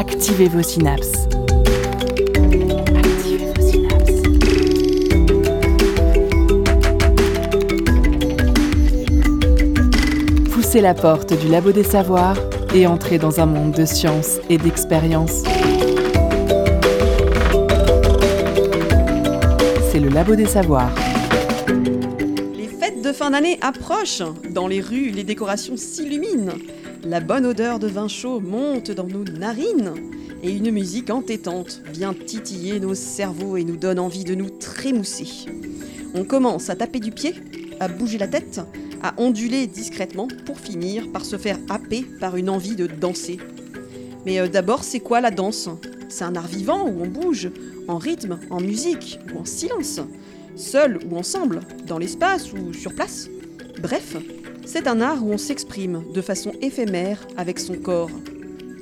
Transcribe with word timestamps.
Activez 0.00 0.48
vos 0.48 0.62
synapses. 0.62 1.28
Activez 2.96 3.52
vos 3.54 3.60
synapses. 3.70 4.22
Poussez 10.54 10.80
la 10.80 10.94
porte 10.94 11.38
du 11.38 11.48
labo 11.48 11.72
des 11.72 11.84
savoirs 11.84 12.38
et 12.74 12.86
entrez 12.86 13.18
dans 13.18 13.40
un 13.40 13.46
monde 13.46 13.72
de 13.72 13.84
science 13.84 14.38
et 14.48 14.56
d'expérience. 14.56 15.42
C'est 19.92 20.00
le 20.00 20.08
labo 20.08 20.34
des 20.34 20.46
savoirs. 20.46 20.94
Les 22.56 22.68
fêtes 22.68 23.02
de 23.04 23.12
fin 23.12 23.32
d'année 23.32 23.58
approchent. 23.60 24.22
Dans 24.48 24.66
les 24.66 24.80
rues, 24.80 25.10
les 25.10 25.24
décorations 25.24 25.76
s'illuminent. 25.76 26.54
La 27.02 27.20
bonne 27.20 27.46
odeur 27.46 27.78
de 27.78 27.86
vin 27.86 28.08
chaud 28.08 28.40
monte 28.40 28.90
dans 28.90 29.06
nos 29.06 29.24
narines. 29.24 29.94
Et 30.42 30.52
une 30.52 30.70
musique 30.70 31.08
entêtante 31.08 31.80
vient 31.92 32.12
titiller 32.12 32.78
nos 32.78 32.94
cerveaux 32.94 33.56
et 33.56 33.64
nous 33.64 33.76
donne 33.76 33.98
envie 33.98 34.24
de 34.24 34.34
nous 34.34 34.50
trémousser. 34.50 35.26
On 36.14 36.24
commence 36.24 36.68
à 36.68 36.76
taper 36.76 37.00
du 37.00 37.10
pied, 37.10 37.34
à 37.80 37.88
bouger 37.88 38.18
la 38.18 38.28
tête, 38.28 38.60
à 39.02 39.14
onduler 39.16 39.66
discrètement 39.66 40.28
pour 40.44 40.60
finir 40.60 41.10
par 41.10 41.24
se 41.24 41.38
faire 41.38 41.58
happer 41.70 42.02
par 42.20 42.36
une 42.36 42.50
envie 42.50 42.76
de 42.76 42.86
danser. 42.86 43.38
Mais 44.26 44.38
euh, 44.38 44.48
d'abord, 44.48 44.84
c'est 44.84 45.00
quoi 45.00 45.22
la 45.22 45.30
danse? 45.30 45.70
C'est 46.10 46.24
un 46.24 46.36
art 46.36 46.48
vivant 46.48 46.86
où 46.86 47.02
on 47.02 47.06
bouge, 47.06 47.50
en 47.88 47.96
rythme, 47.96 48.38
en 48.50 48.60
musique 48.60 49.18
ou 49.34 49.38
en 49.40 49.44
silence, 49.46 50.00
seul 50.54 50.98
ou 51.10 51.16
ensemble, 51.16 51.60
dans 51.86 51.98
l'espace 51.98 52.52
ou 52.52 52.74
sur 52.74 52.94
place? 52.94 53.30
Bref, 53.80 54.16
c'est 54.72 54.86
un 54.86 55.00
art 55.00 55.26
où 55.26 55.32
on 55.32 55.36
s'exprime 55.36 56.04
de 56.14 56.22
façon 56.22 56.52
éphémère 56.62 57.26
avec 57.36 57.58
son 57.58 57.74
corps. 57.74 58.10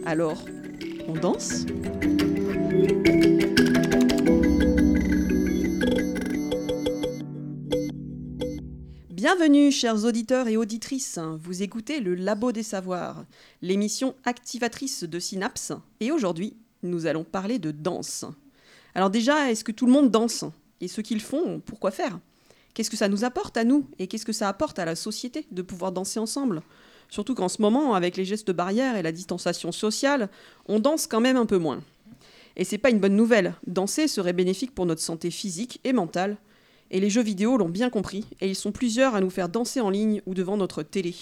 Alors, 0.05 0.44
on 1.08 1.14
danse? 1.14 1.64
Bienvenue, 9.09 9.72
chers 9.72 10.05
auditeurs 10.05 10.48
et 10.48 10.59
auditrices. 10.59 11.19
Vous 11.41 11.62
écoutez 11.62 12.00
le 12.00 12.14
Labo 12.14 12.53
des 12.53 12.62
Savoirs, 12.62 13.25
l'émission 13.62 14.14
activatrice 14.27 15.05
de 15.05 15.19
Synapse. 15.19 15.72
Et 16.00 16.12
aujourd'hui, 16.12 16.55
nous 16.83 17.06
allons 17.06 17.25
parler 17.25 17.59
de 17.59 17.70
danse. 17.70 18.27
Alors 18.94 19.09
déjà, 19.09 19.50
est-ce 19.50 19.64
que 19.64 19.72
tout 19.72 19.86
le 19.86 19.92
monde 19.92 20.11
danse? 20.11 20.44
Et 20.83 20.89
ceux 20.89 21.03
qui 21.03 21.14
le 21.14 21.20
font, 21.20 21.62
pourquoi 21.64 21.92
faire? 21.92 22.20
Qu'est-ce 22.74 22.91
que 22.91 22.97
ça 22.97 23.08
nous 23.08 23.24
apporte 23.24 23.56
à 23.56 23.64
nous 23.64 23.86
Et 23.98 24.06
qu'est-ce 24.06 24.27
que 24.27 24.33
ça 24.33 24.48
apporte 24.48 24.78
à 24.78 24.84
la 24.84 24.94
société 24.94 25.47
de 25.50 25.62
pouvoir 25.62 25.92
danser 25.92 26.20
ensemble? 26.20 26.62
Surtout 27.10 27.34
qu'en 27.34 27.48
ce 27.48 27.62
moment, 27.62 27.94
avec 27.94 28.16
les 28.16 28.25
gestes 28.25 28.50
barrières 28.50 28.97
et 28.97 29.02
la 29.02 29.12
distanciation 29.12 29.72
sociale, 29.72 30.28
on 30.66 30.78
danse 30.78 31.06
quand 31.06 31.20
même 31.20 31.36
un 31.36 31.47
peu 31.47 31.58
moins. 31.58 31.83
Et 32.56 32.64
c'est 32.64 32.78
pas 32.78 32.91
une 32.91 32.98
bonne 32.98 33.16
nouvelle. 33.16 33.55
Danser 33.66 34.08
serait 34.08 34.33
bénéfique 34.33 34.75
pour 34.75 34.84
notre 34.84 35.00
santé 35.00 35.30
physique 35.30 35.80
et 35.84 35.92
mentale. 35.92 36.36
Et 36.91 37.00
les 37.00 37.11
jeux 37.11 37.22
vidéo 37.22 37.56
l'ont 37.56 37.69
bien 37.69 37.91
compris, 37.91 38.25
et 38.41 38.48
ils 38.48 38.55
sont 38.56 38.72
plusieurs 38.72 39.14
à 39.14 39.20
nous 39.20 39.31
faire 39.31 39.48
danser 39.48 39.81
en 39.81 39.91
ligne 39.91 40.22
ou 40.27 40.34
devant 40.34 40.56
notre 40.56 40.83
télé. 40.83 41.14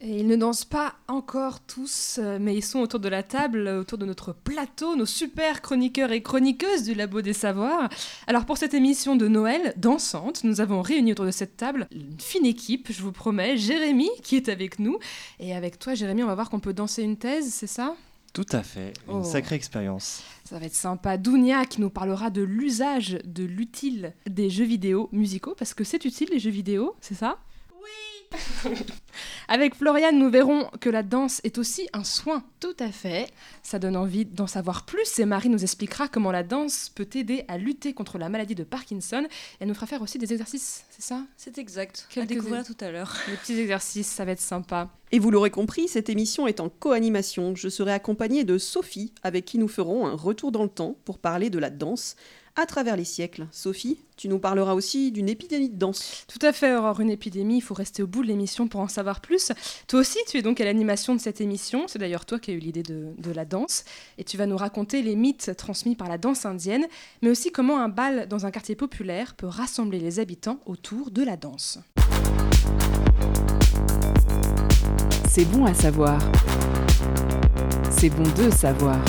Et 0.00 0.18
ils 0.20 0.26
ne 0.26 0.36
dansent 0.36 0.66
pas 0.66 0.94
encore 1.08 1.60
tous, 1.60 2.18
euh, 2.20 2.36
mais 2.38 2.54
ils 2.54 2.64
sont 2.64 2.80
autour 2.80 3.00
de 3.00 3.08
la 3.08 3.22
table, 3.22 3.66
euh, 3.66 3.80
autour 3.80 3.96
de 3.96 4.04
notre 4.04 4.34
plateau, 4.34 4.96
nos 4.96 5.06
super 5.06 5.62
chroniqueurs 5.62 6.12
et 6.12 6.20
chroniqueuses 6.22 6.82
du 6.82 6.92
Labo 6.94 7.22
des 7.22 7.32
Savoirs. 7.32 7.88
Alors 8.26 8.44
pour 8.44 8.58
cette 8.58 8.74
émission 8.74 9.16
de 9.16 9.28
Noël 9.28 9.72
dansante, 9.78 10.44
nous 10.44 10.60
avons 10.60 10.82
réuni 10.82 11.12
autour 11.12 11.24
de 11.24 11.30
cette 11.30 11.56
table 11.56 11.88
une 11.92 12.20
fine 12.20 12.44
équipe, 12.44 12.88
je 12.92 13.00
vous 13.00 13.12
promets, 13.12 13.56
Jérémy 13.56 14.10
qui 14.22 14.36
est 14.36 14.50
avec 14.50 14.78
nous. 14.78 14.98
Et 15.40 15.54
avec 15.54 15.78
toi 15.78 15.94
Jérémy, 15.94 16.22
on 16.22 16.26
va 16.26 16.34
voir 16.34 16.50
qu'on 16.50 16.60
peut 16.60 16.74
danser 16.74 17.02
une 17.02 17.16
thèse, 17.16 17.50
c'est 17.50 17.68
ça? 17.68 17.94
Tout 18.34 18.44
à 18.52 18.62
fait, 18.64 18.92
une 19.08 19.20
Oh. 19.20 19.24
sacrée 19.24 19.54
expérience. 19.54 20.22
Ça 20.44 20.58
va 20.58 20.66
être 20.66 20.74
sympa. 20.74 21.16
Dounia 21.16 21.64
qui 21.64 21.80
nous 21.80 21.88
parlera 21.90 22.28
de 22.28 22.42
l'usage, 22.42 23.18
de 23.24 23.44
l'utile 23.44 24.14
des 24.26 24.50
jeux 24.50 24.66
vidéo 24.66 25.08
musicaux, 25.10 25.54
parce 25.58 25.72
que 25.72 25.84
c'est 25.84 26.04
utile 26.04 26.28
les 26.30 26.38
jeux 26.38 26.50
vidéo, 26.50 26.96
c'est 27.00 27.14
ça? 27.14 27.38
Oui 27.72 28.13
Avec 29.48 29.74
Floriane, 29.74 30.18
nous 30.18 30.30
verrons 30.30 30.68
que 30.80 30.88
la 30.88 31.02
danse 31.02 31.40
est 31.44 31.58
aussi 31.58 31.88
un 31.92 32.02
soin. 32.04 32.42
Tout 32.60 32.74
à 32.80 32.90
fait. 32.90 33.26
Ça 33.62 33.78
donne 33.78 33.96
envie 33.96 34.24
d'en 34.24 34.46
savoir 34.46 34.86
plus 34.86 35.18
et 35.18 35.24
Marie 35.26 35.50
nous 35.50 35.62
expliquera 35.62 36.08
comment 36.08 36.32
la 36.32 36.42
danse 36.42 36.90
peut 36.94 37.08
aider 37.14 37.44
à 37.48 37.58
lutter 37.58 37.92
contre 37.92 38.18
la 38.18 38.28
maladie 38.28 38.54
de 38.54 38.64
Parkinson. 38.64 39.26
Elle 39.60 39.68
nous 39.68 39.74
fera 39.74 39.86
faire 39.86 40.02
aussi 40.02 40.18
des 40.18 40.32
exercices, 40.32 40.84
c'est 40.90 41.02
ça? 41.02 41.22
C'est 41.36 41.58
exact. 41.58 42.06
Quelques- 42.10 42.24
À 42.30 42.34
découvrir 42.34 42.64
tout 42.64 42.76
à 42.80 42.90
l'heure. 42.90 43.16
Des 43.28 43.36
petits 43.36 43.58
exercices, 43.60 44.08
ça 44.08 44.24
va 44.24 44.32
être 44.32 44.40
sympa. 44.40 44.90
Et 45.12 45.18
vous 45.18 45.30
l'aurez 45.30 45.50
compris, 45.50 45.86
cette 45.88 46.08
émission 46.08 46.46
est 46.46 46.58
en 46.60 46.68
co-animation. 46.68 47.54
Je 47.54 47.68
serai 47.68 47.92
accompagnée 47.92 48.44
de 48.44 48.58
Sophie, 48.58 49.12
avec 49.22 49.44
qui 49.44 49.58
nous 49.58 49.68
ferons 49.68 50.06
un 50.06 50.14
retour 50.16 50.50
dans 50.50 50.62
le 50.64 50.68
temps 50.68 50.96
pour 51.04 51.18
parler 51.18 51.50
de 51.50 51.58
la 51.58 51.70
danse 51.70 52.16
à 52.56 52.66
travers 52.66 52.96
les 52.96 53.04
siècles. 53.04 53.46
Sophie, 53.50 53.98
tu 54.16 54.28
nous 54.28 54.38
parleras 54.38 54.74
aussi 54.74 55.10
d'une 55.10 55.28
épidémie 55.28 55.68
de 55.68 55.76
danse. 55.76 56.24
Tout 56.28 56.38
à 56.46 56.52
fait, 56.52 56.74
Aurore, 56.76 57.00
une 57.00 57.10
épidémie, 57.10 57.56
il 57.56 57.60
faut 57.60 57.74
rester 57.74 58.02
au 58.02 58.06
bout 58.06 58.22
de 58.22 58.28
l'émission 58.28 58.68
pour 58.68 58.80
en 58.80 58.88
savoir 58.88 59.20
plus. 59.20 59.52
Toi 59.88 60.00
aussi, 60.00 60.18
tu 60.28 60.38
es 60.38 60.42
donc 60.42 60.60
à 60.60 60.64
l'animation 60.64 61.14
de 61.14 61.20
cette 61.20 61.40
émission, 61.40 61.86
c'est 61.88 61.98
d'ailleurs 61.98 62.24
toi 62.24 62.38
qui 62.38 62.52
as 62.52 62.54
eu 62.54 62.58
l'idée 62.58 62.82
de, 62.82 63.08
de 63.18 63.30
la 63.32 63.44
danse, 63.44 63.84
et 64.18 64.24
tu 64.24 64.36
vas 64.36 64.46
nous 64.46 64.56
raconter 64.56 65.02
les 65.02 65.16
mythes 65.16 65.56
transmis 65.56 65.96
par 65.96 66.08
la 66.08 66.18
danse 66.18 66.46
indienne, 66.46 66.86
mais 67.22 67.30
aussi 67.30 67.50
comment 67.50 67.80
un 67.80 67.88
bal 67.88 68.28
dans 68.28 68.46
un 68.46 68.50
quartier 68.50 68.76
populaire 68.76 69.34
peut 69.34 69.46
rassembler 69.48 69.98
les 69.98 70.20
habitants 70.20 70.60
autour 70.66 71.10
de 71.10 71.22
la 71.22 71.36
danse. 71.36 71.78
C'est 75.28 75.44
bon 75.46 75.64
à 75.64 75.74
savoir. 75.74 76.20
C'est 77.90 78.10
bon 78.10 78.22
de 78.22 78.50
savoir. 78.50 79.00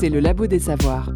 C'est 0.00 0.08
le 0.08 0.20
labo 0.20 0.46
des 0.46 0.60
savoirs. 0.60 1.10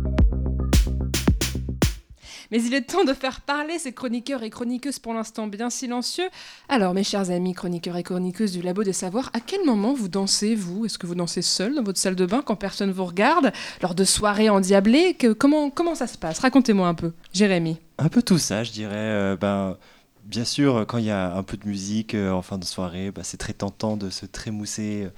Mais 2.50 2.62
il 2.62 2.74
est 2.74 2.82
temps 2.82 3.02
de 3.04 3.14
faire 3.14 3.40
parler 3.40 3.78
ces 3.78 3.92
chroniqueurs 3.92 4.42
et 4.42 4.50
chroniqueuses 4.50 4.98
pour 4.98 5.14
l'instant 5.14 5.46
bien 5.46 5.70
silencieux. 5.70 6.28
Alors, 6.68 6.92
mes 6.92 7.02
chers 7.02 7.30
amis 7.30 7.54
chroniqueurs 7.54 7.96
et 7.96 8.02
chroniqueuses 8.02 8.52
du 8.52 8.60
Labo 8.60 8.84
des 8.84 8.92
Savoirs, 8.92 9.30
à 9.32 9.40
quel 9.40 9.64
moment 9.64 9.94
vous 9.94 10.08
dansez, 10.08 10.54
vous? 10.54 10.84
Est-ce 10.84 10.98
que 10.98 11.06
vous 11.06 11.14
dansez 11.14 11.40
seul 11.40 11.74
dans 11.74 11.82
votre 11.82 11.98
salle 11.98 12.14
de 12.14 12.26
bain 12.26 12.42
quand 12.44 12.56
personne 12.56 12.92
vous 12.92 13.06
regarde? 13.06 13.52
Lors 13.80 13.94
de 13.94 14.04
soirées 14.04 14.50
endiablées 14.50 15.14
que, 15.14 15.32
comment, 15.32 15.70
comment 15.70 15.94
ça 15.94 16.06
se 16.06 16.18
passe? 16.18 16.40
Racontez-moi 16.40 16.86
un 16.86 16.94
peu. 16.94 17.12
Jérémy. 17.32 17.78
Un 17.96 18.10
peu 18.10 18.20
tout 18.20 18.36
ça, 18.38 18.64
je 18.64 18.72
dirais. 18.72 18.92
euh, 18.96 19.36
ben, 19.40 19.78
bien 20.24 20.44
sûr, 20.44 20.84
quand 20.86 20.98
il 20.98 21.06
y 21.06 21.10
a 21.10 21.34
un 21.34 21.42
peu 21.42 21.56
de 21.56 21.66
musique 21.66 22.14
euh, 22.14 22.30
en 22.32 22.42
fin 22.42 22.58
de 22.58 22.64
soirée, 22.66 23.10
bah, 23.10 23.22
c'est 23.24 23.38
très 23.38 23.54
tentant 23.54 23.96
de 23.96 24.10
se 24.10 24.26
trémousser 24.26 25.04
euh, 25.04 25.10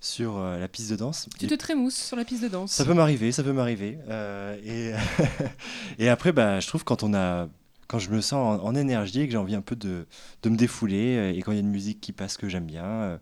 sur 0.00 0.38
euh, 0.38 0.58
la 0.58 0.68
piste 0.68 0.90
de 0.90 0.96
danse. 0.96 1.28
Tu 1.38 1.46
te 1.46 1.54
trémousses 1.54 1.96
sur 1.96 2.16
la 2.16 2.24
piste 2.24 2.42
de 2.42 2.48
danse. 2.48 2.72
Ça 2.72 2.84
peut 2.84 2.94
m'arriver, 2.94 3.32
ça 3.32 3.42
peut 3.42 3.52
m'arriver. 3.52 3.98
euh, 4.08 4.56
et, 4.64 4.94
et 6.04 6.08
après, 6.08 6.32
bah, 6.32 6.60
je 6.60 6.66
trouve 6.66 6.84
quand 6.84 7.02
on 7.02 7.12
a, 7.14 7.48
quand 7.86 7.98
je 7.98 8.10
me 8.10 8.20
sens 8.20 8.60
en, 8.60 8.64
en 8.64 8.74
énergie 8.74 9.20
et 9.20 9.26
que 9.26 9.32
j'ai 9.32 9.38
envie 9.38 9.54
un 9.54 9.60
peu 9.60 9.76
de, 9.76 10.06
de 10.42 10.48
me 10.48 10.56
défouler, 10.56 11.16
euh, 11.16 11.32
et 11.36 11.42
quand 11.42 11.52
il 11.52 11.56
y 11.56 11.58
a 11.58 11.62
une 11.62 11.70
musique 11.70 12.00
qui 12.00 12.12
passe 12.12 12.36
que 12.36 12.48
j'aime 12.48 12.66
bien, 12.66 12.84
euh, 12.84 13.18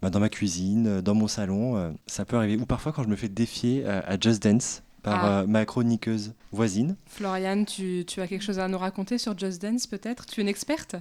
bah, 0.00 0.10
dans 0.10 0.20
ma 0.20 0.28
cuisine, 0.28 1.00
dans 1.00 1.14
mon 1.14 1.28
salon, 1.28 1.76
euh, 1.76 1.90
ça 2.06 2.24
peut 2.24 2.36
arriver. 2.36 2.56
Ou 2.60 2.66
parfois 2.66 2.92
quand 2.92 3.02
je 3.02 3.08
me 3.08 3.16
fais 3.16 3.28
défier 3.28 3.86
à 3.86 4.18
Just 4.18 4.42
Dance 4.42 4.82
par 5.02 5.24
Ah. 5.24 5.40
euh, 5.40 5.46
ma 5.46 5.64
chroniqueuse 5.64 6.32
voisine. 6.52 6.96
Floriane, 7.06 7.64
tu, 7.66 8.04
tu 8.06 8.20
as 8.20 8.26
quelque 8.26 8.42
chose 8.44 8.58
à 8.58 8.68
nous 8.68 8.78
raconter 8.78 9.18
sur 9.18 9.36
Just 9.38 9.60
Dance 9.60 9.86
peut-être? 9.86 10.26
Tu 10.26 10.40
es 10.40 10.42
une 10.42 10.48
experte? 10.48 10.96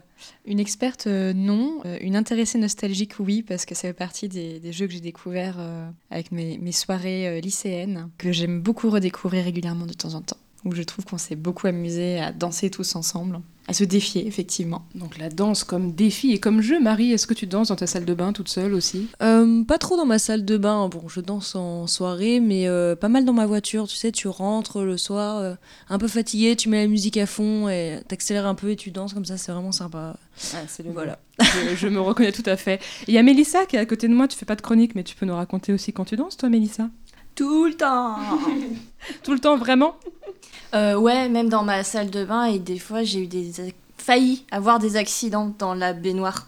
Une 0.45 0.59
experte, 0.59 1.07
euh, 1.07 1.33
non. 1.33 1.81
Euh, 1.85 1.97
une 2.01 2.15
intéressée 2.15 2.57
nostalgique, 2.57 3.13
oui, 3.19 3.43
parce 3.43 3.65
que 3.65 3.75
ça 3.75 3.83
fait 3.83 3.93
partie 3.93 4.27
des, 4.29 4.59
des 4.59 4.71
jeux 4.73 4.87
que 4.87 4.93
j'ai 4.93 4.99
découverts 5.01 5.57
euh, 5.59 5.89
avec 6.09 6.31
mes, 6.31 6.57
mes 6.57 6.71
soirées 6.71 7.27
euh, 7.27 7.39
lycéennes, 7.41 8.09
que 8.17 8.31
j'aime 8.31 8.61
beaucoup 8.61 8.89
redécouvrir 8.89 9.43
régulièrement 9.43 9.85
de 9.85 9.93
temps 9.93 10.13
en 10.15 10.21
temps. 10.21 10.37
Où 10.63 10.73
je 10.75 10.83
trouve 10.83 11.05
qu'on 11.05 11.17
s'est 11.17 11.35
beaucoup 11.35 11.65
amusé 11.67 12.19
à 12.19 12.31
danser 12.31 12.69
tous 12.69 12.95
ensemble, 12.95 13.39
à 13.71 13.73
se 13.73 13.83
défier, 13.85 14.27
effectivement. 14.27 14.83
Donc 14.95 15.17
la 15.17 15.29
danse 15.29 15.63
comme 15.63 15.93
défi 15.93 16.31
et 16.31 16.39
comme 16.39 16.61
jeu. 16.61 16.79
Marie, 16.81 17.13
est-ce 17.13 17.25
que 17.25 17.33
tu 17.33 17.47
danses 17.47 17.69
dans 17.69 17.77
ta 17.77 17.87
salle 17.87 18.03
de 18.03 18.13
bain 18.13 18.33
toute 18.33 18.49
seule 18.49 18.73
aussi? 18.73 19.07
Euh, 19.23 19.63
pas 19.63 19.77
trop 19.77 19.95
dans 19.95 20.05
ma 20.05 20.19
salle 20.19 20.43
de 20.43 20.57
bain. 20.57 20.89
Bon, 20.89 21.07
je 21.07 21.21
danse 21.21 21.55
en 21.55 21.87
soirée, 21.87 22.41
mais 22.41 22.67
euh, 22.67 22.95
pas 22.95 23.07
mal 23.07 23.23
dans 23.23 23.33
ma 23.33 23.45
voiture. 23.45 23.87
Tu 23.87 23.95
sais, 23.95 24.11
tu 24.11 24.27
rentres 24.27 24.81
le 24.81 24.97
soir, 24.97 25.37
euh, 25.37 25.53
un 25.89 25.97
peu 25.97 26.09
fatigué, 26.09 26.55
tu 26.57 26.67
mets 26.67 26.81
la 26.81 26.87
musique 26.87 27.15
à 27.15 27.25
fond 27.25 27.69
et 27.69 27.99
t'accélères 28.07 28.45
un 28.45 28.55
peu 28.55 28.71
et 28.71 28.75
tu 28.75 28.91
danses 28.91 29.13
comme 29.13 29.25
ça. 29.25 29.37
C'est 29.37 29.53
vraiment 29.53 29.71
sympa. 29.71 30.17
Ah, 30.53 30.57
c'est 30.67 30.83
le 30.83 30.91
Voilà. 30.91 31.19
je, 31.39 31.75
je 31.75 31.87
me 31.87 32.01
reconnais 32.01 32.33
tout 32.33 32.43
à 32.45 32.57
fait. 32.57 32.81
Il 33.07 33.13
y 33.13 33.17
a 33.17 33.23
Mélissa 33.23 33.65
qui 33.65 33.77
est 33.77 33.79
à 33.79 33.85
côté 33.85 34.07
de 34.09 34.13
moi. 34.13 34.27
Tu 34.27 34.37
fais 34.37 34.45
pas 34.45 34.55
de 34.55 34.61
chronique, 34.61 34.95
mais 34.95 35.03
tu 35.03 35.15
peux 35.15 35.25
nous 35.25 35.35
raconter 35.35 35.71
aussi 35.71 35.93
quand 35.93 36.05
tu 36.05 36.17
danses, 36.17 36.35
toi, 36.35 36.49
Mélissa? 36.49 36.89
Tout 37.41 37.65
le 37.65 37.73
temps 37.73 38.17
Tout 39.23 39.33
le 39.33 39.39
temps, 39.39 39.57
vraiment 39.57 39.95
Euh, 40.75 40.95
Ouais, 40.95 41.27
même 41.27 41.49
dans 41.49 41.63
ma 41.63 41.83
salle 41.83 42.11
de 42.11 42.23
bain, 42.23 42.43
et 42.45 42.59
des 42.59 42.77
fois 42.77 43.01
j'ai 43.01 43.21
eu 43.21 43.25
des 43.25 43.51
failli 43.97 44.45
avoir 44.51 44.77
des 44.77 44.95
accidents 44.95 45.51
dans 45.57 45.73
la 45.73 45.93
baignoire. 45.93 46.45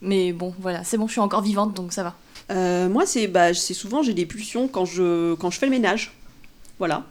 Mais 0.00 0.32
bon, 0.32 0.54
voilà, 0.60 0.84
c'est 0.84 0.96
bon, 0.96 1.08
je 1.08 1.12
suis 1.12 1.20
encore 1.20 1.42
vivante, 1.42 1.74
donc 1.74 1.92
ça 1.92 2.04
va. 2.04 2.14
Euh, 2.52 2.88
moi, 2.88 3.04
c'est 3.04 3.26
bah, 3.26 3.52
c'est 3.52 3.74
souvent, 3.74 4.00
j'ai 4.02 4.14
des 4.14 4.26
pulsions 4.26 4.68
quand 4.68 4.84
je, 4.84 5.34
quand 5.34 5.50
je 5.50 5.58
fais 5.58 5.66
le 5.66 5.72
ménage. 5.72 6.12
Voilà. 6.78 7.02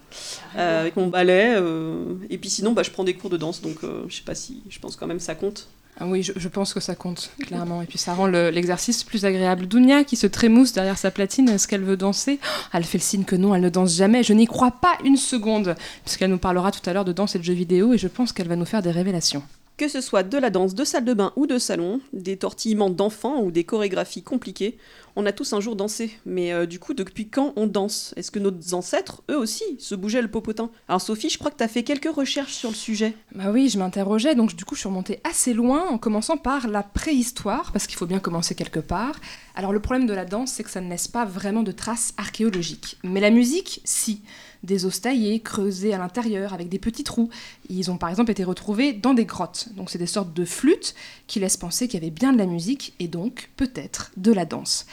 Euh, 0.56 0.80
avec 0.82 0.96
mon 0.96 1.08
balai. 1.08 1.54
euh, 1.58 2.14
et 2.30 2.38
puis 2.38 2.50
sinon, 2.50 2.72
bah, 2.72 2.84
je 2.84 2.92
prends 2.92 3.04
des 3.04 3.14
cours 3.14 3.30
de 3.30 3.36
danse, 3.36 3.62
donc 3.62 3.84
euh, 3.84 4.06
je 4.08 4.16
sais 4.16 4.24
pas 4.24 4.36
si. 4.36 4.64
Je 4.70 4.80
pense 4.80 4.96
quand 4.96 5.08
même 5.08 5.20
ça 5.20 5.36
compte. 5.36 5.68
Ah 6.00 6.06
oui, 6.06 6.22
je, 6.22 6.48
pense 6.48 6.76
que 6.76 6.80
ça 6.80 6.94
compte, 6.94 7.32
clairement. 7.40 7.82
Et 7.82 7.88
puis 7.88 7.98
ça 7.98 8.14
rend 8.14 8.28
l'exercice 8.28 9.04
plus 9.04 9.26
agréable. 9.26 9.66
Dounia, 9.66 10.04
qui 10.04 10.16
se 10.16 10.28
trémousse 10.28 10.72
derrière 10.72 10.98
sa 10.98 11.10
platine, 11.10 11.50
est-ce 11.50 11.68
qu'elle 11.68 11.84
veut 11.84 11.98
danser? 11.98 12.40
Oh, 12.44 12.70
Elle 12.74 12.84
fait 12.84 13.00
le 13.00 13.04
signe 13.04 13.24
que 13.24 13.36
non, 13.36 13.56
elle 13.56 13.62
ne 13.62 13.70
danse 13.70 13.96
jamais. 13.96 14.22
Je 14.22 14.34
n'y 14.34 14.46
crois 14.46 14.72
pas 14.72 14.96
une 15.04 15.18
seconde, 15.18 15.76
puisqu'elle 16.06 16.30
nous 16.30 16.38
parlera 16.38 16.72
tout 16.72 16.88
à 16.88 16.94
l'heure 16.94 17.06
de 17.06 17.14
danse 17.14 17.36
et 17.36 17.40
de 17.40 17.44
jeux 17.44 17.54
vidéo, 17.54 17.94
et 17.94 17.98
je 17.98 18.08
pense 18.08 18.32
qu'elle 18.32 18.48
va 18.48 18.56
nous 18.56 18.66
faire 18.66 18.84
des 18.84 18.92
révélations. 18.92 19.42
Que 19.78 19.88
ce 19.88 20.02
soit 20.02 20.24
de 20.24 20.38
la 20.38 20.50
danse 20.52 20.76
de 20.76 20.84
salle 20.84 21.06
de 21.06 21.14
bain 21.14 21.34
ou 21.36 21.48
de 21.48 21.58
salon, 21.58 22.00
des 22.14 22.38
tortillements 22.38 22.90
d'enfants 22.90 23.42
ou 23.42 23.50
des 23.50 23.64
chorégraphies 23.64 24.24
compliquées, 24.24 24.78
on 25.18 25.25
a 25.25 25.31
tous 25.31 25.52
un 25.54 25.60
jour 25.60 25.75
dansé. 25.75 26.12
Mais 26.25 26.54
euh, 26.54 26.68
du 26.68 26.80
coup, 26.80 26.94
depuis 26.94 27.28
quand 27.28 27.52
on 27.56 27.66
danse? 27.66 28.14
Est-ce 28.16 28.30
que 28.30 28.38
nos 28.38 28.54
ancêtres, 28.74 29.24
eux 29.31 29.38
aussi, 29.38 29.64
se 29.80 29.96
bougeaient 29.96 30.22
le 30.22 30.30
popotin? 30.30 30.69
Alors 30.88 31.02
Sophie, 31.02 31.30
je 31.30 31.40
crois 31.40 31.50
que 31.50 31.58
tu 31.58 31.64
as 31.64 31.68
fait 31.68 31.84
quelques 31.84 32.14
recherches 32.14 32.54
sur 32.54 32.69
le 32.69 32.75
sujet. 32.75 33.16
Bah 33.34 33.46
oui, 33.52 33.68
je 33.68 33.80
m'interrogeais, 33.80 34.36
donc 34.36 34.56
du 34.56 34.64
coup 34.64 34.75
je 34.75 34.81
suis 34.81 34.88
remontée 34.88 35.19
assez 35.24 35.54
loin 35.54 35.88
en 35.90 35.98
commençant 35.98 36.38
par 36.38 36.68
la 36.68 36.84
préhistoire, 36.84 37.72
parce 37.72 37.88
qu'il 37.88 37.98
faut 37.98 38.06
bien 38.06 38.19
commencer 38.19 38.54
quelque 38.54 38.80
part. 38.80 39.16
Alors 39.57 39.74
le 39.74 39.80
problème 39.80 40.06
de 40.06 40.13
la 40.13 40.24
danse, 40.24 40.51
c'est 40.51 40.63
que 40.63 40.69
ça 40.69 40.81
ne 40.81 40.89
laisse 40.89 41.07
pas 41.07 41.25
vraiment 41.25 41.63
de 41.63 41.71
traces 41.71 42.13
archéologiques. 42.18 43.00
Mais 43.04 43.19
la 43.19 43.31
musique, 43.31 43.81
si 43.86 44.21
des 44.62 44.86
os 44.86 45.01
taillés, 45.01 45.39
creusés 45.39 45.95
à 45.95 45.98
l'intérieur 45.98 46.54
avec 46.54 46.69
des 46.69 46.77
petits 46.77 47.04
trous. 47.04 47.30
Ils 47.68 47.89
ont 47.89 47.98
par 47.98 48.09
exemple 48.09 48.30
été 48.30 48.44
retrouvés 48.44 48.94
dans 48.94 49.15
des 49.15 49.25
grottes. 49.25 49.69
Donc 49.75 49.89
c'est 49.89 49.98
des 49.98 50.06
sortes 50.06 50.31
de 50.33 50.45
flûtes 50.45 50.94
qui 51.25 51.39
laissent 51.39 51.57
penser 51.57 51.88
qu'il 51.88 52.00
y 52.00 52.04
avait 52.04 52.12
bien 52.12 52.33
de 52.33 52.38
la 52.38 52.45
musique 52.45 52.94
et 53.00 53.07
donc 53.07 53.50
peut-être 53.57 54.12
de 54.15 54.31
la 54.31 54.45
danse. 54.45 54.86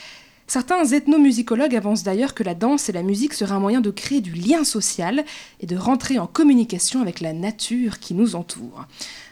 Certains 0.47 0.85
ethnomusicologues 0.85 1.75
avancent 1.75 2.03
d'ailleurs 2.03 2.35
que 2.35 2.43
la 2.43 2.55
danse 2.55 2.91
et 2.91 2.93
la 2.93 3.03
musique 3.03 3.33
seraient 3.33 3.55
un 3.55 3.61
moyen 3.61 3.81
de 3.81 3.91
créer 3.91 4.21
du 4.21 4.33
lien 4.33 4.63
social 4.63 5.25
et 5.61 5.67
de 5.67 5.77
rentrer 5.77 6.19
en 6.19 6.27
communication 6.27 7.01
avec 7.01 7.21
la 7.21 7.33
nature 7.33 7.99
qui 7.99 8.13
nous 8.13 8.37
entoure. 8.37 8.85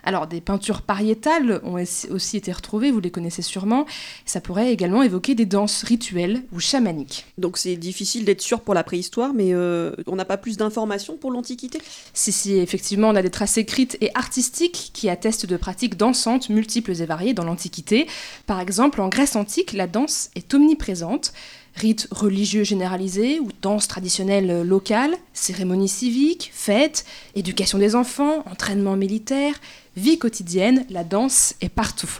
Alors, 0.05 0.27
des 0.27 0.41
peintures 0.41 0.83
pariétales 0.83 1.61
ont 1.65 1.83
aussi 2.11 2.37
été 2.37 2.53
retrouvées, 2.53 2.91
vous 2.91 3.01
les 3.01 3.11
connaissez 3.11 3.43
sûrement. 3.43 3.87
Ça 4.25 4.41
pourrait 4.41 4.73
également 4.73 5.03
évoquer 5.03 5.35
des 5.35 5.47
danses 5.47 5.85
rituelles 5.85 6.43
ou 6.53 6.61
chamaniques. 6.61 7.27
Donc, 7.39 7.57
c'est 7.57 7.77
difficile 7.77 8.25
d'être 8.25 8.41
sûr 8.41 8.61
pour 8.61 8.75
la 8.75 8.83
préhistoire, 8.83 9.33
mais 9.33 9.55
euh, 9.55 9.93
on 10.07 10.17
n'a 10.17 10.25
pas 10.25 10.37
plus 10.37 10.57
d'informations 10.57 11.17
pour 11.17 11.31
l'Antiquité? 11.31 11.81
Si, 12.15 12.33
si, 12.33 12.55
effectivement, 12.55 13.09
on 13.09 13.17
a 13.17 13.23
des 13.23 13.31
traces 13.31 13.59
écrites 13.59 13.97
et 14.01 14.11
artistiques 14.15 14.91
qui 14.93 15.09
attestent 15.09 15.47
de 15.47 15.57
pratiques 15.57 15.97
dansantes 15.97 16.49
multiples 16.49 17.01
et 17.01 17.07
variées 17.07 17.35
dans 17.35 17.45
l'Antiquité. 17.45 18.07
Par 18.47 18.61
exemple, 18.61 19.01
en 19.01 19.09
Grèce 19.09 19.37
antique, 19.37 19.73
la 19.73 19.87
danse 19.87 20.31
est 20.35 20.53
omniprésente 20.55 21.33
rites 21.75 22.09
religieux 22.11 22.65
généralisés 22.65 23.41
ou 23.41 23.49
danses 23.63 23.89
traditionnelles 23.89 24.63
locales, 24.63 25.17
cérémonies 25.33 25.89
civiques, 25.89 26.51
fêtes, 26.53 27.05
éducation 27.35 27.79
des 27.79 27.95
enfants, 27.95 28.45
entraînement 28.51 28.97
militaire, 28.97 29.55
vie 29.97 30.19
quotidienne, 30.19 30.87
la 30.91 31.05
danse 31.05 31.55
est 31.61 31.69
partout. 31.69 32.11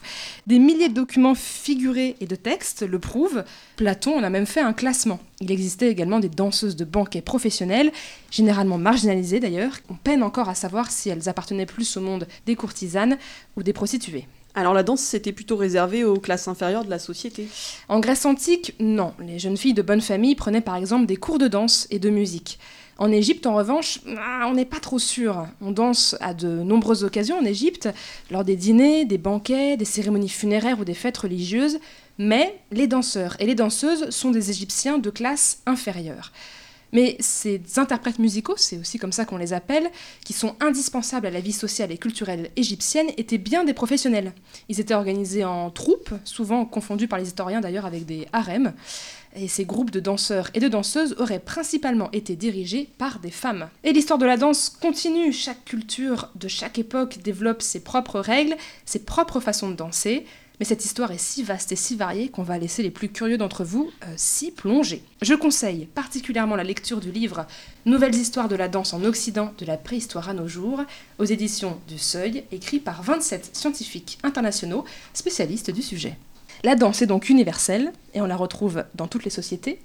Des 0.47 0.59
milliers 0.59 0.89
de 0.89 0.95
documents 0.95 1.35
figurés 1.35 2.17
et 2.21 2.27
de 2.27 2.37
textes 2.37 2.83
le 2.83 2.99
prouvent. 2.99 3.45
Platon 3.77 4.19
en 4.19 4.23
a 4.23 4.31
même 4.31 4.47
fait 4.47 4.61
un 4.61 4.73
classement. 4.73 5.21
Il 5.41 5.51
existait 5.51 5.91
également 5.91 6.21
des 6.21 6.29
danseuses 6.29 6.77
de 6.77 6.85
banquet 6.85 7.23
professionnelles, 7.23 7.93
généralement 8.31 8.79
marginalisées 8.79 9.41
d'ailleurs. 9.41 9.79
On 9.89 9.95
peine 9.95 10.23
encore 10.23 10.49
à 10.49 10.55
savoir 10.55 10.91
si 10.91 11.09
elles 11.09 11.29
appartenaient 11.29 11.67
plus 11.67 11.97
au 11.97 12.01
monde 12.01 12.27
des 12.47 12.57
courtisanes 12.57 13.19
ou 13.57 13.63
des 13.63 13.73
prostituées. 13.73 14.27
Alors 14.55 14.75
la 14.75 14.83
danse, 14.83 15.01
c'était 15.01 15.33
plutôt 15.33 15.57
réservé 15.57 16.05
aux 16.05 16.19
classes 16.19 16.47
inférieures 16.47 16.85
de 16.85 16.91
la 16.91 16.99
société. 16.99 17.49
En 17.89 18.01
Grèce 18.01 18.27
antique, 18.27 18.75
non. 18.81 19.15
Les 19.19 19.39
jeunes 19.39 19.57
filles 19.57 19.75
de 19.75 19.83
bonne 19.83 20.03
famille 20.03 20.35
prenaient 20.35 20.61
par 20.61 20.77
exemple 20.77 21.07
des 21.07 21.17
cours 21.17 21.39
de 21.39 21.49
danse 21.49 21.87
et 21.91 21.99
de 21.99 22.11
musique. 22.11 22.59
En 22.99 23.11
Égypte, 23.11 23.47
en 23.47 23.55
revanche, 23.55 24.01
ah, 24.19 24.47
on 24.49 24.55
n'est 24.55 24.67
pas 24.67 24.79
trop 24.79 24.99
sûr. 24.99 25.47
On 25.63 25.71
danse 25.71 26.15
à 26.21 26.35
de 26.35 26.49
nombreuses 26.49 27.03
occasions 27.03 27.39
en 27.39 27.45
Égypte, 27.45 27.89
lors 28.31 28.45
des 28.45 28.55
dîners, 28.55 29.07
des 29.07 29.19
banquets, 29.19 29.79
des 29.79 29.87
cérémonies 29.87 30.29
funéraires 30.29 30.79
ou 30.79 30.85
des 30.85 30.95
fêtes 30.95 31.17
religieuses, 31.17 31.79
mais 32.19 32.55
les 32.71 32.87
danseurs 32.87 33.37
et 33.41 33.47
les 33.47 33.55
danseuses 33.55 34.11
sont 34.11 34.31
des 34.31 34.51
Égyptiens 34.51 34.99
de 34.99 35.11
classe 35.11 35.63
inférieure. 35.65 36.31
Mais 36.93 37.17
ces 37.21 37.61
interprètes 37.77 38.19
musicaux, 38.19 38.55
c'est 38.57 38.79
aussi 38.79 38.99
comme 38.99 39.13
ça 39.13 39.25
qu'on 39.25 39.39
les 39.39 39.53
appelle, 39.53 39.91
qui 40.25 40.35
sont 40.35 40.55
indispensables 40.61 41.27
à 41.27 41.31
la 41.31 41.41
vie 41.41 41.53
sociale 41.53 41.91
et 41.91 41.99
culturelle 41.99 42.51
égyptienne, 42.57 43.09
étaient 43.17 43.39
bien 43.39 43.65
des 43.65 43.73
professionnels. 43.73 44.33
Ils 44.69 44.79
étaient 44.79 44.95
organisés 44.95 45.45
en 45.45 45.71
troupes, 45.71 46.15
souvent 46.25 46.67
confondus 46.67 47.09
par 47.09 47.19
les 47.19 47.29
historiens 47.29 47.63
d'ailleurs 47.63 47.87
avec 47.87 48.05
des 48.05 48.27
harems. 48.33 48.75
Et 49.35 49.49
ces 49.49 49.65
groupes 49.65 49.91
de 49.91 50.01
danseurs 50.01 50.51
et 50.53 50.61
de 50.61 50.69
danseuses 50.69 51.17
auraient 51.19 51.39
principalement 51.39 52.11
été 52.13 52.37
dirigés 52.37 52.91
par 52.99 53.19
des 53.21 53.31
femmes. 53.31 53.71
Et 53.83 53.93
l'histoire 53.93 54.19
de 54.19 54.27
la 54.27 54.37
danse 54.37 54.69
continue. 54.69 55.33
Chaque 55.33 55.65
culture 55.65 56.29
de 56.35 56.49
chaque 56.49 56.79
époque 56.79 57.19
développe 57.23 57.63
ses 57.63 57.81
propres 57.81 58.21
règles, 58.21 58.57
ses 58.85 58.99
propres 58.99 59.41
façons 59.41 59.71
de 59.71 59.77
danser. 59.77 60.27
Mais 60.63 60.67
cette 60.67 60.85
histoire 60.85 61.11
est 61.11 61.19
si 61.19 61.43
vaste 61.43 61.73
et 61.73 61.77
si 61.77 61.97
variée 61.97 62.29
qu'on 62.29 62.45
va 62.45 62.57
laisser 62.57 62.85
les 62.85 62.93
plus 62.93 63.09
curieux 63.09 63.37
d'entre 63.37 63.65
vous 63.65 63.91
euh, 64.05 64.15
s'y 64.15 64.53
plonger. 64.53 65.03
Je 65.21 65.35
conseille 65.35 65.87
particulièrement 65.87 66.55
la 66.55 66.63
lecture 66.63 67.01
du 67.01 67.11
livre 67.11 67.49
Nouvelles 67.85 68.15
histoires 68.15 68.47
de 68.47 68.55
la 68.55 68.69
danse 68.69 68.95
en 68.95 69.03
Occident 69.03 69.53
de 69.59 69.67
la 69.67 69.77
préhistoire 69.77 70.29
à 70.29 70.35
nos 70.35 70.47
jours, 70.47 70.83
aux 71.19 71.25
éditions 71.25 71.81
du 71.89 71.99
Seuil, 71.99 72.45
écrit 72.53 72.79
par 72.79 73.03
27 73.03 73.57
scientifiques 73.57 74.21
internationaux 74.23 74.85
spécialistes 75.15 75.73
du 75.73 75.83
sujet. 75.83 76.17
La 76.63 76.77
danse 76.77 77.03
est 77.03 77.07
donc 77.07 77.29
universelle, 77.29 77.93
et 78.15 78.21
on 78.21 78.27
la 78.27 78.37
retrouve 78.37 78.85
dans 78.95 79.09
toutes 79.09 79.25
les 79.25 79.31
sociétés. 79.31 79.81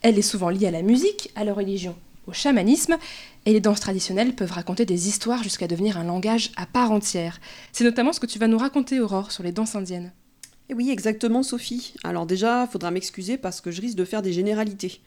Elle 0.00 0.16
est 0.16 0.22
souvent 0.22 0.50
liée 0.50 0.68
à 0.68 0.70
la 0.70 0.82
musique, 0.82 1.32
à 1.34 1.42
la 1.42 1.52
religion, 1.52 1.96
au 2.28 2.32
chamanisme, 2.32 2.98
et 3.46 3.52
les 3.52 3.60
danses 3.60 3.80
traditionnelles 3.80 4.36
peuvent 4.36 4.52
raconter 4.52 4.86
des 4.86 5.08
histoires 5.08 5.42
jusqu'à 5.42 5.66
devenir 5.66 5.98
un 5.98 6.04
langage 6.04 6.52
à 6.56 6.66
part 6.66 6.92
entière. 6.92 7.40
C'est 7.72 7.82
notamment 7.82 8.12
ce 8.12 8.20
que 8.20 8.26
tu 8.26 8.38
vas 8.38 8.46
nous 8.46 8.58
raconter, 8.58 9.00
Aurore, 9.00 9.32
sur 9.32 9.42
les 9.42 9.50
danses 9.50 9.74
indiennes. 9.74 10.12
Et 10.70 10.74
oui, 10.74 10.90
exactement, 10.90 11.42
Sophie. 11.42 11.94
Alors 12.04 12.26
déjà, 12.26 12.66
faudra 12.66 12.92
m'excuser 12.92 13.36
parce 13.36 13.60
que 13.60 13.72
je 13.72 13.80
risque 13.80 13.96
de 13.96 14.04
faire 14.04 14.22
des 14.22 14.32
généralités. 14.32 15.00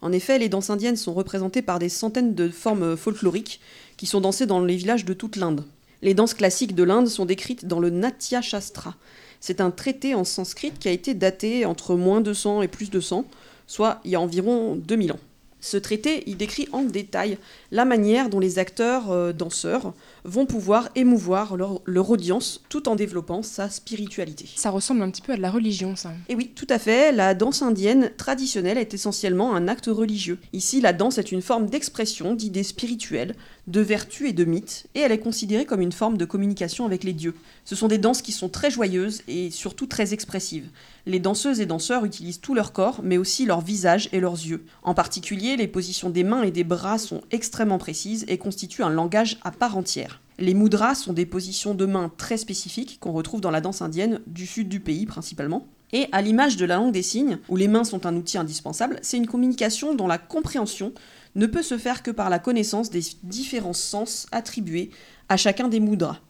En 0.00 0.12
effet, 0.12 0.38
les 0.38 0.48
danses 0.48 0.70
indiennes 0.70 0.96
sont 0.96 1.12
représentées 1.12 1.60
par 1.60 1.78
des 1.78 1.90
centaines 1.90 2.34
de 2.34 2.48
formes 2.48 2.96
folkloriques 2.96 3.60
qui 3.98 4.06
sont 4.06 4.22
dansées 4.22 4.46
dans 4.46 4.64
les 4.64 4.76
villages 4.76 5.04
de 5.04 5.12
toute 5.12 5.36
l'Inde. 5.36 5.64
Les 6.00 6.14
danses 6.14 6.32
classiques 6.32 6.74
de 6.74 6.84
l'Inde 6.84 7.06
sont 7.06 7.26
décrites 7.26 7.66
dans 7.66 7.80
le 7.80 7.90
Natya 7.90 8.40
Shastra, 8.40 8.96
c'est 9.40 9.62
un 9.62 9.70
traité 9.70 10.14
en 10.14 10.24
sanskrit 10.24 10.70
qui 10.70 10.88
a 10.88 10.92
été 10.92 11.14
daté 11.14 11.64
entre 11.64 11.96
moins 11.96 12.20
200 12.20 12.62
et 12.62 12.68
plus 12.68 12.90
de 12.90 13.00
100, 13.00 13.24
soit 13.66 14.00
il 14.04 14.10
y 14.10 14.14
a 14.14 14.20
environ 14.20 14.76
2000 14.76 15.12
ans. 15.12 15.18
Ce 15.60 15.76
traité, 15.76 16.22
il 16.26 16.36
décrit 16.36 16.68
en 16.72 16.82
détail 16.82 17.38
la 17.70 17.84
manière 17.84 18.28
dont 18.28 18.40
les 18.40 18.58
acteurs 18.58 19.10
euh, 19.10 19.32
danseurs 19.32 19.92
vont 20.24 20.46
pouvoir 20.46 20.88
émouvoir 20.94 21.56
leur, 21.56 22.10
audience 22.10 22.62
tout 22.68 22.88
en 22.88 22.96
développant 22.96 23.42
sa 23.42 23.68
spiritualité. 23.68 24.48
Ça 24.56 24.70
ressemble 24.70 25.02
un 25.02 25.10
petit 25.10 25.22
peu 25.22 25.32
à 25.32 25.36
de 25.36 25.42
la 25.42 25.50
religion, 25.50 25.96
ça. 25.96 26.12
Et 26.28 26.34
oui, 26.34 26.50
tout 26.54 26.66
à 26.68 26.78
fait. 26.78 27.12
La 27.12 27.34
danse 27.34 27.62
indienne 27.62 28.10
traditionnelle 28.16 28.78
est 28.78 28.94
essentiellement 28.94 29.54
un 29.54 29.68
acte 29.68 29.86
religieux. 29.86 30.38
Ici, 30.52 30.80
la 30.80 30.92
danse 30.92 31.18
est 31.18 31.32
une 31.32 31.42
forme 31.42 31.66
d'expression 31.66 32.34
d'idées 32.34 32.62
spirituelles, 32.62 33.34
de 33.66 33.80
vertus 33.80 34.30
et 34.30 34.32
de 34.32 34.44
mythes, 34.44 34.86
et 34.94 35.00
elle 35.00 35.12
est 35.12 35.18
considérée 35.18 35.64
comme 35.64 35.80
une 35.80 35.92
forme 35.92 36.16
de 36.16 36.24
communication 36.24 36.86
avec 36.86 37.04
les 37.04 37.12
dieux. 37.12 37.34
Ce 37.64 37.76
sont 37.76 37.88
des 37.88 37.98
danses 37.98 38.22
qui 38.22 38.32
sont 38.32 38.48
très 38.48 38.70
joyeuses 38.70 39.22
et 39.28 39.50
surtout 39.50 39.86
très 39.86 40.12
expressives. 40.12 40.68
Les 41.06 41.20
danseuses 41.20 41.60
et 41.60 41.66
danseurs 41.66 42.04
utilisent 42.04 42.40
tout 42.40 42.54
leur 42.54 42.72
corps, 42.72 43.00
mais 43.02 43.16
aussi 43.16 43.46
leur 43.46 43.60
visage 43.60 44.08
et 44.12 44.20
leurs 44.20 44.34
yeux. 44.34 44.64
En 44.82 44.94
particulier, 44.94 45.56
les 45.56 45.68
positions 45.68 46.10
des 46.10 46.24
mains 46.24 46.42
et 46.42 46.50
des 46.50 46.64
bras 46.64 46.98
sont 46.98 47.22
extrêmement 47.30 47.78
précises 47.78 48.24
et 48.28 48.38
constituent 48.38 48.82
un 48.82 48.90
langage 48.90 49.38
à 49.42 49.50
part 49.50 49.76
entière. 49.76 50.09
Les 50.38 50.54
mudras 50.54 50.94
sont 50.94 51.12
des 51.12 51.26
positions 51.26 51.74
de 51.74 51.84
mains 51.86 52.10
très 52.16 52.38
spécifiques 52.38 52.98
qu'on 53.00 53.12
retrouve 53.12 53.40
dans 53.40 53.50
la 53.50 53.60
danse 53.60 53.82
indienne 53.82 54.20
du 54.26 54.46
sud 54.46 54.68
du 54.68 54.80
pays 54.80 55.04
principalement. 55.04 55.66
Et 55.92 56.06
à 56.12 56.22
l'image 56.22 56.56
de 56.56 56.64
la 56.64 56.76
langue 56.76 56.92
des 56.92 57.02
signes, 57.02 57.38
où 57.48 57.56
les 57.56 57.68
mains 57.68 57.84
sont 57.84 58.06
un 58.06 58.16
outil 58.16 58.38
indispensable, 58.38 58.98
c'est 59.02 59.16
une 59.16 59.26
communication 59.26 59.94
dont 59.94 60.06
la 60.06 60.18
compréhension 60.18 60.92
ne 61.34 61.46
peut 61.46 61.62
se 61.62 61.78
faire 61.78 62.02
que 62.02 62.10
par 62.10 62.30
la 62.30 62.38
connaissance 62.38 62.90
des 62.90 63.02
différents 63.22 63.72
sens 63.72 64.26
attribués 64.32 64.90
à 65.28 65.36
chacun 65.36 65.68
des 65.68 65.80
mudras. 65.80 66.20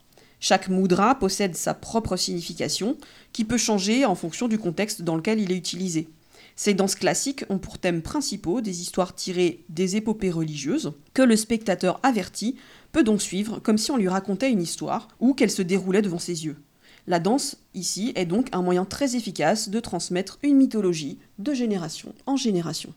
Chaque 0.41 0.69
mudra 0.69 1.19
possède 1.19 1.55
sa 1.55 1.75
propre 1.75 2.17
signification, 2.17 2.97
qui 3.33 3.45
peut 3.45 3.59
changer 3.59 4.07
en 4.07 4.15
fonction 4.15 4.49
du 4.49 4.59
contexte 4.59 5.03
dans 5.03 5.17
lequel 5.17 5.39
il 5.39 5.53
est 5.53 5.57
utilisé. 5.57 6.09
Ces 6.57 6.75
danses 6.75 6.95
classiques 6.95 7.45
ont 7.49 7.59
pour 7.59 7.79
thèmes 7.79 8.03
principaux 8.03 8.61
des 8.61 8.81
histoires 8.83 9.15
tirées 9.15 9.65
des 9.69 9.97
épopées 9.97 10.31
religieuses, 10.31 10.93
que 11.15 11.23
le 11.23 11.37
spectateur 11.37 12.01
averti 12.03 12.57
peut 12.93 13.05
donc 13.05 13.23
suivre 13.23 13.59
comme 13.61 13.79
si 13.79 13.91
on 13.91 13.97
lui 13.97 14.09
racontait 14.09 14.51
une 14.51 14.63
histoire 14.63 15.09
ou 15.21 15.35
qu'elle 15.35 15.51
se 15.51 15.63
déroulait 15.63 16.03
devant 16.03 16.19
ses 16.19 16.45
yeux. 16.45 16.57
La 17.07 17.19
danse, 17.19 17.57
ici, 17.75 18.13
est 18.15 18.27
donc 18.27 18.49
un 18.53 18.63
moyen 18.63 18.85
très 18.85 19.17
efficace 19.17 19.69
de 19.69 19.81
transmettre 19.81 20.39
une 20.43 20.57
mythologie 20.57 21.19
de 21.39 21.55
génération 21.55 22.15
en 22.27 22.37
génération. 22.37 22.93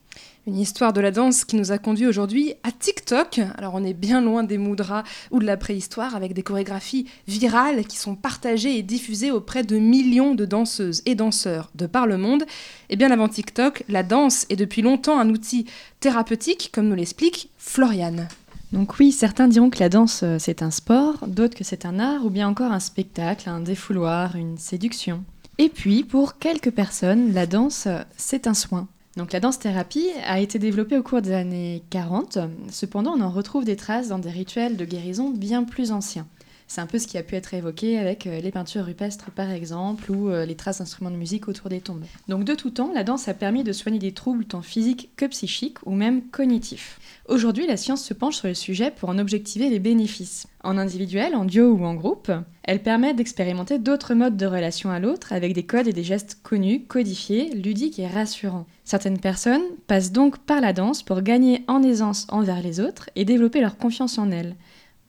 Une 0.46 0.60
histoire 0.60 0.92
de 0.92 1.00
la 1.00 1.12
danse 1.12 1.46
qui 1.46 1.56
nous 1.56 1.72
a 1.72 1.78
conduit 1.78 2.06
aujourd'hui 2.06 2.54
à 2.64 2.72
TikTok. 2.72 3.40
Alors 3.58 3.74
on 3.76 3.84
est 3.84 3.94
bien 3.94 4.22
loin 4.22 4.44
des 4.44 4.58
moudras 4.58 5.04
ou 5.32 5.40
de 5.40 5.46
la 5.46 5.56
préhistoire 5.56 6.16
avec 6.16 6.34
des 6.34 6.44
chorégraphies 6.44 7.08
virales 7.28 7.86
qui 7.86 7.98
sont 7.98 8.16
partagées 8.16 8.78
et 8.78 8.84
diffusées 8.84 9.32
auprès 9.32 9.64
de 9.64 9.78
millions 9.78 10.36
de 10.36 10.46
danseuses 10.46 11.02
et 11.06 11.16
danseurs 11.16 11.72
de 11.76 11.88
par 11.88 12.06
le 12.06 12.18
monde. 12.18 12.44
Et 12.90 12.98
bien 12.98 13.10
avant 13.10 13.30
TikTok, 13.30 13.84
la 13.88 14.04
danse 14.04 14.46
est 14.50 14.58
depuis 14.58 14.82
longtemps 14.82 15.18
un 15.18 15.30
outil 15.30 15.66
thérapeutique, 16.02 16.70
comme 16.74 16.90
nous 16.90 16.96
l'explique 16.96 17.50
Floriane. 17.58 18.28
Donc 18.74 18.98
oui, 18.98 19.12
certains 19.12 19.48
diront 19.48 19.70
que 19.70 19.80
la 19.80 19.88
danse 19.88 20.22
euh, 20.24 20.38
c'est 20.40 20.64
un 20.64 20.72
sport, 20.72 21.28
d'autres 21.28 21.56
que 21.56 21.64
c'est 21.64 21.86
un 21.86 22.00
art 22.00 22.26
ou 22.26 22.32
bien 22.32 22.48
encore 22.50 22.72
un 22.72 22.80
spectacle, 22.80 23.48
un 23.48 23.60
défouloir, 23.60 24.36
une 24.36 24.58
séduction. 24.58 25.24
Et 25.60 25.70
puis 25.70 26.04
pour 26.04 26.40
quelques 26.40 26.72
personnes, 26.72 27.34
la 27.34 27.46
danse 27.46 27.86
euh, 27.86 28.00
c'est 28.18 28.48
un 28.48 28.56
soin. 28.56 28.88
Donc 29.16 29.32
la 29.32 29.40
danse-thérapie 29.40 30.10
a 30.26 30.40
été 30.40 30.58
développée 30.58 30.98
au 30.98 31.04
cours 31.04 31.22
des 31.22 31.34
années 31.34 31.84
40, 31.92 32.40
cependant 32.72 33.14
on 33.16 33.22
en 33.22 33.30
retrouve 33.30 33.64
des 33.64 33.76
traces 33.76 34.08
dans 34.08 34.18
des 34.18 34.32
rituels 34.32 34.76
de 34.76 34.86
guérison 34.86 35.30
bien 35.30 35.64
plus 35.64 35.92
anciens. 35.92 36.26
C'est 36.74 36.82
un 36.82 36.88
peu 36.88 36.98
ce 36.98 37.06
qui 37.06 37.20
a 37.20 37.24
pu 37.24 37.36
être 37.36 37.54
évoqué 37.54 38.00
avec 38.00 38.26
euh, 38.26 38.42
les 38.42 38.50
peintures 38.50 38.86
rupestres 38.86 39.30
par 39.30 39.52
exemple 39.52 40.12
ou 40.12 40.32
euh, 40.32 40.44
les 40.44 40.56
traces 40.56 40.80
d'instruments 40.80 41.12
de 41.12 41.16
musique 41.16 41.48
autour 41.48 41.70
des 41.70 41.82
tombes. 41.82 42.04
Donc 42.28 42.46
de 42.46 42.56
tout 42.56 42.72
temps, 42.72 42.92
la 42.92 43.04
danse 43.04 43.28
a 43.28 43.36
permis 43.36 43.64
de 43.64 43.72
soigner 43.72 44.00
des 44.00 44.12
troubles 44.12 44.46
tant 44.46 44.64
physiques 44.64 45.12
que 45.16 45.26
psychiques 45.28 45.78
ou 45.86 45.92
même 45.92 46.24
cognitifs. 46.32 47.00
Aujourd'hui, 47.30 47.68
la 47.68 47.78
science 47.78 48.04
se 48.04 48.16
penche 48.16 48.38
sur 48.38 48.48
le 48.48 48.56
sujet 48.56 48.90
pour 48.90 49.10
en 49.10 49.20
objectiver 49.20 49.70
les 49.70 49.78
bénéfices. 49.78 50.48
En 50.64 50.80
individuel, 50.80 51.36
en 51.36 51.46
duo 51.46 51.74
ou 51.74 51.86
en 51.86 51.94
groupe, 51.94 52.32
elle 52.64 52.82
permet 52.82 53.14
d'expérimenter 53.14 53.78
d'autres 53.78 54.16
modes 54.16 54.36
de 54.36 54.48
relation 54.48 54.90
à 54.90 54.98
l'autre 54.98 55.32
avec 55.32 55.54
des 55.54 55.68
codes 55.68 55.88
et 55.88 55.94
des 55.94 56.04
gestes 56.04 56.40
connus, 56.42 56.86
codifiés, 56.86 57.54
ludiques 57.54 58.00
et 58.00 58.08
rassurants. 58.08 58.66
Certaines 58.84 59.20
personnes 59.20 59.62
passent 59.86 60.12
donc 60.12 60.40
par 60.40 60.60
la 60.60 60.74
danse 60.74 61.04
pour 61.04 61.22
gagner 61.22 61.64
en 61.68 61.84
aisance 61.84 62.26
envers 62.30 62.64
les 62.64 62.80
autres 62.80 63.12
et 63.16 63.26
développer 63.26 63.62
leur 63.62 63.78
confiance 63.78 64.18
en 64.18 64.32
elles 64.32 64.56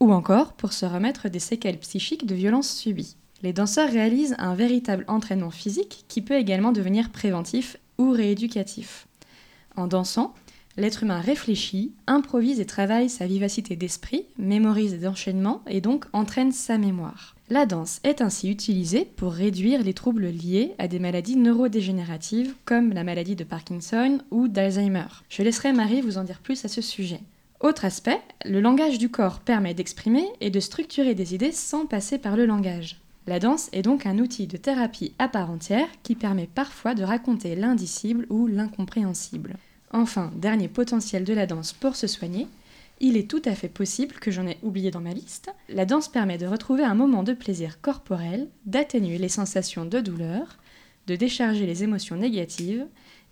ou 0.04 0.12
encore 0.12 0.52
pour 0.52 0.74
se 0.74 0.84
remettre 0.84 1.30
des 1.30 1.38
séquelles 1.38 1.78
psychiques 1.78 2.26
de 2.26 2.34
violences 2.34 2.70
subies. 2.70 3.16
Les 3.42 3.54
danseurs 3.54 3.90
réalisent 3.90 4.36
un 4.38 4.54
véritable 4.54 5.06
entraînement 5.08 5.50
physique 5.50 6.04
qui 6.08 6.20
peut 6.20 6.36
également 6.36 6.72
devenir 6.72 7.10
préventif 7.10 7.78
ou 7.96 8.10
rééducatif. 8.10 9.06
En 9.76 9.86
dansant, 9.86 10.34
l'être 10.76 11.04
humain 11.04 11.20
réfléchit, 11.20 11.92
improvise 12.06 12.60
et 12.60 12.66
travaille 12.66 13.08
sa 13.08 13.26
vivacité 13.26 13.76
d'esprit, 13.76 14.26
mémorise 14.36 14.92
des 14.92 15.08
enchaînements 15.08 15.62
et 15.66 15.80
donc 15.80 16.04
entraîne 16.12 16.52
sa 16.52 16.76
mémoire. 16.76 17.34
La 17.48 17.64
danse 17.64 18.00
est 18.04 18.20
ainsi 18.20 18.50
utilisée 18.50 19.06
pour 19.16 19.32
réduire 19.32 19.82
les 19.82 19.94
troubles 19.94 20.26
liés 20.26 20.74
à 20.78 20.86
des 20.86 20.98
maladies 20.98 21.36
neurodégénératives 21.36 22.54
comme 22.66 22.92
la 22.92 23.04
maladie 23.04 23.36
de 23.36 23.44
Parkinson 23.44 24.18
ou 24.30 24.48
d'Alzheimer. 24.48 25.06
Je 25.30 25.42
laisserai 25.42 25.72
Marie 25.72 26.02
vous 26.02 26.18
en 26.18 26.24
dire 26.24 26.40
plus 26.40 26.62
à 26.66 26.68
ce 26.68 26.82
sujet. 26.82 27.20
Autre 27.64 27.86
aspect, 27.86 28.20
le 28.44 28.60
langage 28.60 28.98
du 28.98 29.08
corps 29.08 29.40
permet 29.40 29.72
d'exprimer 29.72 30.26
et 30.42 30.50
de 30.50 30.60
structurer 30.60 31.14
des 31.14 31.34
idées 31.34 31.50
sans 31.50 31.86
passer 31.86 32.18
par 32.18 32.36
le 32.36 32.44
langage. 32.44 33.00
La 33.26 33.38
danse 33.38 33.70
est 33.72 33.80
donc 33.80 34.04
un 34.04 34.18
outil 34.18 34.46
de 34.46 34.58
thérapie 34.58 35.14
à 35.18 35.28
part 35.28 35.50
entière 35.50 35.88
qui 36.02 36.14
permet 36.14 36.46
parfois 36.46 36.94
de 36.94 37.02
raconter 37.02 37.56
l'indicible 37.56 38.26
ou 38.28 38.48
l'incompréhensible. 38.48 39.56
Enfin, 39.92 40.30
dernier 40.36 40.68
potentiel 40.68 41.24
de 41.24 41.32
la 41.32 41.46
danse 41.46 41.72
pour 41.72 41.96
se 41.96 42.06
soigner, 42.06 42.48
il 43.00 43.16
est 43.16 43.30
tout 43.30 43.40
à 43.46 43.54
fait 43.54 43.70
possible 43.70 44.16
que 44.16 44.30
j'en 44.30 44.46
ai 44.46 44.58
oublié 44.62 44.90
dans 44.90 45.00
ma 45.00 45.14
liste. 45.14 45.50
La 45.70 45.86
danse 45.86 46.08
permet 46.08 46.36
de 46.36 46.46
retrouver 46.46 46.84
un 46.84 46.94
moment 46.94 47.22
de 47.22 47.32
plaisir 47.32 47.80
corporel, 47.80 48.46
d'atténuer 48.66 49.16
les 49.16 49.30
sensations 49.30 49.86
de 49.86 50.00
douleur, 50.00 50.58
de 51.06 51.16
décharger 51.16 51.64
les 51.64 51.82
émotions 51.82 52.16
négatives 52.16 52.84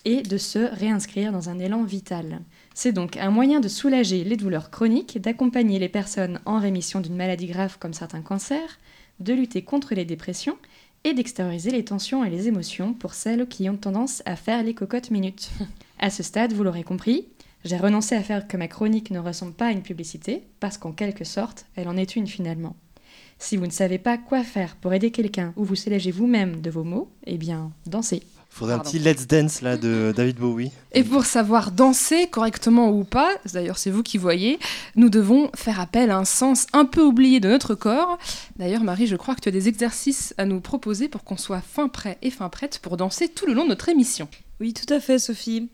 et 0.07 0.23
de 0.23 0.39
se 0.39 0.59
réinscrire 0.59 1.33
dans 1.33 1.51
un 1.51 1.59
élan 1.59 1.85
vital. 1.85 2.41
C'est 2.75 2.93
donc 2.93 3.17
un 3.17 3.31
moyen 3.31 3.61
de 3.61 3.69
soulager 3.69 4.25
les 4.25 4.37
douleurs 4.37 4.71
chroniques, 4.71 5.21
d'accompagner 5.21 5.79
les 5.79 5.88
personnes 5.88 6.41
en 6.47 6.59
rémission 6.59 7.00
d'une 7.00 7.17
maladie 7.17 7.47
grave 7.47 7.79
comme 7.79 7.95
certains 7.95 8.23
cancers, 8.23 8.79
de 9.21 9.35
lutter 9.35 9.62
contre 9.62 9.95
les 9.95 10.05
dépressions 10.05 10.57
et 11.05 11.14
d'extérioriser 11.14 11.71
les 11.71 11.85
tensions 11.85 12.25
et 12.25 12.31
les 12.31 12.49
émotions 12.49 12.95
pour 12.95 13.14
celles 13.14 13.47
qui 13.47 13.69
ont 13.69 13.76
tendance 13.76 14.23
à 14.25 14.37
faire 14.37 14.62
les 14.62 14.75
cocottes 14.75 15.11
minutes. 15.11 15.50
à 15.99 16.11
ce 16.11 16.23
stade, 16.23 16.52
vous 16.52 16.64
l'aurez 16.64 16.85
compris, 16.85 17.26
j'ai 17.64 17.76
renoncé 17.76 18.14
à 18.14 18.23
faire 18.23 18.49
que 18.49 18.57
ma 18.57 18.69
chronique 18.69 19.11
ne 19.11 19.19
ressemble 19.19 19.52
pas 19.52 19.67
à 19.67 19.73
une 19.73 19.83
publicité, 19.83 20.43
parce 20.59 20.79
qu'en 20.79 20.93
quelque 20.93 21.25
sorte, 21.25 21.67
elle 21.76 21.88
en 21.88 21.97
est 21.97 22.17
une 22.17 22.26
finalement. 22.26 22.76
Si 23.38 23.57
vous 23.57 23.67
ne 23.67 23.73
savez 23.73 23.99
pas 23.99 24.19
quoi 24.19 24.43
faire 24.43 24.76
pour 24.76 24.93
aider 24.95 25.11
quelqu'un 25.11 25.52
ou 25.57 25.64
vous 25.64 25.76
soulager 25.76 26.11
vous-même 26.11 26.61
de 26.61 26.71
vos 26.71 26.85
maux, 26.85 27.11
eh 27.26 27.38
bien, 27.38 27.73
dansez. 27.87 28.23
Faudrait 28.54 28.75
un 28.75 28.80
petit 28.80 28.99
Let's 28.99 29.26
Dance 29.26 29.62
là 29.62 29.78
de 29.78 30.12
David 30.16 30.37
Bowie. 30.37 30.71
Et 30.92 31.04
pour 31.04 31.25
savoir 31.25 31.73
danser 31.73 32.26
correctement 32.26 32.90
ou 32.90 33.02
pas, 33.02 33.30
d'ailleurs 33.50 33.78
c'est 33.78 33.90
vous 33.90 34.02
qui 34.02 34.18
voyez, 34.18 34.59
nous 34.94 35.09
devons 35.09 35.50
faire 35.54 35.80
appel 35.80 36.11
à 36.11 36.18
un 36.18 36.26
sens 36.26 36.66
un 36.75 36.85
peu 36.85 37.02
oublié 37.02 37.40
de 37.40 37.49
notre 37.49 37.75
corps. 37.75 38.18
D'ailleurs 38.56 38.85
Marie, 38.85 39.06
je 39.06 39.16
crois 39.16 39.35
que 39.35 39.40
tu 39.40 39.49
as 39.49 39.52
des 39.52 39.68
exercices 39.68 40.35
à 40.37 40.44
nous 40.44 40.61
proposer 40.61 41.09
pour 41.09 41.25
qu'on 41.25 41.38
soit 41.38 41.62
fin 41.62 41.88
prêt 41.88 42.18
et 42.21 42.30
fin 42.30 42.50
prête 42.50 42.78
pour 42.80 42.99
danser 42.99 43.28
tout 43.28 43.47
le 43.47 43.54
long 43.54 43.64
de 43.64 43.71
notre 43.71 43.88
émission. 43.88 44.28
Oui, 44.62 44.73
tout 44.73 44.95
à 44.95 45.00
fait, 45.00 45.19
Sophie. 45.19 45.71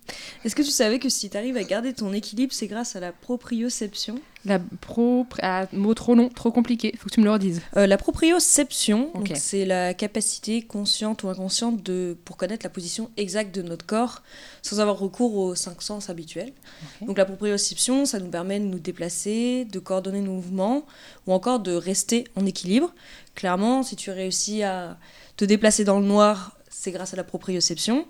Est-ce 0.47 0.57
que 0.57 0.62
tu 0.62 0.71
savais 0.71 0.99
que 0.99 1.11
si 1.11 1.28
tu 1.28 1.37
arrives 1.37 1.59
à 1.59 1.62
garder 1.62 1.92
ton 1.92 2.11
équilibre, 2.14 2.54
c'est 2.54 2.68
grâce 2.68 2.97
à 2.97 3.00
la 3.00 3.12
proprioception? 3.12 4.18
La 4.47 4.59
pro... 4.59 5.26
Ah, 5.42 5.66
mot 5.75 5.92
trop 5.92 6.14
long, 6.14 6.30
trop 6.30 6.50
compliqué, 6.50 6.95
faut 6.97 7.11
que 7.11 7.14
tu 7.14 7.21
me 7.21 7.26
le 7.26 7.33
redises. 7.33 7.61
Euh, 7.76 7.87
la 7.87 7.99
proprioception, 7.99 9.12
c'est 9.35 9.66
la 9.66 9.92
capacité 9.92 10.62
consciente 10.62 11.23
ou 11.23 11.28
inconsciente 11.28 11.83
de, 11.83 12.16
pour 12.25 12.38
connaître 12.38 12.64
la 12.64 12.71
position 12.71 13.11
exacte 13.18 13.54
de 13.54 13.61
notre 13.61 13.85
corps 13.85 14.23
sans 14.62 14.80
avoir 14.80 14.99
recours 14.99 15.37
aux 15.37 15.54
cinq 15.54 15.83
sens 15.83 16.09
habituels. 16.09 16.54
Donc 17.02 17.18
la 17.18 17.26
proprioception, 17.26 18.07
ça 18.07 18.21
nous 18.21 18.30
permet 18.30 18.59
de 18.59 18.64
nous 18.64 18.78
déplacer, 18.78 19.66
de 19.66 19.80
coordonner 19.80 20.23
nos 20.23 20.33
mouvements 20.33 20.87
ou 21.26 21.35
encore 21.35 21.61
de 21.61 21.75
rester 21.75 22.25
en 22.37 22.47
équilibre. 22.47 22.95
Clairement, 23.35 23.83
si 23.83 23.97
tu 23.97 24.11
réussis 24.11 24.62
à 24.62 24.97
te 25.37 25.45
déplacer 25.45 25.85
dans 25.85 26.00
le 26.00 26.07
noir, 26.07 26.54
c'est 26.71 26.92
grâce 26.92 27.12
à 27.12 27.16
la 27.16 27.25
proprioception. 27.25 28.07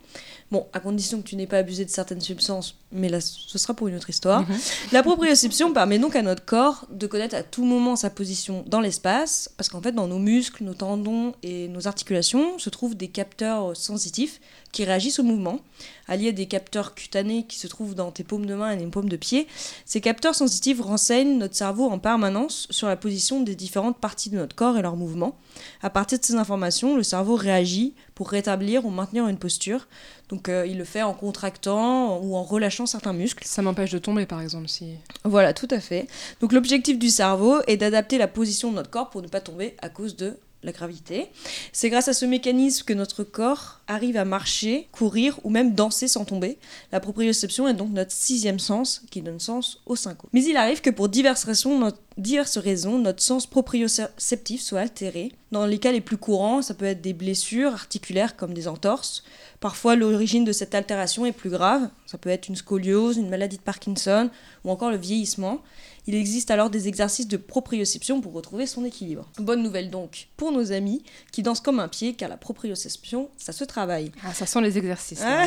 Bon, 0.50 0.66
à 0.72 0.80
condition 0.80 1.20
que 1.20 1.28
tu 1.28 1.36
n'aies 1.36 1.46
pas 1.46 1.58
abusé 1.58 1.84
de 1.84 1.90
certaines 1.90 2.22
substances, 2.22 2.74
mais 2.90 3.08
là, 3.08 3.20
ce 3.20 3.58
sera 3.58 3.74
pour 3.74 3.88
une 3.88 3.96
autre 3.96 4.08
histoire. 4.08 4.42
Mhm. 4.42 4.58
La 4.92 5.02
proprioception 5.02 5.72
permet 5.72 5.98
donc 5.98 6.16
à 6.16 6.22
notre 6.22 6.44
corps 6.44 6.86
de 6.90 7.06
connaître 7.06 7.34
à 7.34 7.42
tout 7.42 7.64
moment 7.64 7.96
sa 7.96 8.08
position 8.08 8.64
dans 8.66 8.80
l'espace, 8.80 9.50
parce 9.56 9.68
qu'en 9.68 9.82
fait, 9.82 9.92
dans 9.92 10.06
nos 10.06 10.18
muscles, 10.18 10.64
nos 10.64 10.74
tendons 10.74 11.34
et 11.42 11.68
nos 11.68 11.86
articulations 11.86 12.58
se 12.58 12.70
trouvent 12.70 12.96
des 12.96 13.08
capteurs 13.08 13.76
sensitifs 13.76 14.40
qui 14.72 14.84
réagissent 14.84 15.18
au 15.18 15.22
mouvement, 15.22 15.60
alliés 16.06 16.28
à 16.28 16.32
des 16.32 16.46
capteurs 16.46 16.94
cutanés 16.94 17.44
qui 17.46 17.58
se 17.58 17.66
trouvent 17.66 17.94
dans 17.94 18.10
tes 18.10 18.24
paumes 18.24 18.46
de 18.46 18.54
main 18.54 18.70
et 18.70 18.76
les 18.76 18.86
paumes 18.86 19.08
de 19.08 19.16
pied. 19.16 19.46
Ces 19.84 20.00
capteurs 20.00 20.34
sensitifs 20.34 20.80
renseignent 20.80 21.38
notre 21.38 21.54
cerveau 21.54 21.90
en 21.90 21.98
permanence 21.98 22.66
sur 22.70 22.88
la 22.88 22.96
position 22.96 23.42
des 23.42 23.54
différentes 23.54 23.98
parties 23.98 24.30
de 24.30 24.36
notre 24.36 24.54
corps 24.54 24.76
et 24.76 24.82
leurs 24.82 24.96
mouvements. 24.96 25.38
À 25.82 25.90
partir 25.90 26.18
de 26.18 26.24
ces 26.24 26.34
informations, 26.34 26.96
le 26.96 27.02
cerveau 27.02 27.34
réagit 27.34 27.94
pour 28.14 28.30
rétablir 28.30 28.84
ou 28.84 28.90
maintenir 28.90 29.28
une 29.28 29.38
posture. 29.38 29.86
Donc 30.28 30.48
euh, 30.48 30.66
il 30.66 30.76
le 30.76 30.84
fait 30.84 31.02
en 31.02 31.14
contractant 31.14 32.18
ou 32.18 32.36
en 32.36 32.42
relâchant 32.42 32.77
certains 32.86 33.12
muscles. 33.12 33.44
Ça 33.46 33.62
m'empêche 33.62 33.90
de 33.90 33.98
tomber 33.98 34.26
par 34.26 34.40
exemple 34.40 34.68
si... 34.68 34.94
Voilà, 35.24 35.52
tout 35.52 35.68
à 35.70 35.80
fait. 35.80 36.06
Donc 36.40 36.52
l'objectif 36.52 36.98
du 36.98 37.10
cerveau 37.10 37.60
est 37.66 37.76
d'adapter 37.76 38.18
la 38.18 38.28
position 38.28 38.70
de 38.70 38.76
notre 38.76 38.90
corps 38.90 39.10
pour 39.10 39.22
ne 39.22 39.28
pas 39.28 39.40
tomber 39.40 39.76
à 39.82 39.88
cause 39.88 40.16
de 40.16 40.36
la 40.62 40.72
gravité. 40.72 41.28
C'est 41.72 41.88
grâce 41.88 42.08
à 42.08 42.12
ce 42.12 42.24
mécanisme 42.24 42.84
que 42.84 42.92
notre 42.92 43.22
corps 43.22 43.80
arrive 43.86 44.16
à 44.16 44.24
marcher, 44.24 44.88
courir 44.90 45.38
ou 45.44 45.50
même 45.50 45.74
danser 45.74 46.08
sans 46.08 46.24
tomber. 46.24 46.58
La 46.90 47.00
proprioception 47.00 47.68
est 47.68 47.74
donc 47.74 47.90
notre 47.90 48.12
sixième 48.12 48.58
sens 48.58 49.02
qui 49.10 49.22
donne 49.22 49.38
sens 49.38 49.80
aux 49.86 49.96
cinq 49.96 50.24
autres. 50.24 50.30
Mais 50.32 50.42
il 50.44 50.56
arrive 50.56 50.80
que 50.80 50.90
pour 50.90 51.08
diverses 51.08 51.44
raisons, 51.44 51.78
notre, 51.78 51.98
diverses 52.16 52.58
raisons, 52.58 52.98
notre 52.98 53.22
sens 53.22 53.46
proprioceptif 53.46 54.60
soit 54.60 54.80
altéré. 54.80 55.32
Dans 55.52 55.64
les 55.64 55.78
cas 55.78 55.92
les 55.92 56.00
plus 56.00 56.16
courants, 56.16 56.60
ça 56.60 56.74
peut 56.74 56.84
être 56.84 57.00
des 57.00 57.12
blessures 57.12 57.72
articulaires 57.72 58.36
comme 58.36 58.52
des 58.52 58.66
entorses. 58.66 59.22
Parfois, 59.60 59.96
l'origine 59.96 60.44
de 60.44 60.52
cette 60.52 60.74
altération 60.74 61.24
est 61.24 61.32
plus 61.32 61.50
grave. 61.50 61.88
Ça 62.06 62.18
peut 62.18 62.30
être 62.30 62.48
une 62.48 62.56
scoliose, 62.56 63.16
une 63.16 63.30
maladie 63.30 63.56
de 63.58 63.62
Parkinson 63.62 64.28
ou 64.64 64.70
encore 64.70 64.90
le 64.90 64.96
vieillissement. 64.96 65.62
Il 66.08 66.14
existe 66.14 66.50
alors 66.50 66.70
des 66.70 66.88
exercices 66.88 67.28
de 67.28 67.36
proprioception 67.36 68.22
pour 68.22 68.32
retrouver 68.32 68.66
son 68.66 68.82
équilibre. 68.86 69.28
Bonne 69.38 69.62
nouvelle 69.62 69.90
donc 69.90 70.28
pour 70.38 70.52
nos 70.52 70.72
amis 70.72 71.02
qui 71.32 71.42
dansent 71.42 71.60
comme 71.60 71.80
un 71.80 71.88
pied 71.88 72.14
car 72.14 72.30
la 72.30 72.38
proprioception, 72.38 73.28
ça 73.36 73.52
se 73.52 73.62
travaille. 73.62 74.10
Ah, 74.24 74.32
ça 74.32 74.46
sent 74.46 74.62
les 74.62 74.78
exercices. 74.78 75.20
Là. 75.20 75.44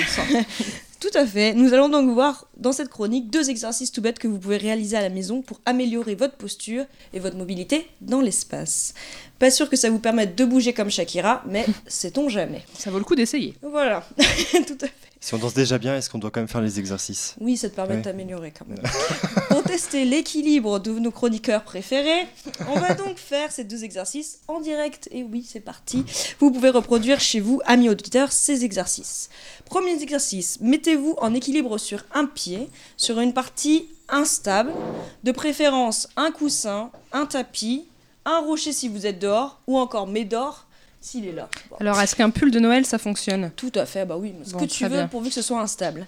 Tout 1.00 1.10
à 1.16 1.26
fait. 1.26 1.56
Nous 1.56 1.74
allons 1.74 1.90
donc 1.90 2.12
voir 2.12 2.46
dans 2.58 2.74
cette 2.74 2.90
chronique 2.90 3.32
deux 3.32 3.50
exercices 3.50 3.92
tout 3.92 4.02
bêtes 4.02 4.20
que 4.20 4.28
vous 4.28 4.38
pouvez 4.38 4.58
réaliser 4.58 4.96
à 4.96 5.02
la 5.02 5.10
maison 5.10 5.42
pour 5.42 5.60
améliorer 5.66 6.14
votre 6.14 6.36
posture 6.36 6.86
et 7.12 7.20
votre 7.20 7.38
mobilité 7.38 7.88
dans 8.02 8.22
l'espace. 8.22 8.94
Pas 9.40 9.50
sûr 9.50 9.68
que 9.68 9.76
ça 9.76 9.90
vous 9.90 9.98
permette 9.98 10.38
de 10.38 10.46
bouger 10.46 10.74
comme 10.74 10.92
Shakira, 10.92 11.44
mais 11.50 11.66
sait-on 11.88 12.30
jamais. 12.30 12.62
ça 12.78 12.92
vaut 12.92 13.00
le 13.00 13.04
coup 13.04 13.16
d'essayer. 13.16 13.56
Voilà, 13.64 14.08
tout 14.68 14.78
à 14.80 14.86
fait. 14.86 15.11
Si 15.24 15.36
on 15.36 15.38
danse 15.38 15.54
déjà 15.54 15.78
bien, 15.78 15.96
est-ce 15.96 16.10
qu'on 16.10 16.18
doit 16.18 16.32
quand 16.32 16.40
même 16.40 16.48
faire 16.48 16.62
les 16.62 16.80
exercices? 16.80 17.36
Oui, 17.40 17.56
ça 17.56 17.70
te 17.70 17.76
permet 17.76 17.92
de 17.94 17.98
Ouais. 18.00 18.04
t'améliorer 18.04 18.52
quand 18.58 18.68
même. 18.68 18.80
Pour 19.50 19.62
tester 19.62 20.04
l'équilibre 20.04 20.80
de 20.80 20.98
nos 20.98 21.12
chroniqueurs 21.12 21.64
préférés, 21.64 22.28
on 22.68 22.80
va 22.80 22.96
donc 22.96 23.18
faire 23.18 23.52
ces 23.52 23.64
deux 23.64 23.84
exercices 23.84 24.40
en 24.48 24.60
direct. 24.60 25.08
Et 25.12 25.22
oui, 25.22 25.46
c'est 25.48 25.60
parti. 25.60 26.04
Vous 26.40 26.50
pouvez 26.50 26.70
reproduire 26.72 27.20
chez 27.20 27.40
vous, 27.40 27.62
amis 27.66 27.88
auditeurs, 27.88 28.32
ces 28.32 28.66
exercices. 28.66 29.30
Premier 29.66 29.92
exercice, 30.02 30.58
mettez-vous 30.60 31.16
en 31.20 31.36
équilibre 31.36 31.78
sur 31.78 32.04
un 32.16 32.26
pied, 32.26 32.68
sur 32.98 33.20
une 33.20 33.34
partie 33.34 33.90
instable, 34.10 34.72
de 35.24 35.32
préférence 35.32 36.08
un 36.16 36.32
coussin, 36.32 36.90
un 37.12 37.28
tapis, 37.28 37.86
un 38.26 38.40
rocher 38.40 38.74
si 38.74 38.88
vous 38.88 39.06
êtes 39.06 39.20
dehors, 39.20 39.60
ou 39.68 39.78
encore 39.78 40.08
Médor 40.08 40.66
s'il 41.02 41.26
est 41.28 41.32
là. 41.34 41.50
Bon. 41.70 41.78
Alors, 41.80 42.00
est-ce 42.00 42.16
qu'un 42.16 42.30
pull 42.30 42.52
de 42.52 42.60
Noël, 42.60 42.86
ça 42.86 42.98
fonctionne? 42.98 43.52
Tout 43.56 43.72
à 43.76 43.86
fait, 43.86 44.06
bah 44.06 44.18
oui, 44.18 44.34
ce 44.46 44.52
Bon, 44.54 44.60
que 44.60 44.66
tu 44.66 44.84
veux 44.86 44.90
bien. 44.90 45.08
pourvu 45.08 45.30
que 45.30 45.36
ce 45.36 45.42
soit 45.42 45.60
instable. 45.60 46.06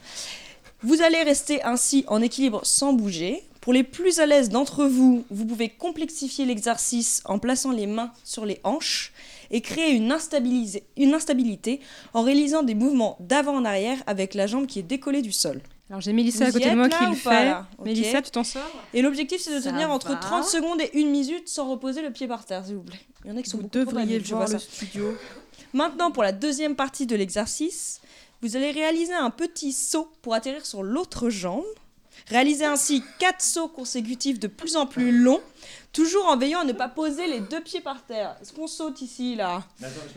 Vous 0.82 1.02
allez 1.02 1.22
rester 1.24 1.64
ainsi 1.64 2.04
en 2.08 2.22
équilibre 2.22 2.62
sans 2.64 2.94
bouger 2.94 3.44
Pour 3.62 3.72
les 3.74 3.84
plus 3.84 4.20
à 4.20 4.26
l'aise 4.26 4.50
d'entre 4.50 4.86
vous, 4.86 5.24
vous 5.32 5.46
pouvez 5.46 5.70
complexifier 5.70 6.46
l'exercice 6.46 7.22
en 7.26 7.40
plaçant 7.40 7.72
les 7.72 7.88
mains 7.88 8.12
sur 8.26 8.46
les 8.46 8.60
hanches 8.66 9.14
et 9.52 9.62
créer 9.62 9.92
une 9.92 10.12
instabilité 10.12 11.80
en 12.14 12.22
réalisant 12.22 12.64
des 12.64 12.76
mouvements 12.76 13.16
d'avant 13.20 13.56
en 13.56 13.66
arrière 13.66 13.98
avec 14.08 14.34
la 14.34 14.48
jambe 14.48 14.66
qui 14.68 14.80
est 14.80 14.84
décollée 14.84 15.22
du 15.22 15.32
sol. 15.32 15.62
Alors 15.94 16.02
j'ai 16.02 16.12
Mélissa 16.12 16.46
à 16.46 16.50
Vous 16.50 16.58
y 16.58 16.60
côté 16.60 16.72
de 16.72 16.76
moi 16.76 16.90
qui 16.90 17.06
le 17.06 17.14
fait. 17.14 17.46
là? 17.46 17.68
Ok. 17.78 17.86
Mélissa, 17.86 18.20
tu 18.24 18.32
t'en 18.32 18.44
sors? 18.44 18.64
Et 18.96 19.04
l'objectif, 19.04 19.40
c'est 19.40 19.54
de 19.54 19.62
Ça 19.62 19.70
tenir 19.70 19.92
entre 19.92 20.10
va. 20.10 20.16
30 20.16 20.44
secondes 20.44 20.82
et 20.82 20.90
1 20.96 21.06
minute 21.06 21.48
sans 21.48 21.70
reposer 21.70 22.02
le 22.02 22.10
pied 22.10 22.28
par 22.28 22.46
terre, 22.46 22.66
s'il 22.66 22.78
vous 22.78 22.82
plaît. 22.82 23.00
Il 23.24 23.30
y 23.30 23.32
en 23.32 23.38
a 23.38 23.44
qui 23.44 23.50
sont 23.52 23.58
Vous 23.58 23.64
beaucoup 23.68 23.86
trop 23.86 23.92
devriez 24.00 24.20
je 24.20 24.30
voir 24.34 24.48
vois 24.48 24.54
le 24.56 24.60
ça. 24.60 24.66
studio. 24.68 25.16
Maintenant, 25.74 26.10
pour 26.10 26.24
la 26.24 26.32
deuxième 26.32 26.76
partie 26.76 27.06
de 27.06 27.16
l'exercice, 27.16 28.02
vous 28.42 28.56
allez 28.56 28.72
réaliser 28.72 29.14
un 29.14 29.30
petit 29.30 29.72
saut 29.72 30.12
pour 30.24 30.34
atterrir 30.34 30.66
sur 30.66 30.82
l'autre 30.82 31.30
jambe. 31.30 31.64
Réalisez 32.28 32.66
ainsi 32.66 33.04
quatre 33.20 33.44
sauts 33.44 33.68
consécutifs 33.68 34.40
de 34.40 34.48
plus 34.48 34.76
en 34.76 34.88
plus 34.88 35.12
longs, 35.12 35.42
toujours 35.94 36.26
en 36.28 36.36
veillant 36.36 36.60
à 36.62 36.64
ne 36.66 36.74
pas 36.74 36.90
poser 36.90 37.28
les 37.28 37.40
deux 37.40 37.62
pieds 37.62 37.80
par 37.80 38.04
terre. 38.04 38.36
Est-ce 38.42 38.52
qu'on 38.52 38.68
saute 38.68 39.02
ici, 39.02 39.36
là 39.36 39.64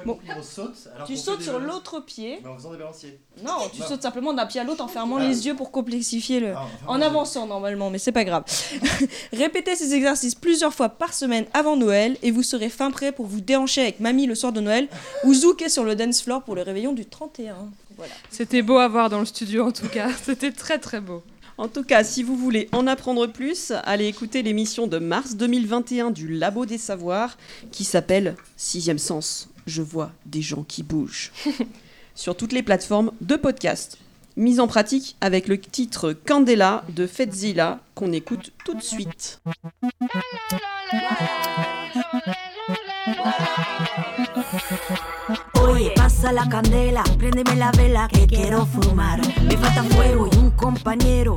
Bon. 0.05 0.19
on 0.37 0.43
saute. 0.43 0.89
alors 0.95 1.07
Tu 1.07 1.15
qu'on 1.15 1.21
sautes 1.21 1.39
fait 1.39 1.45
sur 1.45 1.59
l'autre 1.61 2.01
pied. 2.01 2.41
Mais 2.43 2.49
en 2.49 2.57
faisant 2.57 2.73
des 2.73 2.79
balanciers. 2.79 3.21
Non, 3.45 3.53
tu 3.73 3.81
Non. 3.83 3.87
sautes 3.87 4.03
simplement 4.03 4.33
d'un 4.33 4.47
pied 4.47 4.61
à 4.61 4.65
l'autre 4.65 4.83
en 4.83 4.89
fermant 4.89 5.17
Ah. 5.19 5.29
les 5.29 5.47
yeux 5.47 5.55
pour 5.55 5.71
complexifier 5.71 6.41
le... 6.41 6.55
Ah, 6.57 6.63
enfin, 6.65 6.87
En 6.89 7.03
avançant 7.03 7.47
normalement, 7.47 7.91
mais 7.91 7.99
c'est 7.99 8.11
pas 8.13 8.25
grave. 8.25 8.45
Répétez 9.33 9.77
ces 9.77 9.95
exercices 9.95 10.35
plusieurs 10.35 10.73
fois 10.75 10.89
par 10.89 11.13
semaine 11.15 11.45
avant 11.53 11.77
Noël 11.77 12.17
et 12.23 12.31
vous 12.31 12.43
serez 12.43 12.69
fin 12.71 12.91
prêt 12.91 13.13
pour 13.13 13.27
vous 13.27 13.41
déhancher 13.41 13.83
avec 13.83 14.01
mamie 14.01 14.27
le 14.27 14.35
soir 14.35 14.53
de 14.53 14.61
Noël 14.61 14.89
ou 15.25 15.35
zouker 15.35 15.69
sur 15.71 15.85
le 15.85 15.95
dance 15.95 16.23
floor 16.23 16.43
pour 16.43 16.55
le 16.55 16.63
réveillon 16.63 16.93
du 16.95 17.05
31. 17.07 17.57
Voilà. 17.97 18.13
C'était 18.31 18.63
beau 18.63 18.77
à 18.79 18.89
voir 18.89 19.09
dans 19.11 19.21
le 19.21 19.25
studio 19.27 19.67
en 19.67 19.73
tout 19.73 19.89
cas. 19.89 20.09
C'était 20.25 20.53
très 20.53 20.79
très 20.79 21.01
beau. 21.01 21.23
En 21.59 21.69
tout 21.69 21.85
cas, 21.85 22.05
si 22.05 22.23
vous 22.23 22.37
voulez 22.37 22.69
en 22.73 22.87
apprendre 22.87 23.27
plus, 23.27 23.73
allez 23.85 24.07
écouter 24.07 24.43
l'émission 24.43 24.87
de 24.87 24.99
mars 24.99 25.37
2021 25.37 26.11
du 26.11 26.29
Labo 26.29 26.67
des 26.67 26.77
Savoirs 26.77 27.39
qui 27.73 27.85
s'appelle 27.85 28.37
Sixième 28.57 28.99
Sens. 28.99 29.49
Je 29.67 29.81
vois 29.81 30.13
des 30.27 30.43
gens 30.43 30.65
qui 30.65 30.83
bougent. 30.83 31.33
Sur 32.15 32.37
toutes 32.37 32.53
les 32.53 32.63
plateformes 32.63 33.11
de 33.23 33.37
podcast. 33.37 33.99
Mise 34.37 34.61
en 34.61 34.67
pratique 34.67 35.17
avec 35.23 35.49
le 35.49 35.59
titre 35.59 36.13
Candela 36.13 36.85
de 36.95 37.07
Fetzilla 37.07 37.81
qu'on 37.95 38.13
écoute 38.13 38.53
tout 38.67 38.75
de 38.75 38.83
suite. 38.83 39.41
Oye, 45.77 45.93
pasa 45.95 46.33
la 46.33 46.49
candela, 46.49 47.05
préndeme 47.19 47.55
la 47.55 47.71
vela 47.71 48.09
que 48.09 48.27
quiero 48.27 48.65
fumar. 48.65 49.21
Me 49.47 49.59
falta 49.59 49.83
fuego 49.83 50.27
y 50.33 50.37
un 50.39 50.51
compañero. 50.53 51.37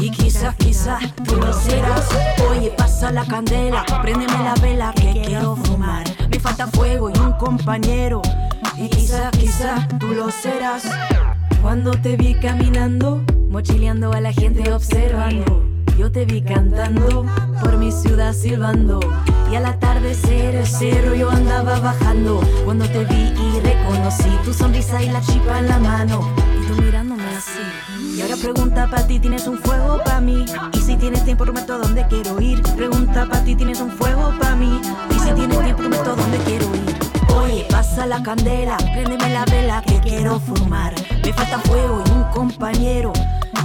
Y 0.00 0.10
quizás, 0.10 0.56
quizás 0.56 1.14
tú 1.24 1.36
lo 1.36 1.52
serás. 1.52 2.08
Oye, 2.50 2.72
pasa 2.76 3.12
la 3.12 3.24
candela, 3.24 3.84
préndeme 4.02 4.42
la 4.42 4.54
vela 4.54 4.92
que 4.92 5.22
quiero 5.24 5.54
fumar. 5.54 6.04
Me 6.28 6.40
falta 6.40 6.66
fuego 6.66 7.10
y 7.10 7.18
un 7.20 7.34
compañero. 7.34 8.22
Y 8.76 8.88
quizás, 8.88 9.30
quizás 9.30 9.86
tú 10.00 10.08
lo 10.08 10.32
serás. 10.32 10.82
Cuando 11.62 11.92
te 11.92 12.16
vi 12.16 12.34
caminando, 12.34 13.22
mochileando 13.50 14.12
a 14.12 14.20
la 14.20 14.32
gente 14.32 14.72
observando. 14.72 15.65
Yo 15.98 16.12
te 16.12 16.26
vi 16.26 16.42
cantando 16.42 17.24
por 17.60 17.78
mi 17.78 17.90
ciudad 17.90 18.34
silbando. 18.34 19.00
Y 19.50 19.56
al 19.56 19.64
atardecer 19.64 20.54
el 20.54 20.66
cerro 20.66 21.14
yo 21.14 21.30
andaba 21.30 21.80
bajando. 21.80 22.40
Cuando 22.64 22.86
te 22.86 23.04
vi 23.06 23.32
y 23.32 23.60
reconocí 23.60 24.28
tu 24.44 24.52
sonrisa 24.52 25.02
y 25.02 25.08
la 25.08 25.22
chipa 25.22 25.58
en 25.58 25.68
la 25.68 25.78
mano. 25.78 26.28
Y 26.60 26.66
tú 26.66 26.82
mirándome 26.82 27.24
así. 27.36 28.14
Y 28.14 28.20
ahora 28.20 28.36
pregunta 28.36 28.88
para 28.90 29.06
ti, 29.06 29.18
¿tienes 29.20 29.46
un 29.46 29.58
fuego 29.58 29.98
para 30.04 30.20
mí? 30.20 30.44
Y 30.74 30.78
si 30.78 30.96
tienes 30.96 31.24
tiempo, 31.24 31.44
prometo 31.44 31.74
a 31.74 31.78
dónde 31.78 32.06
quiero 32.08 32.40
ir. 32.40 32.62
Pregunta 32.76 33.26
para 33.26 33.42
ti, 33.44 33.54
¿tienes 33.54 33.80
un 33.80 33.90
fuego 33.90 34.34
para 34.38 34.54
mí? 34.54 34.80
Y 35.10 35.14
si 35.14 35.32
tienes 35.32 35.58
tiempo, 35.62 35.82
prometo 35.82 36.12
a 36.12 36.16
dónde 36.16 36.38
quiero 36.38 36.66
ir. 36.74 36.96
Oye, 37.36 37.66
pasa 37.70 38.06
la 38.06 38.22
candela, 38.22 38.76
préndeme 38.76 39.30
la 39.30 39.44
vela 39.46 39.82
que 39.82 39.98
quiero 40.00 40.40
fumar. 40.40 40.94
Me 41.24 41.32
falta 41.32 41.58
fuego 41.60 42.02
y 42.06 42.10
un 42.10 42.24
compañero. 42.32 43.12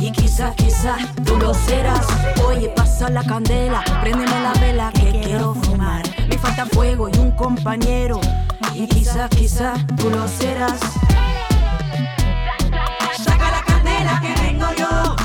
Y 0.01 0.11
quizás, 0.11 0.55
quizás 0.55 0.97
tú 1.23 1.37
lo 1.37 1.53
serás. 1.53 2.07
Oye, 2.47 2.69
pasa 2.69 3.07
la 3.11 3.23
candela, 3.23 3.83
préndeme 4.01 4.41
la 4.41 4.53
vela 4.53 4.91
que 4.91 5.11
quiero 5.21 5.53
fumar. 5.53 6.01
Me 6.27 6.39
falta 6.39 6.65
fuego 6.65 7.07
y 7.07 7.15
un 7.19 7.29
compañero. 7.31 8.19
Y 8.73 8.87
quizás, 8.87 9.29
quizás 9.29 9.79
tú 9.97 10.09
lo 10.09 10.27
serás. 10.27 10.79
Saca 13.23 13.51
la 13.51 13.61
candela 13.63 14.19
que 14.21 14.41
vengo 14.41 14.65
yo. 14.75 15.20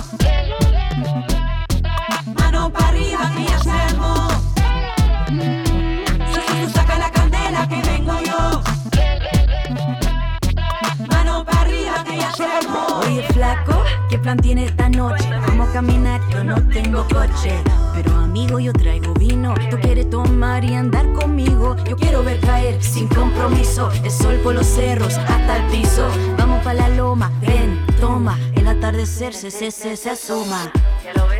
Plan 14.26 14.38
tiene 14.38 14.64
esta 14.64 14.88
noche? 14.88 15.24
Vamos 15.46 15.68
a 15.68 15.72
caminar, 15.72 16.20
yo 16.32 16.42
no 16.42 16.56
tengo 16.70 17.04
coche. 17.04 17.62
Pero 17.94 18.12
amigo, 18.16 18.58
yo 18.58 18.72
traigo 18.72 19.14
vino. 19.14 19.54
Tú 19.70 19.78
quieres 19.80 20.10
tomar 20.10 20.64
y 20.64 20.74
andar 20.74 21.12
conmigo. 21.12 21.76
Yo 21.84 21.96
quiero 21.96 22.24
ver 22.24 22.40
caer 22.40 22.82
sin 22.82 23.06
compromiso. 23.06 23.88
El 24.02 24.10
sol 24.10 24.34
por 24.42 24.54
los 24.54 24.66
cerros 24.66 25.16
hasta 25.16 25.58
el 25.58 25.70
piso. 25.70 26.08
Vamos 26.36 26.60
pa' 26.64 26.74
la 26.74 26.88
loma, 26.88 27.30
ven, 27.40 27.86
toma. 28.00 28.36
El 28.56 28.66
atardecer 28.66 29.32
se, 29.32 29.52
se, 29.52 29.70
se, 29.70 29.96
se 29.96 30.10
asoma. 30.10 30.72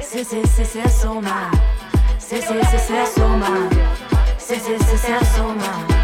Se, 0.00 0.24
se, 0.24 0.46
se, 0.46 0.64
se 0.64 0.82
asoma. 0.82 1.50
Se, 2.18 2.40
se, 2.40 2.64
se, 2.66 2.78
se 2.78 2.98
asoma. 3.00 3.68
Se, 4.38 4.60
se, 4.60 4.78
se, 4.78 4.96
se 4.96 5.12
asoma. 5.12 5.95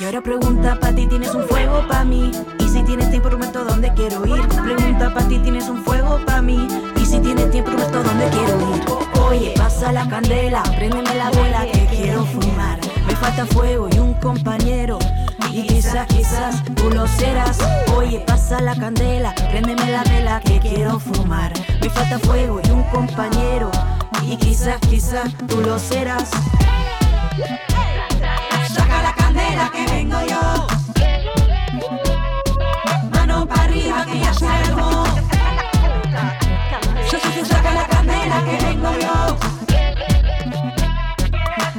Y 0.00 0.04
ahora 0.04 0.22
pregunta 0.22 0.80
pa' 0.80 0.94
ti, 0.94 1.06
¿tienes 1.06 1.34
un 1.34 1.46
fuego 1.46 1.86
pa' 1.86 2.04
mí? 2.04 2.30
Y 2.58 2.68
si 2.70 2.82
tienes 2.84 3.10
tiempo, 3.10 3.28
prometo 3.28 3.66
dónde 3.66 3.92
quiero 3.92 4.24
ir. 4.24 4.48
Pregunta 4.48 5.12
pa' 5.12 5.28
ti, 5.28 5.38
¿tienes 5.40 5.68
un 5.68 5.84
fuego 5.84 6.18
pa' 6.24 6.40
mí? 6.40 6.66
Y 6.96 7.04
si 7.04 7.20
tienes 7.20 7.50
tiempo, 7.50 7.72
prometo 7.72 8.02
dónde 8.02 8.26
quiero 8.30 8.74
ir. 8.74 8.82
Oye, 9.28 9.52
pasa 9.58 9.92
la 9.92 10.08
candela, 10.08 10.62
préndeme 10.62 11.14
la 11.14 11.30
vela 11.30 11.66
que 11.70 11.84
quiero 11.84 12.24
fumar. 12.24 12.80
Me 13.06 13.14
falta 13.14 13.44
fuego 13.44 13.90
y 13.92 13.98
un 13.98 14.14
compañero. 14.14 14.98
Y 15.52 15.66
quizás, 15.66 16.06
quizás 16.06 16.64
tú 16.76 16.88
lo 16.88 17.06
serás. 17.06 17.58
Oye, 17.94 18.20
pasa 18.20 18.58
la 18.62 18.74
candela, 18.74 19.34
préndeme 19.50 19.90
la 19.90 20.02
vela 20.04 20.40
que 20.40 20.60
quiero 20.60 20.98
fumar. 20.98 21.52
Me 21.82 21.90
falta 21.90 22.18
fuego 22.20 22.58
y 22.64 22.70
un 22.70 22.84
compañero. 22.84 23.70
Y 24.22 24.38
quizás, 24.38 24.80
quizás 24.80 25.28
tú 25.46 25.60
lo 25.60 25.78
serás. 25.78 26.30
Que 29.68 29.84
vengo 29.86 30.16
yo. 30.26 30.66
Mano 33.10 33.46
para 33.46 33.64
arriba 33.64 34.06
que 34.06 34.18
ya 34.18 34.30
armó. 34.30 35.04
Saca 37.44 37.74
la 37.74 37.86
candela 37.86 38.42
que 38.44 38.56
vengo 38.64 38.90
yo. 38.98 39.36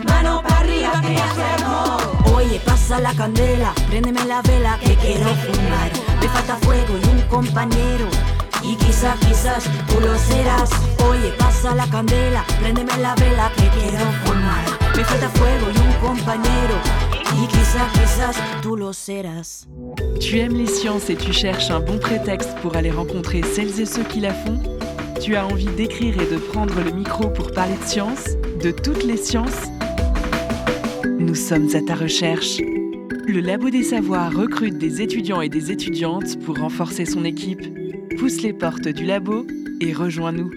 Mano 0.04 0.42
para 0.44 0.60
arriba 0.60 1.02
que 1.02 1.16
ya 1.16 1.54
armó. 1.56 1.98
Oye, 2.36 2.60
pasa 2.64 3.00
la 3.00 3.14
candela, 3.16 3.74
préndeme 3.88 4.26
la 4.26 4.42
vela 4.44 4.78
que 4.80 4.96
quiero 4.96 5.26
fumar. 5.26 5.92
Me 6.22 6.30
falta 6.30 6.56
fuego 6.58 6.98
y 7.04 7.08
un 7.10 7.22
compañero. 7.30 8.08
Y 8.62 8.76
quizás, 8.76 9.18
quizás 9.20 9.64
tú 9.88 10.00
lo 10.00 10.18
serás. 10.20 10.70
Oye, 11.10 11.32
pasa 11.40 11.74
la 11.74 11.88
candela, 11.88 12.46
préndeme 12.60 12.96
la 12.98 13.16
vela 13.16 13.52
que 13.58 13.68
quiero 13.70 14.06
fumar. 14.24 14.66
Me 14.96 15.04
falta 15.04 15.30
fuego 15.30 15.68
y 15.74 15.78
un 15.80 15.94
compañero. 15.94 17.01
Tu 20.20 20.38
aimes 20.38 20.56
les 20.56 20.68
sciences 20.68 21.10
et 21.10 21.16
tu 21.16 21.34
cherches 21.34 21.72
un 21.72 21.80
bon 21.80 21.98
prétexte 21.98 22.56
pour 22.62 22.76
aller 22.76 22.92
rencontrer 22.92 23.42
celles 23.44 23.80
et 23.80 23.86
ceux 23.86 24.04
qui 24.04 24.20
la 24.20 24.34
font? 24.34 24.60
Tu 25.22 25.36
as 25.36 25.46
envie 25.46 25.68
d'écrire 25.68 26.22
et 26.22 26.32
de 26.32 26.38
prendre 26.38 26.74
le 26.84 26.92
micro 26.92 27.30
pour 27.30 27.52
parler 27.52 27.76
de 27.82 27.88
sciences, 27.88 28.36
de 28.64 28.72
toutes 28.72 29.04
les 29.04 29.18
sciences? 29.18 29.68
Nous 31.20 31.36
sommes 31.36 31.70
à 31.76 31.82
ta 31.82 31.96
recherche. 31.96 32.60
Le 33.28 33.40
Labo 33.40 33.70
des 33.70 33.84
Savoirs 33.84 34.34
recrute 34.34 34.78
des 34.78 35.02
étudiants 35.02 35.42
et 35.42 35.50
des 35.50 35.72
étudiantes 35.72 36.40
pour 36.44 36.58
renforcer 36.58 37.06
son 37.06 37.24
équipe. 37.24 37.62
Pousse 38.18 38.42
les 38.42 38.54
portes 38.54 38.88
du 38.88 39.06
labo 39.06 39.46
et 39.80 39.94
rejoins-nous. 39.94 40.52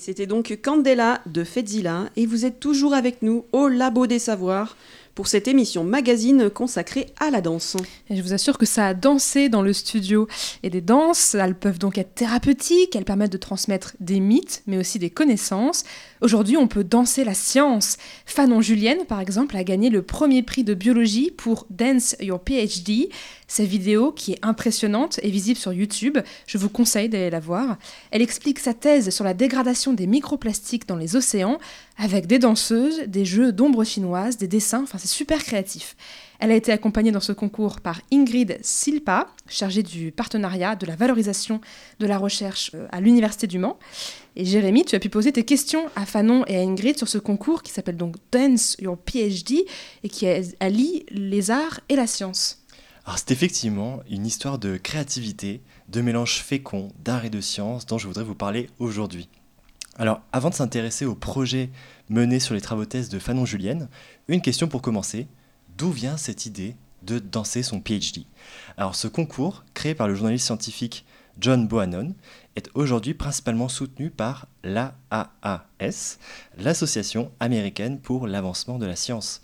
C'était 0.00 0.26
donc 0.26 0.58
Candela 0.62 1.20
de 1.26 1.44
Fetzilla 1.44 2.08
et 2.16 2.24
vous 2.24 2.46
êtes 2.46 2.58
toujours 2.58 2.94
avec 2.94 3.20
nous 3.20 3.44
au 3.52 3.68
Labo 3.68 4.06
des 4.06 4.18
Savoirs 4.18 4.78
pour 5.14 5.26
cette 5.26 5.46
émission 5.46 5.84
magazine 5.84 6.48
consacrée 6.48 7.08
à 7.18 7.30
la 7.30 7.42
danse. 7.42 7.76
Et 8.08 8.16
je 8.16 8.22
vous 8.22 8.32
assure 8.32 8.56
que 8.56 8.64
ça 8.64 8.86
a 8.86 8.94
dansé 8.94 9.50
dans 9.50 9.60
le 9.60 9.74
studio. 9.74 10.26
Et 10.62 10.70
des 10.70 10.80
danses, 10.80 11.34
elles 11.34 11.54
peuvent 11.54 11.78
donc 11.78 11.98
être 11.98 12.14
thérapeutiques, 12.14 12.96
elles 12.96 13.04
permettent 13.04 13.32
de 13.32 13.36
transmettre 13.36 13.94
des 14.00 14.20
mythes, 14.20 14.62
mais 14.66 14.78
aussi 14.78 14.98
des 14.98 15.10
connaissances. 15.10 15.84
Aujourd'hui, 16.22 16.56
on 16.56 16.66
peut 16.66 16.84
danser 16.84 17.22
la 17.22 17.34
science. 17.34 17.98
Fanon 18.24 18.62
Julienne, 18.62 19.04
par 19.06 19.20
exemple, 19.20 19.54
a 19.56 19.64
gagné 19.64 19.90
le 19.90 20.00
premier 20.00 20.42
prix 20.42 20.64
de 20.64 20.72
biologie 20.72 21.30
pour 21.30 21.66
Dance 21.68 22.16
Your 22.20 22.40
PhD. 22.42 23.10
Sa 23.50 23.64
vidéo, 23.64 24.12
qui 24.12 24.34
est 24.34 24.38
impressionnante, 24.42 25.18
est 25.24 25.28
visible 25.28 25.58
sur 25.58 25.72
YouTube. 25.72 26.18
Je 26.46 26.56
vous 26.56 26.68
conseille 26.68 27.08
d'aller 27.08 27.30
la 27.30 27.40
voir. 27.40 27.78
Elle 28.12 28.22
explique 28.22 28.60
sa 28.60 28.74
thèse 28.74 29.10
sur 29.10 29.24
la 29.24 29.34
dégradation 29.34 29.92
des 29.92 30.06
microplastiques 30.06 30.86
dans 30.86 30.94
les 30.94 31.16
océans 31.16 31.58
avec 31.98 32.28
des 32.28 32.38
danseuses, 32.38 33.00
des 33.08 33.24
jeux 33.24 33.50
d'ombre 33.50 33.82
chinoises, 33.82 34.36
des 34.36 34.46
dessins. 34.46 34.84
Enfin, 34.84 34.98
c'est 34.98 35.08
super 35.08 35.42
créatif. 35.42 35.96
Elle 36.38 36.52
a 36.52 36.54
été 36.54 36.70
accompagnée 36.70 37.10
dans 37.10 37.18
ce 37.18 37.32
concours 37.32 37.80
par 37.80 38.00
Ingrid 38.12 38.56
Silpa, 38.62 39.26
chargée 39.48 39.82
du 39.82 40.12
partenariat, 40.12 40.76
de 40.76 40.86
la 40.86 40.94
valorisation 40.94 41.60
de 41.98 42.06
la 42.06 42.18
recherche 42.18 42.70
euh, 42.76 42.86
à 42.92 43.00
l'Université 43.00 43.48
du 43.48 43.58
Mans. 43.58 43.80
Et 44.36 44.44
Jérémy, 44.44 44.84
tu 44.84 44.94
as 44.94 45.00
pu 45.00 45.08
poser 45.08 45.32
tes 45.32 45.44
questions 45.44 45.86
à 45.96 46.06
Fanon 46.06 46.44
et 46.46 46.56
à 46.56 46.60
Ingrid 46.60 46.96
sur 46.96 47.08
ce 47.08 47.18
concours 47.18 47.64
qui 47.64 47.72
s'appelle 47.72 47.96
donc 47.96 48.14
Dance 48.30 48.76
Your 48.78 48.96
PhD 48.96 49.64
et 50.04 50.08
qui 50.08 50.28
allie 50.60 51.04
les 51.10 51.50
arts 51.50 51.80
et 51.88 51.96
la 51.96 52.06
science. 52.06 52.59
C'est 53.16 53.30
effectivement 53.30 54.00
une 54.08 54.26
histoire 54.26 54.58
de 54.58 54.76
créativité, 54.76 55.62
de 55.88 56.00
mélange 56.00 56.42
fécond 56.42 56.88
d'art 57.04 57.24
et 57.24 57.30
de 57.30 57.40
science 57.40 57.86
dont 57.86 57.98
je 57.98 58.06
voudrais 58.06 58.24
vous 58.24 58.34
parler 58.34 58.68
aujourd'hui. 58.78 59.28
Alors 59.96 60.22
avant 60.32 60.50
de 60.50 60.54
s'intéresser 60.54 61.04
au 61.04 61.14
projet 61.14 61.70
mené 62.08 62.40
sur 62.40 62.54
les 62.54 62.60
travaux 62.60 62.84
thèse 62.84 63.08
de 63.08 63.18
Fanon 63.18 63.44
Julienne, 63.44 63.88
une 64.28 64.40
question 64.40 64.68
pour 64.68 64.82
commencer 64.82 65.28
d'où 65.76 65.90
vient 65.90 66.16
cette 66.16 66.46
idée 66.46 66.76
de 67.02 67.18
danser 67.18 67.62
son 67.62 67.80
PhD 67.80 68.26
Alors 68.76 68.94
ce 68.94 69.08
concours, 69.08 69.64
créé 69.74 69.94
par 69.94 70.08
le 70.08 70.14
journaliste 70.14 70.46
scientifique 70.46 71.04
John 71.38 71.66
Bohannon, 71.68 72.14
est 72.56 72.70
aujourd'hui 72.74 73.14
principalement 73.14 73.68
soutenu 73.68 74.10
par 74.10 74.46
l'AAAS, 74.62 76.18
l'Association 76.58 77.30
américaine 77.40 78.00
pour 78.00 78.26
l'avancement 78.26 78.78
de 78.78 78.86
la 78.86 78.96
science. 78.96 79.40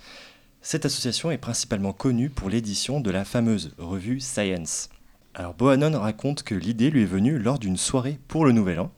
Cette 0.69 0.85
association 0.85 1.31
est 1.31 1.39
principalement 1.39 1.93
connue 1.93 2.29
pour 2.29 2.51
l'édition 2.51 2.99
de 2.99 3.13
la 3.13 3.25
fameuse 3.25 3.71
revue 3.79 4.19
Science. 4.19 4.89
Alors 5.33 5.55
Bohannon 5.55 5.97
raconte 5.97 6.43
que 6.43 6.57
l'idée 6.57 6.91
lui 6.91 7.03
est 7.03 7.05
venue 7.05 7.39
lors 7.39 7.61
d'une 7.61 7.77
soirée 7.77 8.19
pour 8.27 8.45
le 8.45 8.51
Nouvel 8.51 8.81
An. 8.81 8.91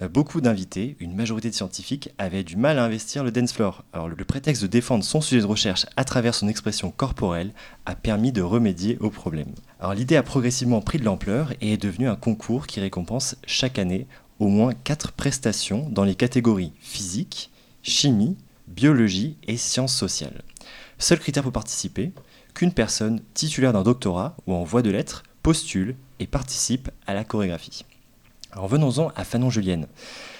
Euh, 0.00 0.08
beaucoup 0.08 0.40
d'invités, 0.40 0.96
une 1.00 1.14
majorité 1.14 1.50
de 1.50 1.54
scientifiques, 1.54 2.08
avaient 2.16 2.42
du 2.42 2.56
mal 2.56 2.78
à 2.78 2.84
investir 2.84 3.22
le 3.22 3.32
dance 3.32 3.52
floor. 3.52 3.84
Alors 3.92 4.08
le 4.08 4.24
prétexte 4.24 4.62
de 4.62 4.66
défendre 4.66 5.04
son 5.04 5.20
sujet 5.20 5.42
de 5.42 5.46
recherche 5.46 5.84
à 5.98 6.04
travers 6.04 6.34
son 6.34 6.48
expression 6.48 6.90
corporelle 6.90 7.52
a 7.84 7.96
permis 7.96 8.32
de 8.32 8.40
remédier 8.40 8.96
au 9.00 9.10
problème. 9.10 9.52
Alors 9.80 9.92
l'idée 9.92 10.16
a 10.16 10.22
progressivement 10.22 10.80
pris 10.80 10.96
de 10.96 11.04
l'ampleur 11.04 11.52
et 11.60 11.74
est 11.74 11.82
devenue 11.82 12.08
un 12.08 12.16
concours 12.16 12.66
qui 12.66 12.80
récompense 12.80 13.36
chaque 13.46 13.78
année 13.78 14.06
au 14.38 14.48
moins 14.48 14.72
4 14.72 15.12
prestations 15.12 15.86
dans 15.90 16.04
les 16.04 16.14
catégories 16.14 16.72
physique, 16.80 17.50
chimie, 17.82 18.38
biologie 18.68 19.36
et 19.46 19.58
sciences 19.58 19.94
sociales. 19.94 20.42
Seul 20.98 21.18
critère 21.18 21.42
pour 21.42 21.52
participer, 21.52 22.12
qu'une 22.54 22.72
personne 22.72 23.20
titulaire 23.34 23.72
d'un 23.72 23.82
doctorat 23.82 24.36
ou 24.46 24.54
en 24.54 24.64
voie 24.64 24.82
de 24.82 24.90
lettres 24.90 25.24
postule 25.42 25.96
et 26.20 26.26
participe 26.26 26.90
à 27.06 27.14
la 27.14 27.24
chorégraphie. 27.24 27.84
Alors 28.52 28.68
venons-en 28.68 29.10
à 29.16 29.24
Fanon 29.24 29.50
Julienne. 29.50 29.88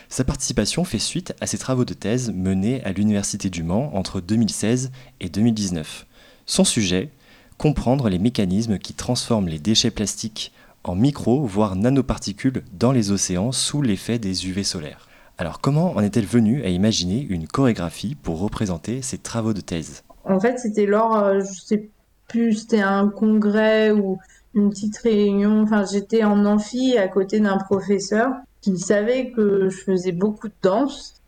Sa 0.08 0.22
participation 0.22 0.84
fait 0.84 1.00
suite 1.00 1.34
à 1.40 1.46
ses 1.46 1.58
travaux 1.58 1.84
de 1.84 1.94
thèse 1.94 2.30
menés 2.32 2.82
à 2.84 2.92
l'Université 2.92 3.50
du 3.50 3.64
Mans 3.64 3.90
entre 3.94 4.20
2016 4.20 4.92
et 5.20 5.28
2019. 5.28 6.06
Son 6.46 6.64
sujet 6.64 7.10
comprendre 7.58 8.08
les 8.08 8.18
mécanismes 8.18 8.78
qui 8.78 8.94
transforment 8.94 9.48
les 9.48 9.58
déchets 9.58 9.90
plastiques 9.90 10.52
en 10.84 10.94
micro, 10.94 11.44
voire 11.44 11.76
nanoparticules 11.76 12.62
dans 12.72 12.92
les 12.92 13.10
océans 13.10 13.52
sous 13.52 13.82
l'effet 13.82 14.18
des 14.18 14.46
UV 14.46 14.62
solaires. 14.62 15.08
Alors 15.36 15.60
comment 15.60 15.96
en 15.96 16.00
est-elle 16.00 16.26
venue 16.26 16.62
à 16.62 16.68
imaginer 16.68 17.26
une 17.28 17.48
chorégraphie 17.48 18.14
pour 18.14 18.38
représenter 18.38 19.02
ses 19.02 19.18
travaux 19.18 19.54
de 19.54 19.60
thèse? 19.60 20.03
En 20.24 20.40
fait, 20.40 20.58
c'était 20.58 20.86
lors, 20.86 21.16
euh, 21.16 21.40
je 21.40 21.60
sais 21.60 21.90
plus, 22.28 22.54
c'était 22.54 22.80
un 22.80 23.08
congrès 23.08 23.90
ou 23.90 24.18
une 24.54 24.70
petite 24.70 24.96
réunion. 24.98 25.62
Enfin, 25.62 25.84
j'étais 25.90 26.24
en 26.24 26.44
amphi 26.44 26.96
à 26.96 27.08
côté 27.08 27.40
d'un 27.40 27.58
professeur 27.58 28.32
qui 28.60 28.78
savait 28.78 29.30
que 29.30 29.68
je 29.68 29.76
faisais 29.76 30.12
beaucoup 30.12 30.48
de 30.48 30.54
danse 30.62 31.20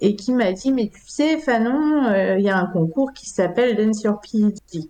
et 0.00 0.16
qui 0.16 0.32
m'a 0.32 0.52
dit 0.52 0.72
Mais 0.72 0.88
tu 0.88 1.00
sais, 1.06 1.38
Fanon, 1.38 2.06
euh, 2.06 2.38
il 2.38 2.44
y 2.44 2.50
a 2.50 2.56
un 2.56 2.66
concours 2.66 3.12
qui 3.12 3.28
s'appelle 3.28 3.76
Dance 3.76 4.02
Your 4.02 4.20
PhD. 4.20 4.88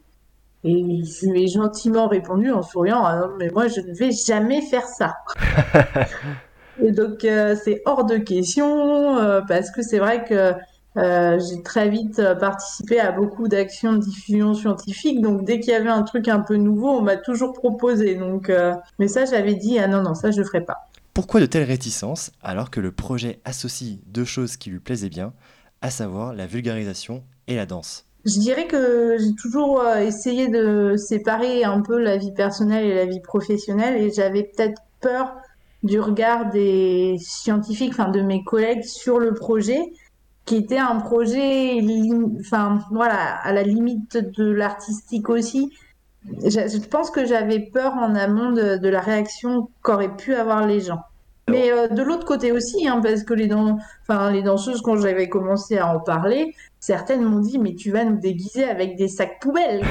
Et 0.63 1.05
je 1.05 1.27
lui 1.27 1.45
ai 1.45 1.49
gentiment 1.49 2.07
répondu 2.07 2.51
en 2.53 2.63
souriant 2.63 3.03
ah 3.03 3.17
non, 3.17 3.35
mais 3.39 3.49
moi, 3.49 3.67
je 3.69 3.81
ne 3.81 3.95
vais 3.95 4.11
jamais 4.13 4.61
faire 4.61 4.87
ça. 4.87 5.15
et 6.83 6.93
donc, 6.93 7.25
euh, 7.25 7.57
c'est 7.63 7.83
hors 7.87 8.05
de 8.05 8.19
question 8.19 9.17
euh, 9.17 9.41
parce 9.49 9.71
que 9.71 9.83
c'est 9.83 9.99
vrai 9.99 10.25
que 10.25 10.53
euh, 10.97 11.39
j'ai 11.39 11.63
très 11.63 11.89
vite 11.89 12.19
euh, 12.19 12.35
participé 12.35 12.99
à 12.99 13.13
beaucoup 13.13 13.47
d'actions 13.47 13.93
de 13.93 13.99
diffusion 13.99 14.55
scientifique, 14.55 15.21
donc 15.21 15.45
dès 15.45 15.61
qu'il 15.61 15.73
y 15.73 15.77
avait 15.77 15.89
un 15.89 16.03
truc 16.03 16.27
un 16.27 16.41
peu 16.41 16.57
nouveau, 16.57 16.89
on 16.91 17.03
m'a 17.03 17.17
toujours 17.17 17.53
proposé. 17.53 18.17
Donc, 18.17 18.51
euh, 18.51 18.75
mais 18.99 19.07
ça, 19.07 19.25
j'avais 19.25 19.55
dit 19.55 19.79
ah 19.79 19.87
non 19.87 20.03
non, 20.03 20.15
ça 20.15 20.31
je 20.33 20.43
ferai 20.43 20.65
pas. 20.65 20.89
Pourquoi 21.15 21.41
de 21.41 21.47
telles 21.47 21.65
réticences 21.65 22.33
alors 22.43 22.71
que 22.71 22.81
le 22.81 22.91
projet 22.91 23.41
associe 23.45 23.99
deux 24.07 24.25
choses 24.25 24.57
qui 24.57 24.71
lui 24.71 24.81
plaisaient 24.81 25.09
bien, 25.09 25.33
à 25.81 25.91
savoir 25.91 26.35
la 26.35 26.47
vulgarisation 26.47 27.23
et 27.47 27.55
la 27.55 27.67
danse? 27.67 28.07
Je 28.25 28.39
dirais 28.39 28.67
que 28.67 29.17
j'ai 29.19 29.35
toujours 29.35 29.83
essayé 29.97 30.49
de 30.49 30.95
séparer 30.97 31.65
un 31.65 31.81
peu 31.81 31.99
la 31.99 32.19
vie 32.19 32.33
personnelle 32.33 32.85
et 32.85 32.95
la 32.95 33.07
vie 33.07 33.21
professionnelle, 33.21 33.97
et 33.97 34.13
j'avais 34.13 34.43
peut-être 34.43 34.83
peur 35.01 35.37
du 35.83 35.99
regard 35.99 36.51
des 36.51 37.17
scientifiques, 37.19 37.93
enfin 37.93 38.11
de 38.11 38.21
mes 38.21 38.45
collègues 38.45 38.85
sur 38.85 39.19
le 39.19 39.33
projet 39.33 39.81
qui 40.51 40.57
était 40.57 40.79
un 40.79 40.97
projet, 40.97 41.81
enfin 42.41 42.81
voilà, 42.91 43.37
à 43.37 43.53
la 43.53 43.63
limite 43.63 44.17
de 44.17 44.51
l'artistique 44.51 45.29
aussi. 45.29 45.73
Je, 46.25 46.89
pense 46.89 47.13
que 47.13 47.25
j'avais 47.25 47.61
peur 47.61 47.95
en 47.95 48.17
amont 48.17 48.51
de, 48.51 48.89
la 48.89 49.01
réaction 49.01 49.69
qu'auraient 49.85 50.17
pu 50.17 50.35
avoir 50.35 50.67
les 50.67 50.81
gens. 50.81 51.03
Mais 51.49 51.71
euh, 51.71 51.87
de 51.87 52.03
l'autre 52.03 52.25
côté 52.25 52.51
aussi, 52.51 52.89
hein, 52.89 53.01
parce 53.01 53.23
que 53.23 53.33
les, 53.33 53.49
enfin, 53.55 54.33
les 54.33 54.43
danseuses, 54.43 54.83
quand 54.83 54.97
j'avais 54.97 55.29
commencé 55.29 55.79
à 55.79 55.87
en 55.87 56.01
parler, 56.01 56.53
certaines 56.81 57.23
m'ont 57.23 57.39
dit 57.39 57.61
Mais 57.61 57.77
tu 57.77 57.93
vas 57.93 58.03
nous 58.03 58.19
déguiser 58.19 58.65
avec 58.65 58.97
des 58.97 59.07
sacs 59.07 59.39
poubelles. 59.41 59.85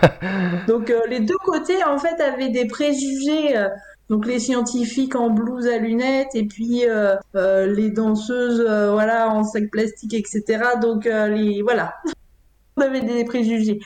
Donc 0.68 0.90
euh, 0.90 1.00
les 1.08 1.20
deux 1.20 1.38
côtés, 1.46 1.82
en 1.82 1.96
fait, 1.96 2.20
avaient 2.20 2.50
des 2.50 2.66
préjugés. 2.66 3.56
Euh, 3.56 3.68
donc 4.10 4.26
les 4.26 4.38
scientifiques 4.38 5.14
en 5.14 5.30
blouse 5.30 5.66
à 5.66 5.78
lunettes 5.78 6.34
et 6.34 6.44
puis 6.44 6.86
euh, 6.86 7.16
euh, 7.36 7.66
les 7.66 7.90
danseuses 7.90 8.60
euh, 8.60 8.92
voilà 8.92 9.30
en 9.30 9.44
sac 9.44 9.70
plastique 9.70 10.14
etc. 10.14 10.62
Donc 10.80 11.04
les 11.04 11.62
voilà, 11.62 11.94
on 12.76 12.82
avait 12.82 13.00
des 13.00 13.24
préjugés. 13.24 13.80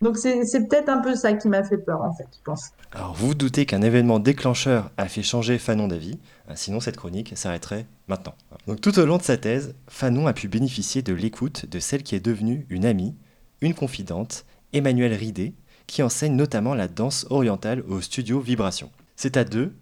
Donc 0.00 0.18
c'est 0.18 0.68
peut-être 0.68 0.88
un 0.88 0.98
peu 0.98 1.14
ça 1.14 1.32
qui 1.34 1.48
m'a 1.48 1.62
fait 1.62 1.78
peur 1.78 2.02
en 2.02 2.12
fait, 2.12 2.26
je 2.36 2.42
pense. 2.44 2.70
Alors 2.90 3.14
vous, 3.14 3.28
vous 3.28 3.34
doutez 3.34 3.66
qu'un 3.66 3.82
événement 3.82 4.18
déclencheur 4.18 4.90
a 4.96 5.06
fait 5.06 5.22
changer 5.22 5.58
Fanon 5.58 5.86
d'avis, 5.86 6.18
sinon 6.56 6.80
cette 6.80 6.96
chronique 6.96 7.32
s'arrêterait 7.36 7.86
maintenant. 8.08 8.34
Donc 8.66 8.80
tout 8.80 8.98
au 8.98 9.06
long 9.06 9.18
de 9.18 9.22
sa 9.22 9.36
thèse, 9.36 9.76
Fanon 9.86 10.26
a 10.26 10.32
pu 10.32 10.48
bénéficier 10.48 11.02
de 11.02 11.14
l'écoute 11.14 11.66
de 11.66 11.78
celle 11.78 12.02
qui 12.02 12.16
est 12.16 12.24
devenue 12.24 12.66
une 12.68 12.84
amie, 12.84 13.14
une 13.60 13.74
confidente, 13.74 14.44
Emmanuelle 14.72 15.14
Ridé, 15.14 15.54
qui 15.86 16.02
enseigne 16.02 16.34
notamment 16.34 16.74
la 16.74 16.88
danse 16.88 17.26
orientale 17.30 17.84
au 17.88 18.00
studio 18.00 18.40
Vibration. 18.40 18.90
C'est 19.16 19.36
à 19.36 19.44
deux 19.44 19.72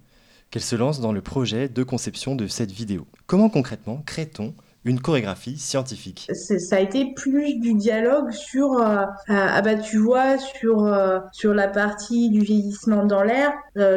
qu'elle 0.50 0.62
se 0.62 0.76
lance 0.76 1.00
dans 1.00 1.12
le 1.12 1.20
projet 1.20 1.68
de 1.68 1.82
conception 1.82 2.34
de 2.34 2.46
cette 2.46 2.72
vidéo. 2.72 3.06
Comment 3.26 3.48
concrètement 3.48 4.02
crée-t-on 4.04 4.54
une 4.84 5.00
chorégraphie 5.00 5.58
scientifique? 5.58 6.30
Ça 6.32 6.76
a 6.76 6.80
été 6.80 7.12
plus 7.14 7.58
du 7.60 7.74
dialogue 7.74 8.30
sur, 8.30 8.72
euh, 8.72 9.02
euh, 9.02 9.04
ah 9.28 9.60
bah 9.62 9.76
tu 9.76 9.98
vois, 9.98 10.38
sur, 10.38 10.86
euh, 10.86 11.20
sur 11.32 11.52
la 11.52 11.68
partie 11.68 12.30
du 12.30 12.40
vieillissement 12.40 13.04
dans 13.04 13.22
l'air, 13.22 13.52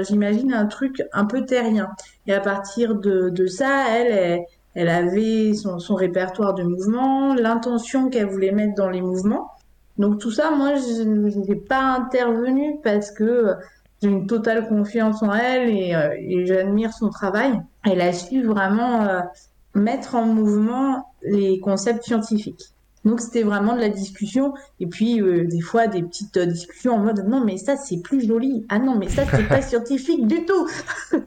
j'imagine 0.07 0.53
un 0.53 0.65
truc 0.65 1.01
un 1.13 1.25
peu 1.25 1.45
terrien. 1.45 1.89
Et 2.27 2.33
à 2.33 2.41
partir 2.41 2.95
de, 2.95 3.29
de 3.29 3.47
ça, 3.47 3.85
elle, 3.89 4.43
elle, 4.75 4.89
avait 4.89 5.53
son, 5.53 5.79
son, 5.79 5.95
répertoire 5.95 6.53
de 6.53 6.63
mouvements, 6.63 7.33
l'intention 7.33 8.09
qu'elle 8.09 8.27
voulait 8.27 8.51
mettre 8.51 8.75
dans 8.75 8.89
les 8.89 9.01
mouvements. 9.01 9.51
Donc 9.97 10.19
tout 10.19 10.31
ça, 10.31 10.51
moi, 10.51 10.75
je 10.75 11.03
n'ai 11.03 11.55
pas 11.55 11.81
intervenu 11.81 12.79
parce 12.83 13.11
que 13.11 13.53
j'ai 14.03 14.09
une 14.09 14.27
totale 14.27 14.67
confiance 14.67 15.23
en 15.23 15.33
elle 15.33 15.69
euh, 15.69 16.15
et, 16.19 16.45
j'admire 16.45 16.91
son 16.93 17.09
travail. 17.09 17.53
Elle 17.85 18.01
a 18.01 18.11
su 18.11 18.43
vraiment 18.43 19.03
euh, 19.03 19.21
mettre 19.73 20.15
en 20.15 20.25
mouvement 20.25 21.07
les 21.21 21.59
concepts 21.59 22.03
scientifiques. 22.03 22.65
Donc 23.05 23.21
c'était 23.21 23.43
vraiment 23.43 23.75
de 23.75 23.81
la 23.81 23.89
discussion 23.89 24.53
et 24.79 24.87
puis 24.87 25.21
euh, 25.21 25.45
des 25.45 25.61
fois 25.61 25.87
des 25.87 26.03
petites 26.03 26.37
discussions 26.37 26.95
en 26.95 26.99
mode 26.99 27.25
non 27.27 27.43
mais 27.43 27.57
ça 27.57 27.75
c'est 27.75 28.01
plus 28.01 28.25
joli 28.25 28.65
ah 28.69 28.79
non 28.79 28.95
mais 28.95 29.09
ça 29.09 29.23
c'est 29.29 29.45
pas 29.45 29.61
scientifique 29.61 30.25
du 30.25 30.45
tout 30.45 30.69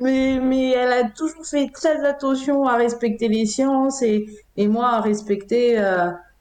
mais 0.00 0.40
mais 0.40 0.70
elle 0.70 0.92
a 0.92 1.08
toujours 1.08 1.46
fait 1.46 1.70
très 1.72 2.04
attention 2.04 2.66
à 2.66 2.74
respecter 2.74 3.28
les 3.28 3.46
sciences 3.46 4.02
et, 4.02 4.26
et 4.56 4.66
moi 4.66 4.88
à 4.88 5.00
respecter 5.00 5.76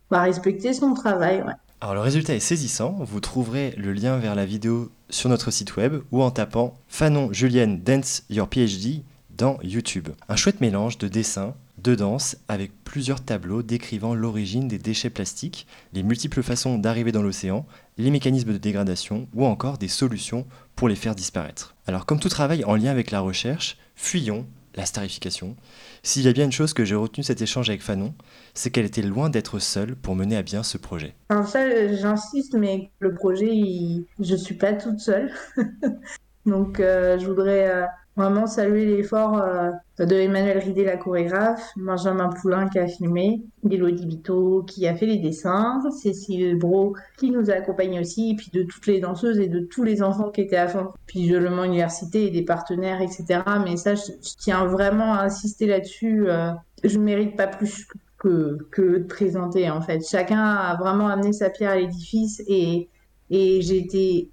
bah, 0.09 0.21
respecter 0.23 0.73
son 0.73 0.95
travail 0.95 1.43
ouais. 1.43 1.53
Alors 1.83 1.95
le 1.95 1.99
résultat 1.99 2.33
est 2.33 2.39
saisissant, 2.39 2.95
vous 3.01 3.19
trouverez 3.19 3.71
le 3.77 3.91
lien 3.91 4.15
vers 4.15 4.36
la 4.36 4.45
vidéo 4.45 4.89
sur 5.13 5.30
notre 5.30 5.52
site 5.52 5.78
web 5.78 6.02
ou 6.12 6.23
en 6.23 6.32
tapant 6.32 6.73
Fanon 6.88 7.32
Julienne 7.32 7.82
Dance 7.82 8.23
Your 8.30 8.49
PhD 8.49 9.04
dans 9.38 9.60
YouTube. 9.62 10.10
Un 10.28 10.36
chouette 10.36 10.60
mélange 10.60 10.97
de 10.97 11.08
dessins, 11.08 11.56
de 11.78 11.95
danse 11.95 12.36
avec 12.47 12.71
plusieurs 12.84 13.21
tableaux 13.21 13.62
décrivant 13.62 14.15
l'origine 14.15 14.67
des 14.67 14.80
déchets 14.80 15.10
plastiques, 15.10 15.67
les 15.93 16.04
multiples 16.04 16.41
façons 16.41 16.78
d'arriver 16.78 17.12
dans 17.12 17.21
l'océan, 17.21 17.65
les 17.97 18.10
mécanismes 18.10 18.54
de 18.54 18.58
dégradation 18.58 19.28
ou 19.34 19.45
encore 19.45 19.78
des 19.78 19.88
solutions 19.88 20.45
pour 20.76 20.89
les 20.89 20.95
faire 20.95 21.15
disparaître. 21.15 21.76
Alors 21.88 22.06
comme 22.06 22.19
tout 22.19 22.30
travail 22.30 22.63
en 22.65 22.76
lien 22.76 22.91
avec 22.91 23.12
la 23.12 23.21
recherche, 23.21 23.78
fuyons 23.95 24.47
la 24.75 24.86
starification. 24.86 25.55
S'il 26.01 26.23
y 26.23 26.27
a 26.27 26.33
bien 26.33 26.45
une 26.45 26.51
chose 26.51 26.73
que 26.73 26.86
j'ai 26.86 26.95
retenu 26.95 27.23
cet 27.23 27.41
échange 27.41 27.69
avec 27.69 27.81
Fanon, 27.81 28.13
c'est 28.53 28.71
qu'elle 28.71 28.86
était 28.86 29.01
loin 29.01 29.29
d'être 29.29 29.59
seule 29.59 29.95
pour 29.95 30.15
mener 30.15 30.36
à 30.38 30.43
bien 30.43 30.63
ce 30.63 30.77
projet. 30.77 31.15
Ça, 31.29 31.93
j'insiste, 31.95 32.55
mais 32.55 32.91
le 32.99 33.13
projet, 33.13 33.51
je 34.19 34.36
suis 34.36 34.55
pas 34.55 34.73
toute 34.73 34.99
seule. 34.99 35.31
Donc 36.45 36.79
euh, 36.79 37.17
je 37.19 37.25
voudrais 37.25 37.69
euh, 37.69 37.86
vraiment 38.15 38.45
saluer 38.45 38.86
l'effort 38.86 39.41
euh, 39.41 39.71
de 39.99 40.15
Emmanuel 40.15 40.60
Ridé, 40.60 40.84
la 40.84 40.97
chorégraphe, 40.97 41.71
Benjamin 41.76 42.30
Poulain 42.30 42.69
qui 42.69 42.80
a 42.80 42.88
filmé, 42.88 43.41
Elodie 43.69 44.06
Bito 44.06 44.63
qui 44.63 44.88
a 44.88 44.95
fait 44.95 45.06
les 45.06 45.17
dessins, 45.17 45.82
Cécile 46.02 46.58
Bro 46.58 46.95
qui 47.17 47.32
nous 47.32 47.49
a 47.49 47.54
accompagnés 47.54 47.99
aussi, 47.99 48.32
et 48.32 48.36
puis 48.36 48.49
de 48.54 48.63
toutes 48.63 48.86
les 48.88 48.99
danseuses 48.99 49.39
et 49.39 49.47
de 49.47 49.60
tous 49.60 49.84
les 49.84 50.04
enfants 50.04 50.30
qui 50.30 50.41
étaient 50.41 50.58
à 50.58 50.67
fond, 50.67 50.89
puis 51.08 51.28
je 51.28 51.36
le 51.36 51.54
Université 51.63 52.28
et 52.28 52.30
des 52.30 52.43
partenaires, 52.43 53.02
etc. 53.02 53.41
Mais 53.63 53.78
ça, 53.78 53.95
je, 53.95 54.12
tiens 54.39 54.65
vraiment 54.65 55.13
à 55.13 55.23
insister 55.23 55.67
là-dessus. 55.67 56.30
Euh, 56.30 56.52
je 56.84 56.97
ne 56.97 57.04
mérite 57.04 57.38
pas 57.38 57.47
plus 57.47 57.88
que, 58.17 58.58
que 58.71 58.97
de 58.97 59.04
présenter, 59.04 59.69
en 59.69 59.82
fait. 59.82 60.02
Chacun 60.06 60.43
a 60.43 60.76
vraiment 60.76 61.08
amené 61.08 61.32
sa 61.32 61.49
pierre 61.49 61.71
à 61.71 61.76
l'édifice 61.76 62.41
et, 62.47 62.89
et 63.30 63.62
j'ai 63.62 63.78
été 63.78 64.30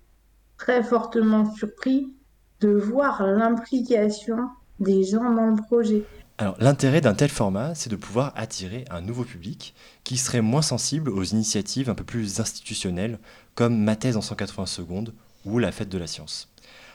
très 0.56 0.82
fortement 0.82 1.44
surpris 1.54 2.12
de 2.60 2.68
voir 2.70 3.26
l'implication 3.26 4.48
des 4.78 5.04
gens 5.04 5.30
dans 5.30 5.46
le 5.46 5.56
projet. 5.56 6.04
Alors 6.38 6.56
l'intérêt 6.58 7.02
d'un 7.02 7.14
tel 7.14 7.28
format, 7.28 7.74
c'est 7.74 7.90
de 7.90 7.96
pouvoir 7.96 8.32
attirer 8.34 8.86
un 8.90 9.02
nouveau 9.02 9.24
public 9.24 9.74
qui 10.04 10.16
serait 10.16 10.40
moins 10.40 10.62
sensible 10.62 11.10
aux 11.10 11.22
initiatives 11.22 11.90
un 11.90 11.94
peu 11.94 12.04
plus 12.04 12.40
institutionnelles 12.40 13.18
comme 13.54 13.76
Ma 13.76 13.94
thèse 13.94 14.16
en 14.16 14.22
180 14.22 14.66
secondes 14.66 15.12
ou 15.44 15.58
La 15.58 15.70
fête 15.70 15.90
de 15.90 15.98
la 15.98 16.06
science. 16.06 16.48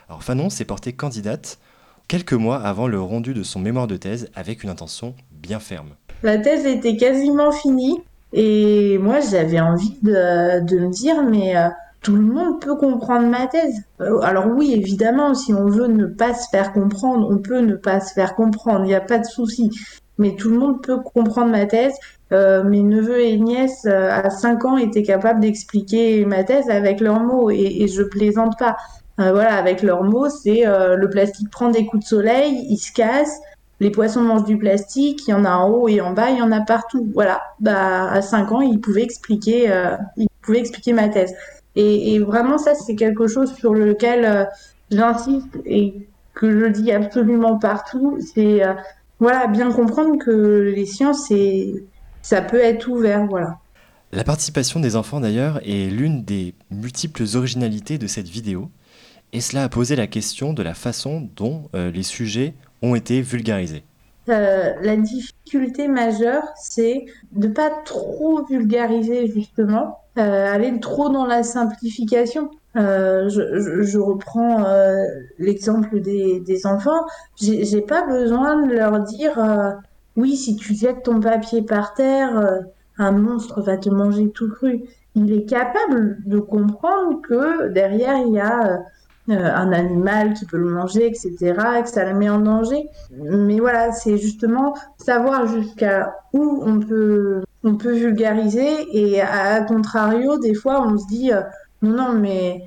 Alors 0.10 0.24
Fanon 0.24 0.50
s'est 0.50 0.66
portée 0.66 0.94
candidate 0.94 1.60
quelques 2.08 2.34
mois 2.34 2.58
avant 2.58 2.88
le 2.88 3.00
rendu 3.00 3.34
de 3.34 3.44
son 3.44 3.60
mémoire 3.60 3.88
de 3.88 3.98
thèse 3.98 4.30
avec 4.34 4.64
une 4.64 4.70
intention 4.70 5.16
bien 5.32 5.60
ferme. 5.60 5.90
La 6.24 6.38
thèse 6.38 6.66
était 6.66 6.98
quasiment 6.98 7.52
finie 7.52 8.02
et 8.34 8.98
moi 8.98 9.20
j'avais 9.20 9.60
envie 9.60 9.96
de, 10.02 10.66
de, 10.66 10.80
me 10.80 10.90
dire 10.90 11.22
mais 11.24 11.56
euh, 11.56 11.70
tout 12.06 12.16
le 12.16 12.22
monde 12.22 12.62
peut 12.62 12.76
comprendre 12.76 13.26
ma 13.26 13.48
thèse. 13.48 13.82
Euh, 14.00 14.20
alors 14.22 14.46
oui, 14.46 14.74
évidemment, 14.76 15.34
si 15.34 15.56
on 15.56 15.66
veut 15.66 15.88
ne 15.88 16.06
pas 16.06 16.36
se 16.36 16.48
faire 16.52 16.72
comprendre, 16.72 17.28
on 17.32 17.40
peut 17.40 17.62
ne 17.62 17.76
pas 17.76 18.00
se 18.00 18.14
faire 18.14 18.36
comprendre, 18.36 18.82
il 18.82 18.90
n'y 18.90 18.96
a 18.96 19.02
pas 19.02 19.18
de 19.18 19.26
souci. 19.26 19.72
Mais 20.20 20.36
tout 20.36 20.52
le 20.52 20.60
monde 20.60 20.84
peut 20.84 21.00
comprendre 21.00 21.50
ma 21.50 21.66
thèse. 21.66 21.96
Euh, 22.32 22.64
mes 22.64 22.84
neveux 22.84 23.22
et 23.22 23.40
nièces 23.40 23.86
euh, 23.88 24.12
à 24.12 24.30
5 24.30 24.66
ans 24.66 24.78
étaient 24.78 25.02
capables 25.02 25.40
d'expliquer 25.40 26.26
ma 26.26 26.44
thèse 26.44 26.70
avec 26.70 27.00
leurs 27.00 27.22
mots 27.22 27.50
et, 27.50 27.88
je 27.88 28.04
plaisante 28.04 28.54
pas. 28.60 28.78
voilà, 29.18 29.56
avec 29.56 29.82
leurs 29.82 30.04
mots, 30.04 30.30
c'est 30.30 30.64
le 30.66 31.10
plastique 31.10 31.50
prend 31.50 31.70
des 31.70 31.88
coups 31.88 32.04
de 32.04 32.08
soleil, 32.08 32.68
il 32.70 32.78
se 32.78 32.92
casse, 32.92 33.40
les 33.80 33.90
poissons 33.90 34.22
mangent 34.22 34.46
du 34.46 34.58
plastique, 34.58 35.28
il 35.28 35.32
y 35.32 35.34
en 35.34 35.46
a 35.46 35.56
en 35.56 35.70
haut 35.70 35.88
et 35.88 36.02
en 36.02 36.12
bas, 36.12 36.30
il 36.30 36.38
y 36.38 36.42
en 36.42 36.52
a 36.52 36.62
partout. 36.62 37.10
Voilà, 37.16 37.42
bah 37.60 38.12
à 38.12 38.22
5 38.22 38.52
ans, 38.52 38.62
ils 38.62 38.80
pouvaient 38.80 39.08
ils 39.08 40.28
pouvaient 40.42 40.60
expliquer 40.60 40.94
ma 40.94 41.10
thèse. 41.10 41.34
Et, 41.76 42.20
vraiment, 42.20 42.58
ça, 42.58 42.74
c'est 42.74 42.96
quelque 42.96 43.28
chose 43.28 43.54
sur 43.54 43.74
lequel 43.74 44.26
euh, 44.26 44.46
j'insiste 44.92 45.58
et 45.66 45.94
que 46.34 46.60
je 46.60 46.66
dis 46.68 46.92
absolument 46.92 47.58
partout. 47.58 48.18
C'est 48.34 48.64
euh, 48.64 48.74
voilà, 49.20 49.48
bien 49.48 49.72
comprendre 49.72 50.18
que 50.18 50.72
les 50.76 50.86
sciences, 50.86 51.32
ça 52.22 52.42
peut 52.42 52.60
être 52.60 52.88
ouvert. 52.88 53.26
Voilà. 53.28 53.58
La 54.12 54.24
participation 54.24 54.80
des 54.80 54.96
enfants, 54.96 55.20
d'ailleurs, 55.20 55.60
est 55.66 55.90
l'une 55.90 56.24
des 56.24 56.54
multiples 56.72 57.24
originalités 57.36 57.98
de 57.98 58.08
cette 58.08 58.30
vidéo. 58.30 58.70
Et 59.34 59.42
cela 59.42 59.64
a 59.66 59.70
posé 59.70 59.98
la 59.98 60.08
question 60.08 60.54
de 60.54 60.64
la 60.64 60.74
façon 60.74 61.28
dont 61.36 61.70
euh, 61.76 61.92
les 61.92 62.04
sujets 62.04 62.54
ont 62.82 62.96
été 62.96 63.22
vulgarisés. 63.22 63.84
la 64.28 64.96
difficulté 64.96 65.90
majeure, 65.90 66.44
c'est 66.56 67.06
de 67.34 67.48
ne 67.48 67.54
pas 67.54 67.70
trop 67.84 68.46
vulgariser 68.46 69.28
justement, 69.28 70.00
aller 70.18 70.80
trop 70.80 71.10
dans 71.10 71.26
la 71.26 71.44
simplification. 71.44 72.50
Euh, 72.76 73.30
je, 73.30 73.84
je, 73.84 73.98
reprends 73.98 74.66
euh, 74.66 75.06
l'exemple 75.40 76.02
des, 76.02 76.42
des 76.42 76.66
enfants. 76.66 77.06
J'ai 77.38 77.82
pas 77.82 78.06
besoin 78.06 78.66
de 78.68 78.74
leur 78.74 79.00
dire 79.00 79.40
euh, 79.40 79.72
oui, 80.18 80.36
si 80.36 80.58
tu 80.58 80.76
jettes 80.76 81.04
ton 81.04 81.22
papier 81.22 81.62
par 81.62 81.94
terre, 81.94 82.38
euh, 82.38 82.60
un 82.98 83.12
monstre 83.12 83.62
va 83.62 83.78
te 83.78 83.90
manger 83.90 84.30
tout 84.30 84.50
cru. 84.50 84.84
Il 85.16 85.32
est 85.32 85.46
capable 85.46 86.18
de 86.26 86.40
comprendre 86.40 87.22
que 87.22 87.70
derrière 87.70 88.18
il 88.18 88.34
y 88.34 88.40
a 88.40 88.80
un 89.28 89.72
animal 89.72 90.34
qui 90.34 90.46
peut 90.46 90.58
le 90.58 90.70
manger, 90.70 91.08
etc., 91.08 91.56
et 91.80 91.82
que 91.82 91.90
ça 91.90 92.06
le 92.06 92.14
met 92.14 92.30
en 92.30 92.40
danger. 92.40 92.90
Mais 93.12 93.60
voilà, 93.60 93.92
c'est 93.92 94.18
justement 94.18 94.76
savoir 94.98 95.48
jusqu'à 95.48 96.14
où 96.34 96.62
on 96.64 96.80
peut 96.80 97.42
on 97.66 97.76
peut 97.76 97.94
vulgariser 97.94 98.88
et 98.92 99.22
à, 99.22 99.62
contrario, 99.62 100.38
des 100.40 100.54
fois, 100.54 100.88
on 100.88 100.98
se 100.98 101.08
dit 101.08 101.34
euh, 101.34 101.42
non, 101.82 102.14
non, 102.14 102.14
mais 102.14 102.66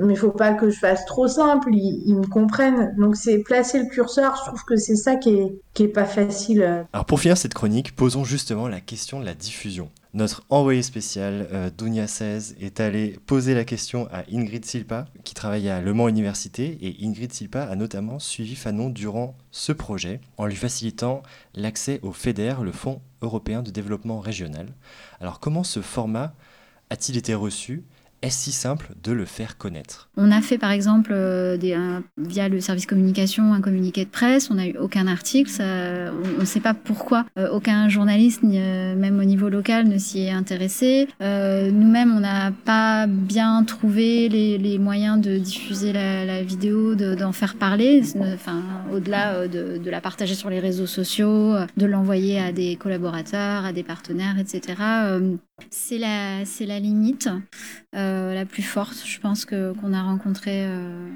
mais 0.00 0.14
faut 0.14 0.30
pas 0.30 0.54
que 0.54 0.70
je 0.70 0.78
fasse 0.78 1.04
trop 1.06 1.28
simple, 1.28 1.70
ils, 1.72 2.14
me 2.14 2.26
comprennent. 2.26 2.94
Donc 2.98 3.16
c'est 3.16 3.38
placer 3.38 3.78
le 3.78 3.88
curseur, 3.88 4.36
je 4.36 4.48
trouve 4.48 4.64
que 4.64 4.76
c'est 4.76 4.96
ça 4.96 5.16
qui 5.16 5.30
est, 5.30 5.58
qui 5.74 5.84
est 5.84 5.88
pas 5.88 6.04
facile. 6.04 6.86
Alors 6.92 7.04
pour 7.04 7.20
finir 7.20 7.36
cette 7.36 7.54
chronique, 7.54 7.94
posons 7.94 8.24
justement 8.24 8.68
la 8.68 8.80
question 8.80 9.20
de 9.20 9.24
la 9.24 9.34
diffusion. 9.34 9.90
Notre 10.14 10.42
envoyé 10.48 10.82
spécial, 10.82 11.48
euh, 11.52 11.70
Dunia 11.76 12.06
16, 12.06 12.56
est 12.60 12.80
allé 12.80 13.18
poser 13.26 13.54
la 13.54 13.64
question 13.64 14.08
à 14.10 14.22
Ingrid 14.32 14.64
Silpa, 14.64 15.06
qui 15.22 15.34
travaille 15.34 15.68
à 15.68 15.82
Le 15.82 15.92
Mans 15.92 16.08
Université, 16.08 16.78
et 16.80 16.96
Ingrid 17.06 17.32
Silpa 17.32 17.64
a 17.64 17.76
notamment 17.76 18.18
suivi 18.18 18.56
Fanon 18.56 18.88
durant 18.88 19.36
ce 19.50 19.70
projet, 19.70 20.20
en 20.38 20.46
lui 20.46 20.56
facilitant 20.56 21.22
l'accès 21.54 22.00
au 22.02 22.12
FEDER, 22.12 22.54
le 22.62 22.72
Fonds 22.72 23.02
européen 23.20 23.62
de 23.62 23.70
développement 23.70 24.18
régional. 24.18 24.68
Alors 25.20 25.40
comment 25.40 25.62
ce 25.62 25.82
format 25.82 26.34
a-t-il 26.88 27.18
été 27.18 27.34
reçu? 27.34 27.84
Est-ce 28.20 28.38
si 28.38 28.52
simple 28.52 28.88
de 29.02 29.12
le 29.12 29.24
faire 29.24 29.56
connaître 29.58 30.08
On 30.16 30.32
a 30.32 30.40
fait 30.40 30.58
par 30.58 30.72
exemple 30.72 31.12
euh, 31.12 31.56
via 32.16 32.48
le 32.48 32.60
service 32.60 32.86
communication 32.86 33.52
un 33.52 33.60
communiqué 33.60 34.04
de 34.04 34.10
presse, 34.10 34.50
on 34.50 34.54
n'a 34.54 34.66
eu 34.66 34.76
aucun 34.76 35.06
article, 35.06 35.50
on 35.60 36.40
ne 36.40 36.44
sait 36.44 36.60
pas 36.60 36.74
pourquoi 36.74 37.26
euh, 37.38 37.48
aucun 37.50 37.88
journaliste, 37.88 38.40
euh, 38.44 38.96
même 38.96 39.20
au 39.20 39.24
niveau 39.24 39.48
local, 39.48 39.86
ne 39.86 39.98
s'y 39.98 40.22
est 40.22 40.30
intéressé. 40.30 41.08
Nous-mêmes, 41.20 42.12
on 42.16 42.20
n'a 42.20 42.50
pas 42.50 43.06
bien 43.06 43.62
trouvé 43.64 44.28
les, 44.28 44.78
moyens 44.78 45.20
de 45.20 45.38
diffuser 45.38 45.92
la, 45.92 46.42
vidéo, 46.42 46.94
d'en 46.94 47.32
faire 47.32 47.54
parler, 47.54 48.02
enfin, 48.34 48.62
au-delà 48.92 49.46
de, 49.46 49.78
de, 49.78 49.90
la 49.90 50.00
partager 50.00 50.34
sur 50.34 50.50
les 50.50 50.60
réseaux 50.60 50.86
sociaux, 50.86 51.54
de 51.76 51.86
l'envoyer 51.86 52.40
à 52.40 52.52
des 52.52 52.76
collaborateurs, 52.76 53.64
à 53.64 53.72
des 53.72 53.82
partenaires, 53.82 54.38
etc. 54.38 54.74
C'est 55.70 55.98
la, 55.98 56.44
c'est 56.44 56.66
la 56.66 56.78
limite 56.78 57.28
euh, 57.94 58.32
la 58.32 58.46
plus 58.46 58.62
forte, 58.62 59.02
je 59.04 59.18
pense, 59.18 59.44
que, 59.44 59.72
qu'on 59.72 59.92
a 59.92 60.02
rencontrée 60.02 60.64
euh, 60.66 61.08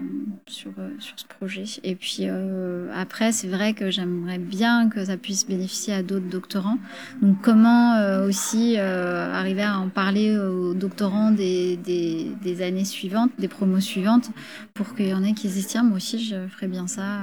sur, 0.46 0.72
euh, 0.78 0.90
sur 0.98 1.18
ce 1.18 1.26
projet. 1.26 1.64
Et 1.85 1.94
puis 1.94 2.26
après, 2.94 3.33
c'est 3.33 3.48
vrai 3.48 3.72
que 3.72 3.90
j'aimerais 3.90 4.38
bien 4.38 4.88
que 4.88 5.05
ça 5.05 5.16
puisse 5.16 5.46
bénéficier 5.46 5.94
à 5.94 6.02
d'autres 6.02 6.28
doctorants. 6.28 6.78
Donc 7.20 7.40
comment 7.40 7.98
aussi 8.24 8.76
arriver 8.76 9.62
à 9.62 9.78
en 9.78 9.88
parler 9.88 10.37
aux 10.37 10.74
doctorants 10.74 11.31
des, 11.31 11.76
des, 11.76 12.62
années 12.62 12.85
suivantes, 12.85 13.31
des 13.38 13.48
promos 13.48 13.81
suivantes, 13.81 14.31
pour 14.74 14.94
qu'il 14.94 15.09
y 15.09 15.14
en 15.14 15.22
ait 15.24 15.33
qui 15.33 15.48
se 15.48 15.55
disent, 15.55 15.68
tiens, 15.68 15.83
moi 15.83 15.96
aussi, 15.96 16.22
je 16.22 16.46
ferais 16.48 16.68
bien 16.68 16.87
ça. 16.87 17.20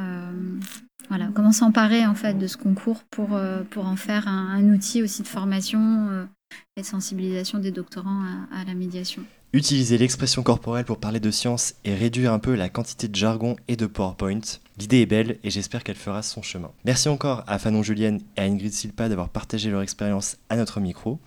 Voilà, 1.10 1.30
comment 1.34 1.52
s'emparer 1.52 2.06
en 2.06 2.16
fait 2.16 2.36
de 2.36 2.48
ce 2.48 2.58
concours 2.58 3.04
pour, 3.10 3.40
pour 3.70 3.86
en 3.86 3.96
faire 3.96 4.28
un 4.28 4.64
outil 4.74 5.02
aussi 5.02 5.22
de 5.22 5.28
formation 5.28 6.28
et 6.80 6.84
sensibilisation 6.84 7.60
des 7.60 7.72
doctorants 7.72 8.24
à, 8.52 8.64
la 8.64 8.74
médiation. 8.74 9.24
Utiliser 9.52 9.98
l'expression 9.98 10.44
corporelle 10.44 10.86
pour 10.86 11.00
parler 11.00 11.20
de 11.20 11.32
science 11.32 11.74
et 11.84 11.96
réduire 11.96 12.32
un 12.32 12.40
peu 12.40 12.54
la 12.54 12.70
quantité 12.70 13.08
de 13.08 13.16
jargon 13.16 13.56
et 13.68 13.76
de 13.76 13.88
PowerPoint. 13.88 14.42
L'idée 14.78 15.02
est 15.02 15.06
belle 15.08 15.40
et 15.44 15.50
j'espère 15.50 15.84
qu'elle 15.84 15.96
fera 15.96 16.22
son 16.22 16.42
chemin. 16.42 16.72
Merci 16.86 17.10
encore 17.10 17.44
à 17.48 17.58
Fanon 17.58 17.82
Julienne 17.82 18.22
et 18.38 18.42
à 18.42 18.44
Ingrid 18.44 18.72
Silpa 18.72 19.10
d'avoir 19.10 19.30
partagé 19.30 19.72
leur 19.72 19.82
expérience 19.82 20.38
à 20.50 20.56
notre 20.56 20.80
micro. 20.80 21.20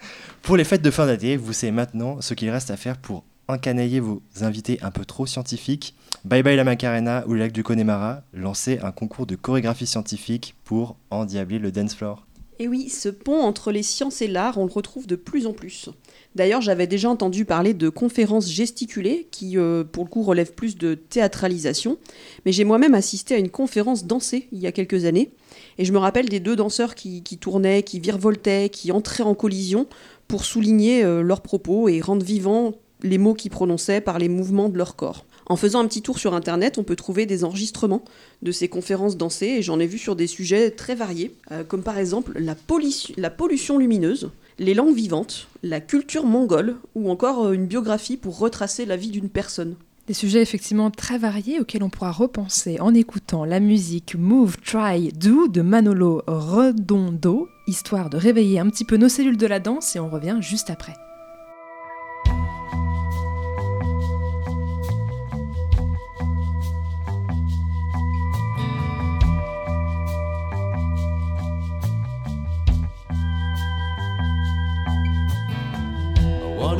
Pour 0.42 0.56
les 0.56 0.64
fêtes 0.64 0.82
de 0.82 0.90
fin 0.90 1.06
d'année, 1.06 1.36
vous 1.36 1.52
savez 1.52 1.72
maintenant 1.72 2.20
ce 2.20 2.34
qu'il 2.34 2.50
reste 2.50 2.70
à 2.70 2.76
faire 2.76 2.96
pour 2.96 3.24
encanailler 3.48 3.98
vos 3.98 4.22
invités 4.40 4.78
un 4.82 4.92
peu 4.92 5.04
trop 5.04 5.26
scientifiques. 5.26 5.96
Bye 6.24 6.44
bye 6.44 6.56
la 6.56 6.64
Macarena 6.64 7.24
ou 7.26 7.32
le 7.32 7.40
lac 7.40 7.52
du 7.52 7.64
Connemara, 7.64 8.22
lancez 8.32 8.78
un 8.78 8.92
concours 8.92 9.26
de 9.26 9.34
chorégraphie 9.34 9.86
scientifique 9.86 10.54
pour 10.64 10.96
endiabler 11.10 11.58
le 11.58 11.72
dance 11.72 11.96
floor. 11.96 12.24
Et 12.62 12.68
oui, 12.68 12.88
ce 12.90 13.08
pont 13.08 13.40
entre 13.40 13.72
les 13.72 13.82
sciences 13.82 14.22
et 14.22 14.28
l'art, 14.28 14.56
on 14.56 14.66
le 14.66 14.70
retrouve 14.70 15.08
de 15.08 15.16
plus 15.16 15.48
en 15.48 15.52
plus. 15.52 15.88
D'ailleurs, 16.36 16.60
j'avais 16.60 16.86
déjà 16.86 17.10
entendu 17.10 17.44
parler 17.44 17.74
de 17.74 17.88
conférences 17.88 18.48
gesticulées, 18.48 19.26
qui 19.32 19.58
euh, 19.58 19.82
pour 19.82 20.04
le 20.04 20.08
coup 20.08 20.22
relèvent 20.22 20.54
plus 20.54 20.76
de 20.76 20.94
théâtralisation, 20.94 21.98
mais 22.46 22.52
j'ai 22.52 22.62
moi-même 22.62 22.94
assisté 22.94 23.34
à 23.34 23.38
une 23.38 23.50
conférence 23.50 24.04
dansée 24.04 24.46
il 24.52 24.60
y 24.60 24.68
a 24.68 24.70
quelques 24.70 25.06
années, 25.06 25.32
et 25.76 25.84
je 25.84 25.92
me 25.92 25.98
rappelle 25.98 26.28
des 26.28 26.38
deux 26.38 26.54
danseurs 26.54 26.94
qui, 26.94 27.20
tournaient, 27.40 27.82
qui 27.82 27.98
virevoltaient, 27.98 28.68
qui 28.68 28.92
entraient 28.92 29.24
en 29.24 29.34
collision 29.34 29.88
pour 30.28 30.44
souligner 30.44 31.02
euh, 31.02 31.20
leurs 31.20 31.40
propos 31.40 31.88
et 31.88 32.00
rendre 32.00 32.24
vivants 32.24 32.74
les 33.02 33.18
mots 33.18 33.34
qu'ils 33.34 33.50
prononçaient 33.50 34.00
par 34.00 34.20
les 34.20 34.28
mouvements 34.28 34.68
de 34.68 34.78
leur 34.78 34.94
corps. 34.94 35.26
En 35.52 35.56
faisant 35.56 35.80
un 35.80 35.86
petit 35.86 36.00
tour 36.00 36.18
sur 36.18 36.32
Internet, 36.32 36.78
on 36.78 36.82
peut 36.82 36.96
trouver 36.96 37.26
des 37.26 37.44
enregistrements 37.44 38.02
de 38.40 38.52
ces 38.52 38.68
conférences 38.68 39.18
dansées, 39.18 39.56
et 39.58 39.62
j'en 39.62 39.80
ai 39.80 39.86
vu 39.86 39.98
sur 39.98 40.16
des 40.16 40.26
sujets 40.26 40.70
très 40.70 40.94
variés, 40.94 41.34
euh, 41.50 41.62
comme 41.62 41.82
par 41.82 41.98
exemple 41.98 42.32
la, 42.38 42.54
pollution- 42.54 43.76
lumineuse, 43.76 44.30
les 44.58 44.72
langues 44.72 44.94
vivantes, 44.94 45.48
la 45.62 45.82
culture 45.82 46.24
mongole, 46.24 46.76
ou 46.94 47.10
encore 47.10 47.44
euh, 47.44 47.52
une 47.52 47.66
biographie 47.66 48.16
pour 48.16 48.38
retracer 48.38 48.86
la 48.86 48.96
vie 48.96 49.10
d'une 49.10 49.28
personne. 49.28 49.74
Des 50.06 50.14
sujets 50.14 50.40
effectivement 50.40 50.90
très 50.90 51.18
variés 51.18 51.60
auxquels 51.60 51.82
on 51.82 51.90
pourra 51.90 52.12
repenser 52.12 52.80
en 52.80 52.94
écoutant 52.94 53.44
la 53.44 53.60
musique 53.60 54.14
Move, 54.14 54.56
Try, 54.56 55.12
Do 55.12 55.48
de 55.48 55.60
Manolo 55.60 56.22
Redondo, 56.26 57.46
histoire 57.66 58.08
de 58.08 58.16
réveiller 58.16 58.58
un 58.58 58.70
petit 58.70 58.86
peu 58.86 58.96
nos 58.96 59.10
cellules 59.10 59.36
de 59.36 59.46
la 59.46 59.60
danse 59.60 59.96
et 59.96 60.00
on 60.00 60.08
revient 60.08 60.38
juste 60.40 60.70
après. 60.70 60.94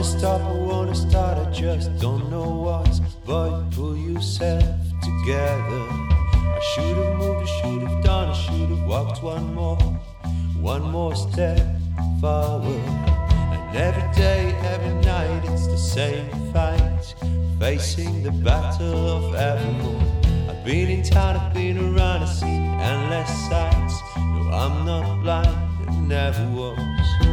Wanna 0.03 0.19
stop, 0.19 0.41
I 0.41 0.53
wanna 0.53 0.95
start, 0.95 1.38
I 1.38 1.51
just 1.53 1.97
don't 1.99 2.29
know 2.29 2.51
what. 2.67 3.01
But 3.25 3.71
pull 3.71 3.97
yourself 3.97 4.65
together. 5.01 5.85
I 6.59 6.61
should 6.75 6.97
have 6.97 7.19
moved, 7.19 7.49
I 7.49 7.61
should 7.61 7.83
have 7.83 8.03
done, 8.03 8.29
I 8.31 8.33
should 8.33 8.69
have 8.71 8.85
walked 8.85 9.23
one 9.23 9.55
more, 9.55 9.77
one 10.61 10.83
more 10.91 11.15
step 11.15 11.65
forward. 12.21 12.83
And 13.55 13.77
every 13.77 14.09
day, 14.21 14.53
every 14.65 14.95
night, 15.05 15.45
it's 15.45 15.69
the 15.69 15.79
same 15.79 16.29
fight, 16.53 17.15
facing 17.61 18.25
the 18.25 18.33
battle 18.33 19.09
of 19.09 19.35
evermore. 19.37 20.03
I've 20.51 20.65
been 20.65 20.88
in 20.91 21.03
town, 21.05 21.37
I've 21.37 21.55
been 21.55 21.79
around, 21.79 22.25
I 22.25 22.27
see 22.27 22.61
endless 22.91 23.31
sights. 23.49 23.95
No, 24.17 24.51
I'm 24.62 24.85
not 24.85 25.23
blind, 25.23 25.88
I 25.88 25.95
never 26.01 26.45
was. 26.49 27.32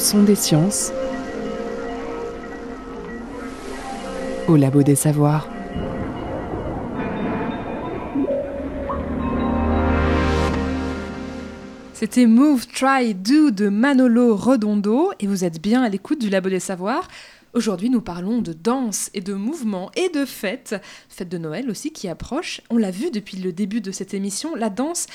Son 0.00 0.22
des 0.22 0.34
sciences 0.34 0.92
au 4.48 4.56
labo 4.56 4.82
des 4.82 4.94
savoirs. 4.94 5.46
C'était 11.92 12.24
Move, 12.24 12.66
Try, 12.66 13.14
Do 13.14 13.50
de 13.50 13.68
Manolo 13.68 14.34
Redondo 14.34 15.12
et 15.20 15.26
vous 15.26 15.44
êtes 15.44 15.60
bien 15.60 15.82
à 15.82 15.90
l'écoute 15.90 16.18
du 16.18 16.30
Labo 16.30 16.48
des 16.48 16.60
Savoirs. 16.60 17.06
Aujourd'hui, 17.52 17.90
nous 17.90 18.00
parlons 18.00 18.40
de 18.40 18.54
danse 18.54 19.10
et 19.12 19.20
de 19.20 19.34
mouvement 19.34 19.90
et 19.96 20.08
de 20.08 20.24
fête, 20.24 20.76
fête 21.08 21.28
de 21.28 21.36
Noël 21.36 21.68
aussi 21.68 21.92
qui 21.92 22.08
approche. 22.08 22.62
On 22.70 22.78
l'a 22.78 22.90
vu 22.90 23.10
depuis 23.10 23.36
le 23.36 23.52
début 23.52 23.80
de 23.80 23.90
cette 23.90 24.14
émission, 24.14 24.54
la 24.54 24.70
danse 24.70 25.08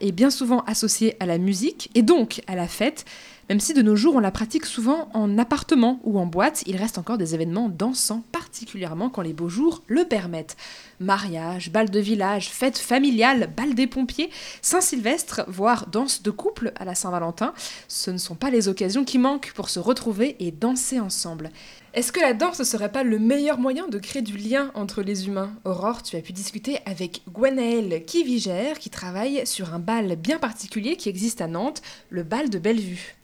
est 0.00 0.12
bien 0.12 0.30
souvent 0.30 0.60
associée 0.66 1.14
à 1.20 1.26
la 1.26 1.38
musique 1.38 1.90
et 1.94 2.02
donc 2.02 2.42
à 2.48 2.56
la 2.56 2.66
fête. 2.66 3.04
Même 3.50 3.60
si 3.60 3.74
de 3.74 3.82
nos 3.82 3.94
jours 3.94 4.16
on 4.16 4.20
la 4.20 4.30
pratique 4.30 4.64
souvent 4.64 5.10
en 5.12 5.36
appartement 5.36 6.00
ou 6.02 6.18
en 6.18 6.24
boîte, 6.24 6.62
il 6.66 6.76
reste 6.76 6.96
encore 6.96 7.18
des 7.18 7.34
événements 7.34 7.68
dansants, 7.68 8.22
particulièrement 8.32 9.10
quand 9.10 9.20
les 9.20 9.34
beaux 9.34 9.50
jours 9.50 9.82
le 9.86 10.04
permettent. 10.04 10.56
Mariage, 10.98 11.70
bal 11.70 11.90
de 11.90 12.00
village, 12.00 12.48
fête 12.48 12.78
familiale, 12.78 13.50
bal 13.54 13.74
des 13.74 13.86
pompiers, 13.86 14.30
Saint-Sylvestre, 14.62 15.44
voire 15.46 15.88
danse 15.88 16.22
de 16.22 16.30
couple 16.30 16.72
à 16.76 16.86
la 16.86 16.94
Saint-Valentin, 16.94 17.52
ce 17.86 18.10
ne 18.10 18.18
sont 18.18 18.34
pas 18.34 18.48
les 18.48 18.68
occasions 18.68 19.04
qui 19.04 19.18
manquent 19.18 19.52
pour 19.54 19.68
se 19.68 19.78
retrouver 19.78 20.36
et 20.40 20.50
danser 20.50 20.98
ensemble. 20.98 21.50
Est-ce 21.92 22.12
que 22.12 22.20
la 22.20 22.34
danse 22.34 22.58
ne 22.58 22.64
serait 22.64 22.90
pas 22.90 23.04
le 23.04 23.18
meilleur 23.18 23.58
moyen 23.58 23.86
de 23.86 23.98
créer 23.98 24.22
du 24.22 24.36
lien 24.36 24.72
entre 24.74 25.02
les 25.02 25.28
humains? 25.28 25.52
Aurore, 25.64 26.02
tu 26.02 26.16
as 26.16 26.22
pu 26.22 26.32
discuter 26.32 26.78
avec 26.86 27.22
Gwenaëlle 27.30 28.04
Kivigère 28.04 28.80
qui 28.80 28.90
travaille 28.90 29.46
sur 29.46 29.74
un 29.74 29.78
bal 29.78 30.16
bien 30.16 30.38
particulier 30.38 30.96
qui 30.96 31.08
existe 31.08 31.40
à 31.40 31.46
Nantes, 31.46 31.82
le 32.10 32.24
bal 32.24 32.50
de 32.50 32.58
Bellevue. 32.58 33.14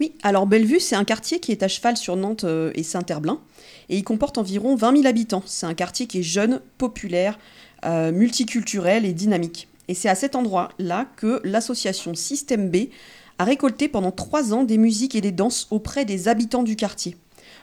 Oui, 0.00 0.14
alors 0.22 0.46
Bellevue, 0.46 0.78
c'est 0.78 0.94
un 0.94 1.04
quartier 1.04 1.40
qui 1.40 1.50
est 1.50 1.62
à 1.64 1.68
cheval 1.68 1.96
sur 1.96 2.14
Nantes 2.14 2.44
euh, 2.44 2.70
et 2.74 2.84
Saint-Herblain, 2.84 3.40
et 3.88 3.96
il 3.96 4.04
comporte 4.04 4.38
environ 4.38 4.76
20 4.76 4.98
000 4.98 5.06
habitants. 5.06 5.42
C'est 5.44 5.66
un 5.66 5.74
quartier 5.74 6.06
qui 6.06 6.20
est 6.20 6.22
jeune, 6.22 6.60
populaire, 6.78 7.38
euh, 7.84 8.12
multiculturel 8.12 9.04
et 9.04 9.12
dynamique. 9.12 9.66
Et 9.88 9.94
c'est 9.94 10.08
à 10.08 10.14
cet 10.14 10.36
endroit-là 10.36 11.06
que 11.16 11.40
l'association 11.42 12.14
Système 12.14 12.70
B 12.70 12.90
a 13.38 13.44
récolté 13.44 13.88
pendant 13.88 14.12
trois 14.12 14.52
ans 14.52 14.62
des 14.62 14.78
musiques 14.78 15.16
et 15.16 15.20
des 15.20 15.32
danses 15.32 15.66
auprès 15.70 16.04
des 16.04 16.28
habitants 16.28 16.62
du 16.62 16.76
quartier. 16.76 17.16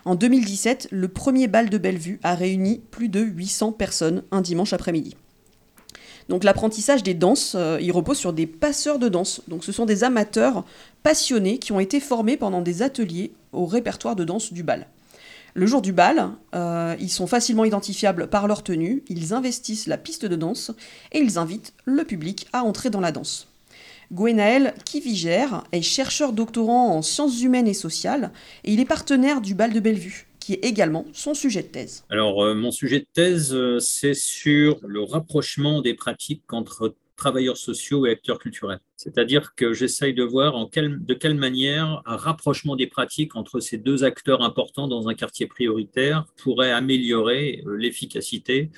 En 0.04 0.16
2017, 0.16 0.90
le 0.92 1.08
premier 1.08 1.48
bal 1.48 1.70
de 1.70 1.78
Bellevue 1.78 2.20
a 2.24 2.36
réuni 2.36 2.82
plus 2.92 3.10
de 3.10 3.22
800 3.22 3.72
personnes 3.72 4.24
un 4.32 4.42
dimanche 4.42 4.74
après-midi. 4.74 5.16
Donc 6.30 6.44
l'apprentissage 6.44 7.04
des 7.04 7.14
danses, 7.14 7.54
euh, 7.56 7.78
il 7.82 7.92
repose 7.92 8.18
sur 8.18 8.34
des 8.34 8.48
passeurs 8.48 9.00
de 9.00 9.10
danse. 9.10 9.42
Donc 9.48 9.64
ce 9.64 9.72
sont 9.72 9.86
des 9.86 10.04
amateurs 10.04 10.66
passionnés 11.04 11.60
qui 11.60 11.72
ont 11.72 11.80
été 11.80 12.00
formés 12.00 12.38
pendant 12.38 12.62
des 12.62 12.82
ateliers 12.82 13.32
au 13.54 13.66
répertoire 13.66 14.16
de 14.16 14.24
danse 14.24 14.52
du 14.52 14.64
bal. 14.64 14.88
Le 15.54 15.68
jour 15.68 15.82
du 15.82 15.94
bal, 15.94 16.32
euh, 16.54 16.96
ils 17.00 17.10
sont 17.10 17.28
facilement 17.28 17.64
identifiables 17.64 18.28
par 18.28 18.48
leur 18.48 18.62
tenue, 18.62 19.04
ils 19.08 19.34
investissent 19.34 19.88
la 19.88 19.98
piste 19.98 20.26
de 20.26 20.36
danse 20.36 20.72
et 21.14 21.20
ils 21.20 21.38
invitent 21.38 21.74
le 21.86 22.04
public 22.04 22.48
à 22.52 22.64
entrer 22.64 22.90
dans 22.90 23.00
la 23.00 23.14
danse. 23.14 23.48
Gwenaël 24.12 24.74
Kivigère 24.84 25.64
est 25.72 25.82
chercheur 25.82 26.34
doctorant 26.34 26.90
en 26.90 27.02
sciences 27.02 27.42
humaines 27.42 27.68
et 27.68 27.74
sociales 27.74 28.32
et 28.64 28.74
il 28.74 28.80
est 28.80 28.86
partenaire 28.86 29.40
du 29.40 29.56
bal 29.56 29.72
de 29.72 29.80
Bellevue, 29.80 30.25
qui 30.46 30.54
est 30.54 30.64
également 30.64 31.08
son 31.12 31.34
sujet 31.34 31.64
de 31.64 31.70
thèse. 31.70 32.06
Alors, 32.08 32.44
euh, 32.44 32.54
mon 32.54 32.70
sujet 32.70 33.00
de 33.00 33.08
thèse, 33.12 33.52
euh, 33.52 33.80
c'est 33.80 34.14
sur 34.14 34.80
le 34.86 35.02
rapprochement 35.02 35.82
des 35.82 35.96
pratiques 35.96 36.54
entre 36.54 36.94
travailleurs 37.16 37.58
sociaux 37.58 38.06
et 38.06 38.12
acteurs 38.12 38.38
culturels. 38.38 38.80
C'est-à-dire 38.96 39.56
que 39.56 39.74
j'essaye 39.74 40.14
de 40.14 40.22
voir 40.22 40.70
de 40.70 41.14
quelle 41.16 41.34
manière 41.34 42.04
un 42.06 42.16
rapprochement 42.16 42.76
des 42.76 42.86
pratiques 42.86 43.36
entre 43.36 43.60
ces 43.60 43.80
deux 43.80 44.04
acteurs 44.04 44.44
importants 44.44 44.88
dans 44.88 45.10
un 45.10 45.16
quartier 45.16 45.48
prioritaire 45.48 46.28
pourrait 46.38 46.72
améliorer 46.72 47.64
euh, 47.66 47.76
l'efficacité 47.76 48.70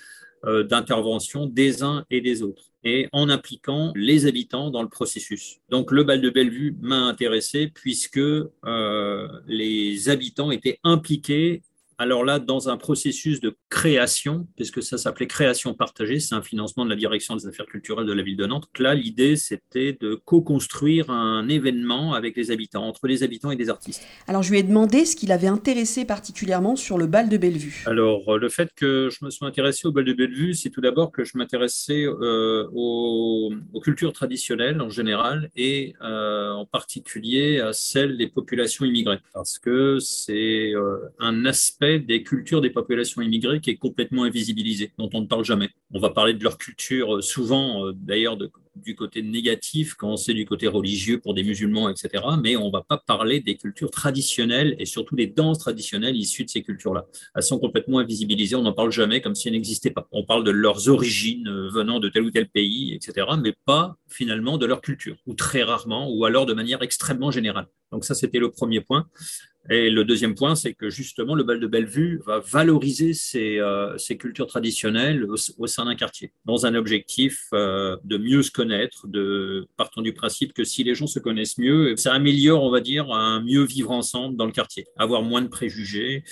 d'intervention 0.69 1.47
des 1.47 1.81
uns 1.81 2.05
et 2.11 2.21
des 2.21 2.43
autres 2.43 2.71
et 2.87 3.09
en 3.11 3.29
impliquant 3.29 3.91
les 3.95 4.25
habitants 4.25 4.71
dans 4.71 4.81
le 4.81 4.87
processus. 4.89 5.59
Donc 5.69 5.91
le 5.91 6.03
bal 6.03 6.21
de 6.21 6.29
Bellevue 6.29 6.75
m'a 6.81 7.01
intéressé 7.01 7.67
puisque 7.67 8.17
euh, 8.17 9.27
les 9.47 10.09
habitants 10.09 10.51
étaient 10.51 10.79
impliqués 10.83 11.63
alors 11.99 12.23
là, 12.23 12.37
dans 12.37 12.69
un 12.69 12.77
processus 12.77 13.39
de 13.39 13.57
création, 13.69 14.47
puisque 14.55 14.81
ça 14.81 14.97
s'appelait 14.97 15.27
création 15.27 15.73
partagée, 15.73 16.19
c'est 16.19 16.35
un 16.35 16.41
financement 16.41 16.85
de 16.85 16.89
la 16.89 16.95
direction 16.95 17.35
des 17.35 17.47
affaires 17.47 17.65
culturelles 17.65 18.05
de 18.05 18.13
la 18.13 18.23
ville 18.23 18.37
de 18.37 18.45
Nantes. 18.45 18.69
Là, 18.79 18.93
l'idée, 18.93 19.35
c'était 19.35 19.97
de 19.99 20.15
co-construire 20.15 21.09
un 21.09 21.47
événement 21.49 22.13
avec 22.13 22.37
les 22.37 22.51
habitants, 22.51 22.87
entre 22.87 23.07
les 23.07 23.23
habitants 23.23 23.51
et 23.51 23.55
des 23.55 23.69
artistes. 23.69 24.01
Alors, 24.27 24.41
je 24.41 24.51
lui 24.51 24.59
ai 24.59 24.63
demandé 24.63 25.05
ce 25.05 25.15
qui 25.15 25.25
l'avait 25.25 25.47
intéressé 25.47 26.05
particulièrement 26.05 26.75
sur 26.75 26.97
le 26.97 27.07
bal 27.07 27.29
de 27.29 27.37
Bellevue. 27.37 27.83
Alors, 27.85 28.29
euh, 28.29 28.37
le 28.37 28.49
fait 28.49 28.69
que 28.73 29.09
je 29.11 29.25
me 29.25 29.29
sois 29.29 29.47
intéressé 29.47 29.87
au 29.87 29.91
bal 29.91 30.05
de 30.05 30.13
Bellevue, 30.13 30.53
c'est 30.53 30.69
tout 30.69 30.81
d'abord 30.81 31.11
que 31.11 31.25
je 31.25 31.37
m'intéressais 31.37 32.05
euh, 32.05 32.67
aux, 32.73 33.51
cultures 33.83 34.11
traditionnelles 34.11 34.81
en 34.81 34.89
général 34.89 35.49
et 35.55 35.93
euh, 36.01 36.51
en 36.51 36.65
particulier 36.65 37.59
à 37.59 37.71
celles 37.73 38.17
des 38.17 38.27
populations 38.27 38.85
immigrées, 38.85 39.19
parce 39.33 39.59
que 39.59 39.99
c'est 39.99 40.73
un 41.19 41.45
aspect 41.45 41.99
des 41.99 42.23
cultures 42.23 42.59
des 42.59 42.69
populations 42.69 43.21
immigrées 43.21 43.56
qui 43.59 43.69
est 43.69 43.77
complètement 43.77 44.23
invisibilisé, 44.23 44.91
dont 44.97 45.09
on 45.13 45.21
ne 45.21 45.27
parle 45.27 45.45
jamais. 45.45 45.69
On 45.93 45.99
va 45.99 46.09
parler 46.09 46.33
de 46.33 46.43
leur 46.43 46.57
culture 46.57 47.17
euh, 47.17 47.21
souvent, 47.21 47.85
euh, 47.85 47.93
d'ailleurs, 47.95 48.37
du 48.75 48.95
côté 48.95 49.21
négatif 49.21 49.95
quand 49.95 50.17
c'est 50.17 50.33
du 50.33 50.45
côté 50.45 50.67
religieux 50.67 51.19
pour 51.19 51.33
des 51.33 51.43
musulmans, 51.43 51.89
etc. 51.89 52.23
Mais 52.41 52.55
on 52.55 52.67
ne 52.67 52.71
va 52.71 52.81
pas 52.81 52.97
parler 52.97 53.39
des 53.39 53.55
cultures 53.55 53.91
traditionnelles 53.91 54.75
et 54.79 54.85
surtout 54.85 55.15
des 55.15 55.27
danses 55.27 55.59
traditionnelles 55.59 56.15
issues 56.15 56.45
de 56.45 56.49
ces 56.49 56.61
cultures-là. 56.61 57.05
Elles 57.35 57.43
sont 57.43 57.59
complètement 57.59 57.99
invisibilisées, 57.99 58.55
on 58.55 58.63
n'en 58.63 58.73
parle 58.73 58.91
jamais 58.91 59.21
comme 59.21 59.35
si 59.35 59.47
elles 59.47 59.55
n'existaient 59.55 59.91
pas. 59.91 60.07
On 60.11 60.23
parle 60.23 60.43
de 60.43 60.51
leurs 60.51 60.89
origines 60.89 61.47
euh, 61.47 61.69
venant 61.69 61.99
de 61.99 62.09
tel 62.09 62.23
ou 62.23 62.31
tel 62.31 62.47
pays, 62.47 62.93
etc. 62.93 63.27
Mais 63.41 63.53
pas 63.65 63.97
finalement 64.07 64.57
de 64.57 64.65
leur 64.65 64.81
culture, 64.81 65.17
ou 65.25 65.33
très 65.33 65.63
rarement, 65.63 66.09
ou 66.11 66.25
alors 66.25 66.45
de 66.45 66.53
manière 66.53 66.81
extrêmement 66.81 67.31
générale. 67.31 67.67
Donc 67.91 68.05
ça, 68.05 68.15
c'était 68.15 68.39
le 68.39 68.51
premier 68.51 68.81
point. 68.81 69.07
Et 69.69 69.89
le 69.89 70.05
deuxième 70.05 70.33
point, 70.33 70.55
c'est 70.55 70.73
que 70.73 70.89
justement, 70.89 71.35
le 71.35 71.43
bal 71.43 71.59
de 71.59 71.67
Bellevue 71.67 72.21
va 72.25 72.39
valoriser 72.39 73.13
ces, 73.13 73.59
euh, 73.59 73.97
cultures 74.17 74.47
traditionnelles 74.47 75.25
au, 75.57 75.67
sein 75.67 75.85
d'un 75.85 75.95
quartier, 75.95 76.31
dans 76.45 76.65
un 76.65 76.73
objectif 76.73 77.47
euh, 77.53 77.97
de 78.05 78.17
mieux 78.17 78.43
se 78.43 78.51
connaître, 78.51 79.07
de, 79.07 79.67
partant 79.75 80.01
du 80.01 80.13
principe 80.13 80.53
que 80.53 80.63
si 80.63 80.83
les 80.83 80.95
gens 80.95 81.07
se 81.07 81.19
connaissent 81.19 81.57
mieux, 81.57 81.95
ça 81.97 82.13
améliore, 82.13 82.63
on 82.63 82.71
va 82.71 82.79
dire, 82.79 83.11
un 83.11 83.43
mieux 83.43 83.63
vivre 83.63 83.91
ensemble 83.91 84.37
dans 84.37 84.45
le 84.45 84.53
quartier, 84.53 84.85
avoir 84.97 85.21
moins 85.21 85.41
de 85.41 85.49
préjugés, 85.49 86.23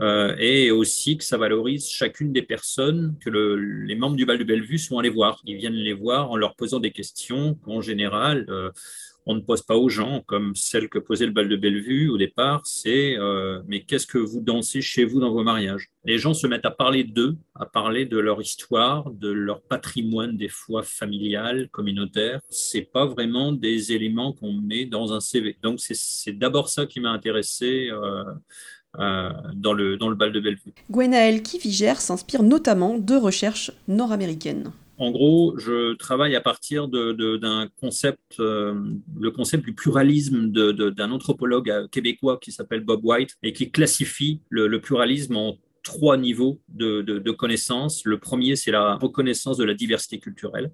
euh, 0.00 0.34
et 0.38 0.70
aussi 0.70 1.16
que 1.16 1.24
ça 1.24 1.36
valorise 1.36 1.88
chacune 1.88 2.32
des 2.32 2.42
personnes 2.42 3.16
que 3.20 3.30
les 3.30 3.94
membres 3.94 4.16
du 4.16 4.24
bal 4.24 4.38
de 4.38 4.44
Bellevue 4.44 4.78
sont 4.78 4.98
allés 4.98 5.10
voir. 5.10 5.40
Ils 5.44 5.56
viennent 5.56 5.74
les 5.74 5.92
voir 5.92 6.30
en 6.30 6.36
leur 6.36 6.56
posant 6.56 6.80
des 6.80 6.90
questions 6.90 7.54
qu'en 7.54 7.80
général, 7.82 8.46
on 9.26 9.34
ne 9.34 9.40
pose 9.40 9.62
pas 9.62 9.76
aux 9.76 9.88
gens, 9.88 10.22
comme 10.26 10.54
celle 10.54 10.88
que 10.88 10.98
posait 10.98 11.26
le 11.26 11.32
bal 11.32 11.48
de 11.48 11.56
Bellevue 11.56 12.08
au 12.08 12.16
départ, 12.16 12.62
c'est 12.64 13.16
euh, 13.18 13.60
mais 13.66 13.82
qu'est-ce 13.82 14.06
que 14.06 14.18
vous 14.18 14.40
dansez 14.40 14.80
chez 14.80 15.04
vous 15.04 15.20
dans 15.20 15.30
vos 15.30 15.42
mariages? 15.42 15.90
Les 16.04 16.18
gens 16.18 16.34
se 16.34 16.46
mettent 16.46 16.66
à 16.66 16.70
parler 16.70 17.04
d'eux, 17.04 17.36
à 17.54 17.66
parler 17.66 18.06
de 18.06 18.18
leur 18.18 18.40
histoire, 18.40 19.10
de 19.10 19.30
leur 19.30 19.62
patrimoine, 19.62 20.36
des 20.36 20.48
fois 20.48 20.82
familial, 20.82 21.68
communautaire. 21.70 22.40
C'est 22.48 22.90
pas 22.90 23.06
vraiment 23.06 23.52
des 23.52 23.92
éléments 23.92 24.32
qu'on 24.32 24.52
met 24.52 24.86
dans 24.86 25.12
un 25.12 25.20
CV. 25.20 25.56
Donc 25.62 25.80
c'est 25.80 26.32
d'abord 26.32 26.68
ça 26.68 26.86
qui 26.86 27.00
m'a 27.00 27.10
intéressé. 27.10 27.88
Euh, 27.90 28.24
euh, 28.98 29.30
dans, 29.54 29.72
le, 29.72 29.96
dans 29.96 30.08
le 30.08 30.16
bal 30.16 30.32
de 30.32 30.40
Bellevue. 30.40 30.74
Gwenaël 30.90 31.44
Kivigère 31.44 32.00
s'inspire 32.00 32.42
notamment 32.42 32.98
de 32.98 33.14
recherches 33.14 33.70
nord-américaines. 33.86 34.72
En 35.00 35.12
gros, 35.12 35.58
je 35.58 35.94
travaille 35.94 36.36
à 36.36 36.42
partir 36.42 36.86
d'un 36.86 37.68
concept, 37.80 38.38
euh, 38.38 38.78
le 39.18 39.30
concept 39.30 39.64
du 39.64 39.72
pluralisme 39.72 40.52
d'un 40.52 41.10
anthropologue 41.10 41.88
québécois 41.90 42.38
qui 42.38 42.52
s'appelle 42.52 42.80
Bob 42.80 43.00
White 43.02 43.34
et 43.42 43.54
qui 43.54 43.70
classifie 43.70 44.42
le, 44.50 44.78
pluralisme 44.78 45.36
en 45.38 45.56
trois 45.82 46.18
niveaux 46.18 46.60
de, 46.68 47.00
de 47.00 47.30
connaissance. 47.30 48.04
Le 48.04 48.18
premier, 48.18 48.56
c'est 48.56 48.72
la 48.72 48.96
reconnaissance 48.96 49.56
de 49.56 49.64
la 49.64 49.72
diversité 49.72 50.20
culturelle. 50.20 50.70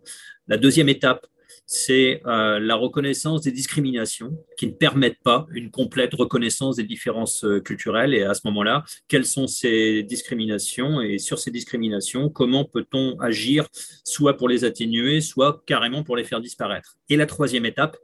La 0.48 0.56
deuxième 0.56 0.88
étape, 0.88 1.24
c'est 1.66 2.22
euh, 2.26 2.60
la 2.60 2.76
reconnaissance 2.76 3.42
des 3.42 3.50
discriminations 3.50 4.38
qui 4.56 4.68
ne 4.68 4.72
permettent 4.72 5.20
pas 5.22 5.46
une 5.52 5.72
complète 5.72 6.14
reconnaissance 6.14 6.76
des 6.76 6.84
différences 6.84 7.44
euh, 7.44 7.60
culturelles. 7.60 8.14
Et 8.14 8.22
à 8.22 8.34
ce 8.34 8.42
moment-là, 8.44 8.84
quelles 9.08 9.26
sont 9.26 9.48
ces 9.48 10.04
discriminations 10.04 11.00
Et 11.00 11.18
sur 11.18 11.40
ces 11.40 11.50
discriminations, 11.50 12.28
comment 12.30 12.64
peut-on 12.64 13.18
agir 13.18 13.66
soit 14.04 14.36
pour 14.36 14.48
les 14.48 14.64
atténuer, 14.64 15.20
soit 15.20 15.64
carrément 15.66 16.04
pour 16.04 16.16
les 16.16 16.22
faire 16.22 16.40
disparaître? 16.40 16.96
Et 17.08 17.16
la 17.16 17.26
troisième 17.26 17.66
étape, 17.66 17.96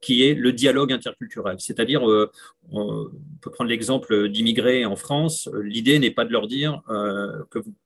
qui 0.00 0.22
est 0.22 0.34
le 0.34 0.52
dialogue 0.52 0.92
interculturel, 0.92 1.56
c'est-à-dire 1.58 2.08
euh, 2.08 2.30
on 2.70 3.10
peut 3.40 3.50
prendre 3.50 3.70
l'exemple 3.70 4.28
d'immigrés 4.28 4.84
en 4.84 4.94
France. 4.94 5.48
L'idée 5.62 5.98
n'est 5.98 6.10
pas 6.10 6.26
de 6.26 6.32
leur 6.32 6.46
dire 6.46 6.82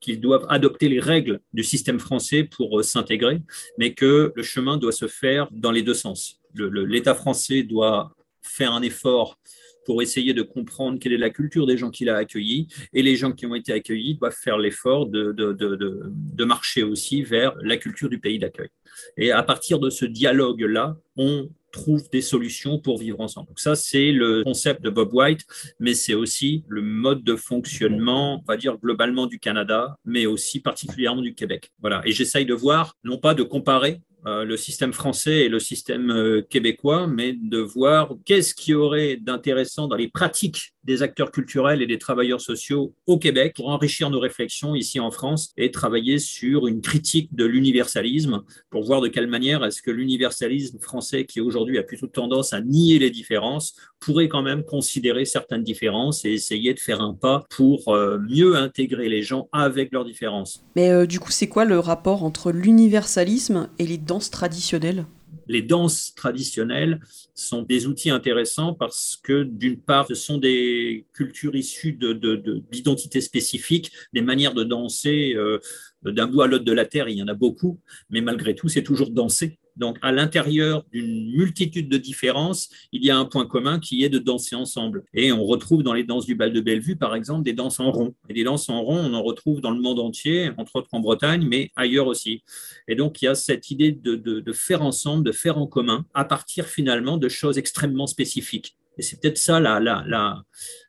qu'ils 0.00 0.20
doivent 0.20 0.44
adopter 0.48 0.88
les 0.88 0.98
règles 0.98 1.38
du 1.52 1.62
système 1.62 2.00
français 2.00 2.42
pour 2.42 2.82
s'intégrer, 2.82 3.42
mais 3.78 3.94
que 3.94 4.32
le 4.34 4.42
chemin 4.42 4.78
doit 4.78 4.90
se 4.90 5.06
faire 5.06 5.21
dans 5.50 5.70
les 5.70 5.82
deux 5.82 5.94
sens. 5.94 6.40
L'État 6.54 7.14
français 7.14 7.62
doit 7.62 8.14
faire 8.42 8.72
un 8.72 8.82
effort 8.82 9.38
pour 9.84 10.02
essayer 10.02 10.34
de 10.34 10.42
comprendre 10.42 10.98
quelle 10.98 11.12
est 11.12 11.18
la 11.18 11.30
culture 11.30 11.66
des 11.66 11.76
gens 11.76 11.90
qu'il 11.90 12.08
a 12.08 12.16
accueillis, 12.16 12.68
et 12.92 13.02
les 13.02 13.16
gens 13.16 13.32
qui 13.32 13.46
ont 13.46 13.54
été 13.54 13.72
accueillis 13.72 14.14
doivent 14.14 14.36
faire 14.36 14.58
l'effort 14.58 15.06
de, 15.06 16.44
marcher 16.44 16.82
aussi 16.82 17.22
vers 17.22 17.54
la 17.62 17.76
culture 17.76 18.08
du 18.08 18.18
pays 18.18 18.38
d'accueil. 18.38 18.68
Et 19.16 19.30
à 19.30 19.42
partir 19.42 19.78
de 19.78 19.90
ce 19.90 20.04
dialogue-là, 20.04 20.96
on 21.16 21.48
trouve 21.72 22.02
des 22.10 22.20
solutions 22.20 22.78
pour 22.78 22.98
vivre 22.98 23.20
ensemble. 23.20 23.48
Donc 23.48 23.58
ça, 23.58 23.74
c'est 23.74 24.12
le 24.12 24.44
concept 24.44 24.82
de 24.82 24.90
Bob 24.90 25.14
White, 25.14 25.46
mais 25.80 25.94
c'est 25.94 26.12
aussi 26.12 26.64
le 26.68 26.82
mode 26.82 27.24
de 27.24 27.34
fonctionnement, 27.34 28.42
on 28.42 28.44
va 28.46 28.58
dire 28.58 28.76
globalement 28.76 29.26
du 29.26 29.38
Canada, 29.38 29.96
mais 30.04 30.26
aussi 30.26 30.60
particulièrement 30.60 31.22
du 31.22 31.34
Québec. 31.34 31.72
Voilà. 31.80 32.02
Et 32.04 32.12
j'essaye 32.12 32.44
de 32.44 32.52
voir, 32.52 32.98
non 33.04 33.16
pas 33.16 33.34
de 33.34 33.42
comparer 33.42 34.02
le 34.24 34.56
système 34.56 34.92
français 34.92 35.40
et 35.40 35.48
le 35.48 35.58
système 35.58 36.10
euh, 36.10 36.42
québécois, 36.42 37.06
mais 37.06 37.32
de 37.32 37.58
voir 37.58 38.14
qu'est-ce 38.24 38.54
qui 38.54 38.74
aurait 38.74 39.16
d'intéressant 39.16 39.88
dans 39.88 39.96
les 39.96 40.08
pratiques 40.08 40.71
des 40.84 41.02
acteurs 41.02 41.30
culturels 41.30 41.82
et 41.82 41.86
des 41.86 41.98
travailleurs 41.98 42.40
sociaux 42.40 42.94
au 43.06 43.18
Québec 43.18 43.54
pour 43.56 43.68
enrichir 43.68 44.10
nos 44.10 44.20
réflexions 44.20 44.74
ici 44.74 45.00
en 45.00 45.10
France 45.10 45.52
et 45.56 45.70
travailler 45.70 46.18
sur 46.18 46.66
une 46.66 46.80
critique 46.80 47.34
de 47.34 47.44
l'universalisme 47.44 48.42
pour 48.70 48.84
voir 48.84 49.00
de 49.00 49.08
quelle 49.08 49.26
manière 49.26 49.64
est-ce 49.64 49.82
que 49.82 49.90
l'universalisme 49.90 50.78
français, 50.80 51.24
qui 51.24 51.40
aujourd'hui 51.40 51.78
a 51.78 51.82
plutôt 51.82 52.06
tendance 52.06 52.52
à 52.52 52.60
nier 52.60 52.98
les 52.98 53.10
différences, 53.10 53.74
pourrait 54.00 54.28
quand 54.28 54.42
même 54.42 54.64
considérer 54.64 55.24
certaines 55.24 55.62
différences 55.62 56.24
et 56.24 56.32
essayer 56.32 56.74
de 56.74 56.80
faire 56.80 57.00
un 57.00 57.14
pas 57.14 57.44
pour 57.50 57.88
euh, 57.88 58.18
mieux 58.18 58.56
intégrer 58.56 59.08
les 59.08 59.22
gens 59.22 59.48
avec 59.52 59.92
leurs 59.92 60.04
différences. 60.04 60.64
Mais 60.76 60.90
euh, 60.90 61.06
du 61.06 61.20
coup, 61.20 61.30
c'est 61.30 61.48
quoi 61.48 61.64
le 61.64 61.78
rapport 61.78 62.24
entre 62.24 62.50
l'universalisme 62.50 63.68
et 63.78 63.86
les 63.86 63.98
danses 63.98 64.30
traditionnelles? 64.30 65.06
Les 65.52 65.62
danses 65.62 66.14
traditionnelles 66.14 66.98
sont 67.34 67.62
des 67.62 67.86
outils 67.86 68.08
intéressants 68.08 68.72
parce 68.72 69.20
que, 69.22 69.42
d'une 69.42 69.78
part, 69.78 70.06
ce 70.08 70.14
sont 70.14 70.38
des 70.38 71.06
cultures 71.12 71.54
issues 71.54 71.92
d'identités 71.92 73.18
de, 73.18 73.24
spécifiques, 73.24 73.92
des 74.14 74.22
manières 74.22 74.54
de 74.54 74.64
danser 74.64 75.34
euh, 75.36 75.58
d'un 76.02 76.26
bout 76.26 76.40
à 76.40 76.46
l'autre 76.46 76.64
de 76.64 76.72
la 76.72 76.86
Terre, 76.86 77.08
il 77.08 77.18
y 77.18 77.22
en 77.22 77.28
a 77.28 77.34
beaucoup, 77.34 77.78
mais 78.08 78.22
malgré 78.22 78.54
tout, 78.54 78.68
c'est 78.68 78.82
toujours 78.82 79.10
danser. 79.10 79.58
Donc, 79.76 79.98
à 80.02 80.12
l'intérieur 80.12 80.84
d'une 80.92 81.34
multitude 81.34 81.88
de 81.88 81.96
différences, 81.96 82.68
il 82.92 83.04
y 83.04 83.10
a 83.10 83.16
un 83.16 83.24
point 83.24 83.46
commun 83.46 83.78
qui 83.80 84.04
est 84.04 84.08
de 84.08 84.18
danser 84.18 84.54
ensemble. 84.54 85.04
Et 85.14 85.32
on 85.32 85.44
retrouve 85.44 85.82
dans 85.82 85.94
les 85.94 86.04
danses 86.04 86.26
du 86.26 86.34
bal 86.34 86.52
de 86.52 86.60
Bellevue, 86.60 86.96
par 86.96 87.14
exemple, 87.14 87.42
des 87.42 87.52
danses 87.52 87.80
en 87.80 87.90
rond. 87.90 88.14
Et 88.28 88.34
des 88.34 88.44
danses 88.44 88.68
en 88.68 88.82
rond, 88.82 88.98
on 88.98 89.14
en 89.14 89.22
retrouve 89.22 89.60
dans 89.60 89.70
le 89.70 89.80
monde 89.80 89.98
entier, 89.98 90.50
entre 90.58 90.76
autres 90.76 90.90
en 90.92 91.00
Bretagne, 91.00 91.46
mais 91.48 91.70
ailleurs 91.76 92.06
aussi. 92.06 92.42
Et 92.88 92.94
donc, 92.94 93.22
il 93.22 93.26
y 93.26 93.28
a 93.28 93.34
cette 93.34 93.70
idée 93.70 93.92
de, 93.92 94.52
faire 94.52 94.82
ensemble, 94.82 95.24
de 95.24 95.32
faire 95.32 95.58
en 95.58 95.66
commun, 95.66 96.04
à 96.14 96.24
partir 96.24 96.66
finalement 96.66 97.16
de 97.16 97.28
choses 97.28 97.58
extrêmement 97.58 98.06
spécifiques 98.06 98.76
Et 98.98 99.02
c'est 99.02 99.20
peut-être 99.20 99.38
ça 99.38 99.60
la, 99.60 99.80
la, 99.80 100.04
la, 100.06 100.42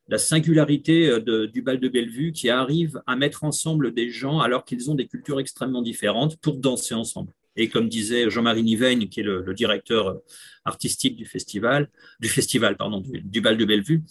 la 0.08 0.18
singularité 0.18 1.08
euh, 1.08 1.48
du 1.48 1.62
bal 1.62 1.80
de 1.80 1.88
Bellevue 1.88 2.34
qui 2.34 2.50
arrive 2.50 3.02
à 3.08 3.16
mettre 3.16 3.44
ensemble 3.44 3.94
des 3.94 4.10
gens 4.10 4.40
alors 4.40 4.66
qu'ils 4.66 4.92
ont 4.92 4.96
des 4.96 5.08
cultures 5.08 5.40
extrêmement 5.40 5.82
différentes 5.82 6.38
pour 6.38 6.58
danser 6.58 6.94
ensemble. 6.94 7.32
Et 7.56 7.70
comme 7.70 7.88
disait 7.88 8.30
Jean-Marie 8.30 8.64
Niveigne, 8.64 9.08
qui 9.08 9.20
est 9.20 9.24
le, 9.24 9.42
le, 9.42 9.54
directeur 9.54 10.20
artistique 10.66 11.16
du 11.16 11.26
festival, 11.26 11.90
du 12.20 12.30
festival 12.30 12.78
pardon, 12.78 13.00
du, 13.00 13.22
du, 13.22 13.42
bal 13.42 13.58
de 13.58 13.66
Bellevue, 13.66 14.04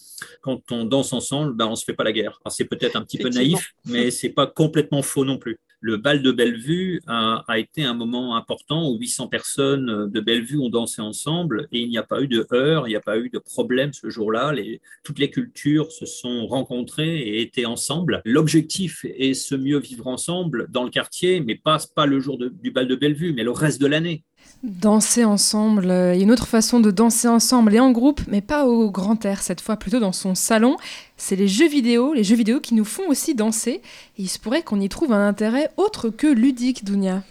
quand 0.43 0.71
on 0.71 0.85
danse 0.85 1.13
ensemble, 1.13 1.55
ben, 1.55 1.67
on 1.67 1.75
se 1.75 1.85
fait 1.85 1.95
pas 1.95 2.05
la 2.05 2.13
guerre. 2.13 2.41
c'est 2.51 2.67
peut-être 2.67 2.97
un 2.97 3.03
petit 3.03 3.19
peu 3.19 3.29
naïf, 3.29 3.75
mais 3.85 4.11
c'est 4.11 4.31
pas 4.31 4.47
complètement 4.47 5.03
faux 5.03 5.25
non 5.25 5.39
plus 5.39 5.59
le 5.83 5.97
bal 5.97 6.23
de 6.23 6.31
Bellevue 6.31 7.03
a, 7.09 7.45
été 7.59 7.85
un 7.85 7.93
moment 7.93 8.37
important 8.37 8.89
où 8.89 8.99
800 8.99 9.27
personnes 9.27 10.09
de 10.09 10.21
Bellevue 10.21 10.59
ont 10.59 10.71
dansé 10.71 11.03
ensemble 11.03 11.69
et 11.73 11.81
il 11.81 11.91
n'y 11.91 11.99
a 11.99 12.05
pas 12.05 12.23
eu 12.23 12.29
de 12.29 12.47
heurts, 12.53 12.87
il 12.87 12.91
n'y 12.91 12.97
a 12.97 13.01
pas 13.01 13.19
eu 13.19 13.29
de 13.29 13.39
problème 13.39 13.93
ce 13.93 14.09
jour-là. 14.09 14.55
Toutes 15.03 15.19
les 15.19 15.31
cultures 15.31 15.91
se 15.91 16.07
sont 16.07 16.47
rencontrées 16.47 17.19
et 17.19 17.43
étaient 17.43 17.67
ensemble. 17.67 18.23
L'objectif 18.25 19.05
est 19.05 19.35
se 19.35 19.57
mieux 19.57 19.81
vivre 19.81 20.07
ensemble 20.07 20.69
dans 20.71 20.85
le 20.85 20.91
quartier, 20.91 21.41
mais 21.41 21.57
pas, 21.57 21.79
pas 21.95 22.07
le 22.07 22.21
jour 22.21 22.39
du 22.39 22.71
bal 22.71 22.87
de 22.87 22.95
Bellevue, 22.95 23.33
mais 23.33 23.43
le 23.43 23.51
reste 23.51 23.81
de 23.81 23.87
l'année. 23.87 24.25
Danser 24.63 25.25
ensemble, 25.25 25.87
il 25.87 26.19
y 26.19 26.21
a 26.21 26.23
une 26.23 26.31
autre 26.31 26.47
façon 26.47 26.79
de 26.79 26.93
danser 26.93 27.27
ensemble 27.27 27.75
et 27.75 27.81
en 27.81 27.91
groupe, 27.91 28.21
mais 28.29 28.41
pas 28.41 28.65
au 28.65 28.91
grand 28.91 29.25
air, 29.25 29.43
cette 29.43 29.61
fois 29.61 29.77
plutôt 29.77 29.99
dans 29.99 30.13
son 30.13 30.37
salon. 30.37 30.77
C'est 31.17 31.35
les 31.35 31.49
jeux 31.49 31.69
vidéo, 31.69 32.15
les 32.15 32.23
jeux 32.23 32.37
vidéo 32.37 32.61
qui 32.61 32.75
nous 32.75 32.85
font 32.85 33.09
aussi 33.09 33.35
danser. 33.35 33.81
Et 34.19 34.23
il 34.23 34.29
se 34.29 34.39
pourrait 34.39 34.63
qu'on 34.63 34.81
y 34.81 34.89
trouve 34.89 35.13
un 35.13 35.27
intérêt 35.27 35.71
autre 35.77 36.11
que 36.11 36.29
ludique, 36.29 36.85
Dounia. 36.85 37.23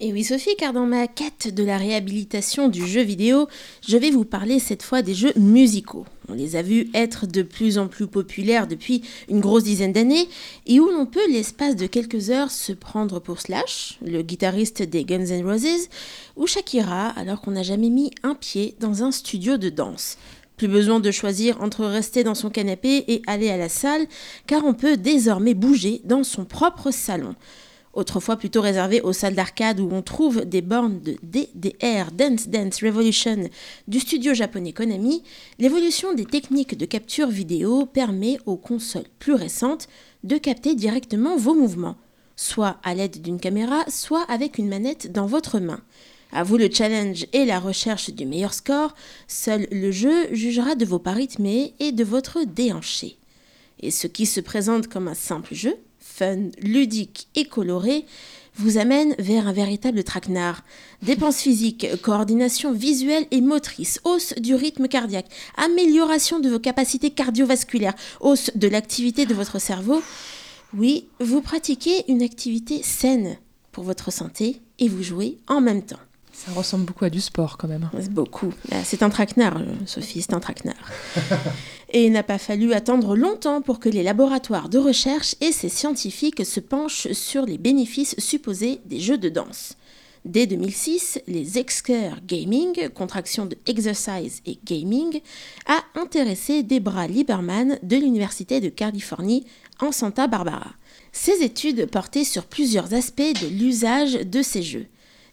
Et 0.00 0.12
oui 0.12 0.24
Sophie, 0.24 0.56
car 0.58 0.72
dans 0.72 0.86
ma 0.86 1.06
quête 1.06 1.54
de 1.54 1.62
la 1.62 1.78
réhabilitation 1.78 2.68
du 2.68 2.84
jeu 2.84 3.02
vidéo, 3.02 3.46
je 3.86 3.96
vais 3.96 4.10
vous 4.10 4.24
parler 4.24 4.58
cette 4.58 4.82
fois 4.82 5.02
des 5.02 5.14
jeux 5.14 5.32
musicaux. 5.36 6.04
On 6.28 6.34
les 6.34 6.56
a 6.56 6.62
vus 6.62 6.90
être 6.94 7.28
de 7.28 7.42
plus 7.42 7.78
en 7.78 7.86
plus 7.86 8.08
populaires 8.08 8.66
depuis 8.66 9.02
une 9.28 9.38
grosse 9.38 9.62
dizaine 9.62 9.92
d'années 9.92 10.28
et 10.66 10.80
où 10.80 10.90
l'on 10.90 11.06
peut 11.06 11.30
l'espace 11.30 11.76
de 11.76 11.86
quelques 11.86 12.30
heures 12.30 12.50
se 12.50 12.72
prendre 12.72 13.20
pour 13.20 13.40
Slash, 13.40 14.00
le 14.04 14.22
guitariste 14.22 14.82
des 14.82 15.04
Guns 15.04 15.26
N' 15.26 15.46
Roses, 15.48 15.88
ou 16.34 16.48
Shakira 16.48 17.10
alors 17.10 17.40
qu'on 17.40 17.52
n'a 17.52 17.62
jamais 17.62 17.90
mis 17.90 18.10
un 18.24 18.34
pied 18.34 18.74
dans 18.80 19.04
un 19.04 19.12
studio 19.12 19.58
de 19.58 19.68
danse. 19.68 20.18
Plus 20.56 20.68
besoin 20.68 20.98
de 20.98 21.12
choisir 21.12 21.62
entre 21.62 21.84
rester 21.84 22.24
dans 22.24 22.34
son 22.34 22.50
canapé 22.50 23.04
et 23.06 23.22
aller 23.28 23.48
à 23.48 23.56
la 23.56 23.68
salle, 23.68 24.06
car 24.48 24.64
on 24.64 24.74
peut 24.74 24.96
désormais 24.96 25.54
bouger 25.54 26.00
dans 26.04 26.24
son 26.24 26.44
propre 26.44 26.90
salon 26.90 27.36
autrefois 27.94 28.36
plutôt 28.36 28.60
réservé 28.60 29.00
aux 29.00 29.12
salles 29.12 29.34
d'arcade 29.34 29.80
où 29.80 29.88
on 29.92 30.02
trouve 30.02 30.44
des 30.44 30.62
bornes 30.62 31.00
de 31.00 31.16
DDR, 31.22 32.10
Dance 32.12 32.48
Dance 32.48 32.82
Revolution, 32.82 33.48
du 33.88 34.00
studio 34.00 34.34
japonais 34.34 34.72
Konami, 34.72 35.22
l'évolution 35.58 36.14
des 36.14 36.24
techniques 36.24 36.76
de 36.76 36.86
capture 36.86 37.28
vidéo 37.28 37.86
permet 37.86 38.38
aux 38.46 38.56
consoles 38.56 39.08
plus 39.18 39.34
récentes 39.34 39.88
de 40.22 40.38
capter 40.38 40.74
directement 40.74 41.36
vos 41.36 41.54
mouvements, 41.54 41.96
soit 42.36 42.78
à 42.82 42.94
l'aide 42.94 43.22
d'une 43.22 43.40
caméra, 43.40 43.84
soit 43.88 44.22
avec 44.30 44.58
une 44.58 44.68
manette 44.68 45.12
dans 45.12 45.26
votre 45.26 45.60
main. 45.60 45.80
À 46.32 46.42
vous 46.42 46.56
le 46.56 46.68
challenge 46.68 47.26
et 47.32 47.44
la 47.44 47.60
recherche 47.60 48.10
du 48.10 48.26
meilleur 48.26 48.54
score, 48.54 48.94
seul 49.28 49.68
le 49.70 49.92
jeu 49.92 50.34
jugera 50.34 50.74
de 50.74 50.84
vos 50.84 50.98
pas 50.98 51.12
rythmés 51.12 51.74
et 51.78 51.92
de 51.92 52.02
votre 52.02 52.44
déhanché. 52.44 53.18
Et 53.80 53.90
ce 53.90 54.08
qui 54.08 54.26
se 54.26 54.40
présente 54.40 54.88
comme 54.88 55.06
un 55.06 55.14
simple 55.14 55.54
jeu 55.54 55.76
fun, 56.16 56.50
ludique 56.62 57.28
et 57.34 57.44
coloré 57.44 58.06
vous 58.56 58.78
amène 58.78 59.16
vers 59.18 59.48
un 59.48 59.52
véritable 59.52 60.04
traquenard. 60.04 60.62
Dépenses 61.02 61.38
physiques, 61.38 61.88
coordination 62.02 62.72
visuelle 62.72 63.26
et 63.32 63.40
motrice, 63.40 64.00
hausse 64.04 64.32
du 64.34 64.54
rythme 64.54 64.86
cardiaque, 64.86 65.26
amélioration 65.56 66.38
de 66.38 66.48
vos 66.48 66.60
capacités 66.60 67.10
cardiovasculaires, 67.10 67.94
hausse 68.20 68.50
de 68.54 68.68
l'activité 68.68 69.26
de 69.26 69.34
votre 69.34 69.58
cerveau. 69.58 70.02
Oui, 70.76 71.08
vous 71.20 71.40
pratiquez 71.40 72.04
une 72.08 72.22
activité 72.22 72.82
saine 72.82 73.36
pour 73.72 73.82
votre 73.82 74.12
santé 74.12 74.60
et 74.78 74.88
vous 74.88 75.02
jouez 75.02 75.38
en 75.48 75.60
même 75.60 75.82
temps. 75.82 75.98
Ça 76.32 76.52
ressemble 76.52 76.84
beaucoup 76.84 77.04
à 77.04 77.10
du 77.10 77.20
sport 77.20 77.56
quand 77.56 77.68
même. 77.68 77.88
Beaucoup. 78.10 78.52
Ah, 78.72 78.82
c'est 78.84 79.04
un 79.04 79.10
traquenard, 79.10 79.58
euh, 79.58 79.66
Sophie, 79.86 80.20
c'est 80.22 80.34
un 80.34 80.40
traquenard. 80.40 80.90
Et 81.94 82.06
il 82.06 82.12
n'a 82.12 82.24
pas 82.24 82.38
fallu 82.38 82.72
attendre 82.72 83.14
longtemps 83.14 83.62
pour 83.62 83.78
que 83.78 83.88
les 83.88 84.02
laboratoires 84.02 84.68
de 84.68 84.78
recherche 84.78 85.36
et 85.40 85.52
ces 85.52 85.68
scientifiques 85.68 86.44
se 86.44 86.58
penchent 86.58 87.12
sur 87.12 87.46
les 87.46 87.56
bénéfices 87.56 88.16
supposés 88.18 88.80
des 88.84 88.98
jeux 88.98 89.16
de 89.16 89.28
danse. 89.28 89.76
Dès 90.24 90.48
2006, 90.48 91.20
les 91.28 91.56
Exker 91.56 92.16
Gaming, 92.26 92.88
contraction 92.88 93.46
de 93.46 93.56
Exercise 93.66 94.42
et 94.44 94.58
Gaming, 94.64 95.20
a 95.66 95.84
intéressé 95.94 96.64
Debra 96.64 97.06
Lieberman 97.06 97.78
de 97.84 97.96
l'Université 97.96 98.60
de 98.60 98.70
Californie 98.70 99.46
en 99.80 99.92
Santa 99.92 100.26
Barbara. 100.26 100.72
Ces 101.12 101.44
études 101.44 101.86
portaient 101.86 102.24
sur 102.24 102.46
plusieurs 102.46 102.92
aspects 102.92 103.20
de 103.20 103.46
l'usage 103.46 104.14
de 104.14 104.42
ces 104.42 104.64
jeux. 104.64 104.86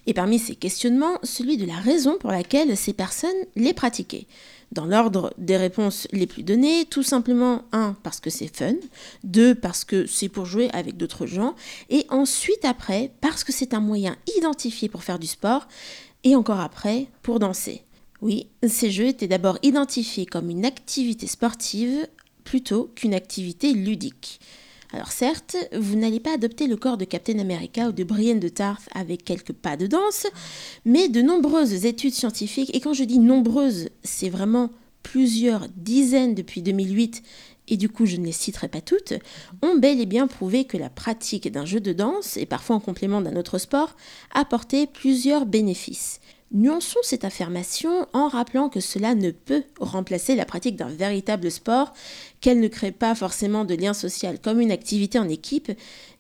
Et 0.06 0.14
parmi 0.14 0.38
ces 0.38 0.56
questionnements, 0.56 1.18
celui 1.24 1.58
de 1.58 1.66
la 1.66 1.78
raison 1.78 2.18
pour 2.20 2.32
laquelle 2.32 2.78
ces 2.78 2.94
personnes 2.94 3.30
les 3.56 3.74
pratiquaient. 3.74 4.28
Dans 4.72 4.86
l'ordre 4.86 5.34
des 5.38 5.58
réponses 5.58 6.08
les 6.12 6.28
plus 6.28 6.44
données, 6.44 6.86
tout 6.86 7.04
simplement 7.04 7.64
1 7.72 7.98
parce 8.04 8.20
que 8.20 8.30
c'est 8.30 8.54
fun, 8.56 8.76
2 9.24 9.56
parce 9.56 9.84
que 9.84 10.06
c'est 10.06 10.30
pour 10.30 10.46
jouer 10.46 10.70
avec 10.72 10.98
d'autres 10.98 11.26
gens, 11.26 11.56
et 11.90 12.06
ensuite 12.10 12.64
après 12.64 13.12
parce 13.22 13.44
que 13.44 13.52
c'est 13.52 13.74
un 13.74 13.82
moyen 13.82 14.16
identifié 14.38 14.90
pour 14.90 15.04
faire 15.04 15.20
du 15.20 15.28
sport, 15.28 15.68
et 16.24 16.36
encore 16.36 16.60
après 16.60 17.08
pour 17.22 17.40
danser. 17.40 17.84
Oui, 18.22 18.48
ces 18.68 18.92
jeux 18.92 19.08
étaient 19.08 19.28
d'abord 19.28 19.58
identifiés 19.64 20.26
comme 20.26 20.50
une 20.50 20.66
activité 20.66 21.26
sportive 21.26 22.08
plutôt 22.44 22.92
qu'une 22.96 23.14
activité 23.14 23.74
ludique. 23.74 24.41
Alors 24.94 25.12
certes, 25.12 25.56
vous 25.74 25.96
n'allez 25.96 26.20
pas 26.20 26.34
adopter 26.34 26.68
le 26.68 26.76
corps 26.76 26.98
de 26.98 27.06
Captain 27.06 27.40
America 27.40 27.88
ou 27.88 27.92
de 27.94 28.04
Brienne 28.04 28.42
de 28.42 28.50
Tarth 28.50 28.90
avec 28.94 29.24
quelques 29.24 29.54
pas 29.54 29.78
de 29.78 29.88
danse, 29.88 30.28
mais 30.84 31.08
de 31.08 31.22
nombreuses 31.22 31.86
études 31.86 32.14
scientifiques, 32.14 32.76
et 32.76 32.82
quand 32.82 32.94
je 32.94 33.06
dis 33.06 33.20
nombreuses, 33.20 33.90
c'est 34.04 34.30
vraiment 34.30 34.70
plusieurs 35.02 35.68
dizaines 35.78 36.36
depuis 36.36 36.62
2008, 36.62 37.24
et 37.70 37.78
du 37.78 37.88
coup 37.88 38.06
je 38.06 38.18
ne 38.18 38.26
les 38.26 38.34
citerai 38.34 38.68
pas 38.68 38.82
toutes, 38.82 39.14
ont 39.62 39.78
bel 39.78 40.02
et 40.02 40.06
bien 40.06 40.28
prouvé 40.28 40.66
que 40.66 40.78
la 40.78 40.90
pratique 40.90 41.50
d'un 41.50 41.66
jeu 41.66 41.80
de 41.80 41.94
danse, 41.94 42.36
et 42.36 42.46
parfois 42.46 42.76
en 42.76 42.82
complément 42.82 43.22
d'un 43.22 43.38
autre 43.38 43.60
sport, 43.60 43.96
apportait 44.34 44.88
plusieurs 44.88 45.46
bénéfices. 45.46 46.20
Nuançons 46.54 47.00
cette 47.02 47.24
affirmation 47.24 48.08
en 48.12 48.28
rappelant 48.28 48.68
que 48.68 48.82
cela 48.82 49.16
ne 49.16 49.32
peut 49.32 49.64
remplacer 49.80 50.36
la 50.36 50.44
pratique 50.44 50.76
d'un 50.76 50.90
véritable 50.90 51.50
sport, 51.50 51.94
qu'elle 52.42 52.60
ne 52.60 52.68
crée 52.68 52.92
pas 52.92 53.16
forcément 53.16 53.64
de 53.64 53.76
lien 53.76 53.94
social 53.94 54.40
comme 54.40 54.60
une 54.60 54.72
activité 54.72 55.20
en 55.20 55.30
équipe, 55.30 55.72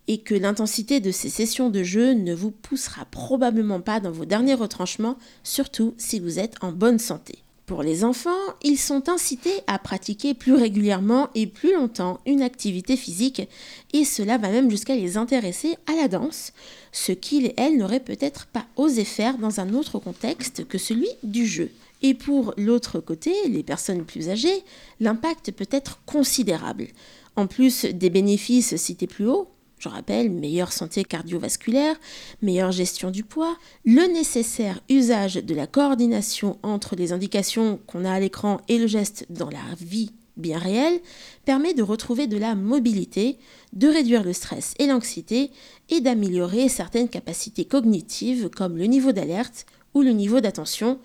et 0.07 0.19
que 0.19 0.36
l'intensité 0.36 0.99
de 0.99 1.11
ces 1.11 1.30
sessions 1.30 1.69
de 1.69 1.84
jeu 1.84 2.13
ne 2.13 2.34
vous 2.34 2.51
poussera 2.51 3.05
probablement 3.05 3.82
pas 3.82 3.99
dans 3.99 4.11
vos 4.11 4.26
derniers 4.26 4.55
retranchements, 4.55 5.17
surtout 5.43 5.93
si 5.97 6.19
vous 6.19 6.39
êtes 6.39 6.55
en 6.61 6.72
bonne 6.72 6.99
santé. 6.99 7.39
Pour 7.65 7.84
les 7.84 8.03
enfants, 8.03 8.32
ils 8.63 8.78
sont 8.78 9.07
incités 9.07 9.61
à 9.67 9.80
pratiquer 9.80 10.34
plus 10.34 10.53
régulièrement 10.53 11.30
et 11.36 11.47
plus 11.47 11.74
longtemps 11.74 12.19
une 12.26 12.41
activité 12.41 12.97
physique, 12.97 13.47
et 13.93 14.03
cela 14.03 14.38
va 14.38 14.49
même 14.49 14.69
jusqu'à 14.69 14.95
les 14.95 15.15
intéresser 15.15 15.78
à 15.88 15.95
la 15.95 16.09
danse, 16.09 16.51
ce 16.91 17.13
qu'ils 17.13 17.45
et 17.45 17.53
elles 17.55 17.78
n'auraient 17.78 18.01
peut-être 18.01 18.47
pas 18.47 18.65
osé 18.76 19.05
faire 19.05 19.38
dans 19.38 19.61
un 19.61 19.74
autre 19.74 19.99
contexte 19.99 20.67
que 20.67 20.78
celui 20.78 21.07
du 21.24 21.45
jeu. 21.45 21.72
Et 22.02 22.14
pour 22.14 22.54
l'autre 22.58 22.99
côté, 22.99 23.34
les 23.47 23.64
personnes 23.64 24.06
plus 24.06 24.30
âgées, 24.30 24.64
l'impact 24.99 25.52
peut 25.52 25.68
être 25.72 26.04
considérable. 26.06 26.88
En 27.36 27.47
plus 27.47 27.86
des 27.86 28.10
bénéfices 28.10 28.76
cités 28.76 29.08
plus 29.08 29.28
haut, 29.28 29.49
je 29.82 29.89
rappelle, 29.89 30.30
meilleure 30.30 30.74
santé 30.74 31.04
cardiovasculaire, 31.04 31.95
meilleure 32.41 32.72
gestion 32.72 33.10
du 33.10 33.24
poids, 33.24 33.58
le 33.84 34.14
nécessaire 34.14 34.80
usage 34.89 35.36
de 35.36 35.56
la 35.56 35.66
coordination 35.66 36.60
entre 36.62 36.95
les 36.95 37.14
indications 37.14 37.80
qu'on 37.88 38.06
a 38.06 38.12
à 38.12 38.20
l'écran 38.20 38.62
et 38.68 38.78
le 38.78 38.86
geste 38.86 39.26
dans 39.30 39.49
la 39.49 39.64
vie 39.80 40.12
bien 40.38 40.60
réelle 40.60 40.99
permet 41.45 41.74
de 41.74 41.84
retrouver 41.84 42.28
de 42.28 42.38
la 42.38 42.56
mobilité, 42.56 43.38
de 43.74 43.88
réduire 43.88 44.24
le 44.24 44.34
stress 44.34 44.74
et 44.80 44.88
l'anxiété 44.88 45.52
et 45.89 46.02
d'améliorer 46.02 46.70
certaines 46.70 47.10
capacités 47.10 47.66
cognitives 47.66 48.49
comme 48.49 48.78
le 48.78 48.86
niveau 48.86 49.12
d'alerte 49.12 49.66
ou 49.93 50.02
le 50.02 50.12
niveau 50.12 50.39
d'attention 50.39 50.99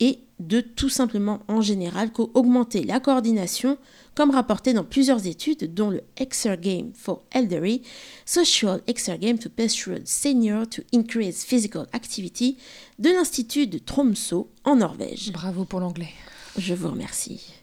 et 0.00 0.20
de 0.38 0.60
tout 0.60 0.88
simplement 0.88 1.40
en 1.48 1.60
général 1.60 2.12
qu'augmenter 2.12 2.84
la 2.84 3.00
coordination 3.00 3.78
comme 4.14 4.30
rapporté 4.30 4.72
dans 4.72 4.84
plusieurs 4.84 5.26
études 5.26 5.72
dont 5.74 5.90
le 5.90 6.02
Exergame 6.16 6.92
for 6.94 7.22
Elderly, 7.30 7.82
Social 8.24 8.80
Exergame 8.86 9.38
to 9.38 9.48
Persuade 9.48 10.06
Senior 10.06 10.68
to 10.68 10.82
Increase 10.92 11.44
Physical 11.44 11.86
Activity 11.92 12.56
de 12.98 13.10
l'Institut 13.10 13.66
de 13.66 13.78
Tromsø 13.78 14.44
en 14.64 14.76
Norvège. 14.76 15.32
Bravo 15.32 15.64
pour 15.64 15.80
l'anglais. 15.80 16.12
Je 16.58 16.74
vous 16.74 16.88
remercie 16.88 17.55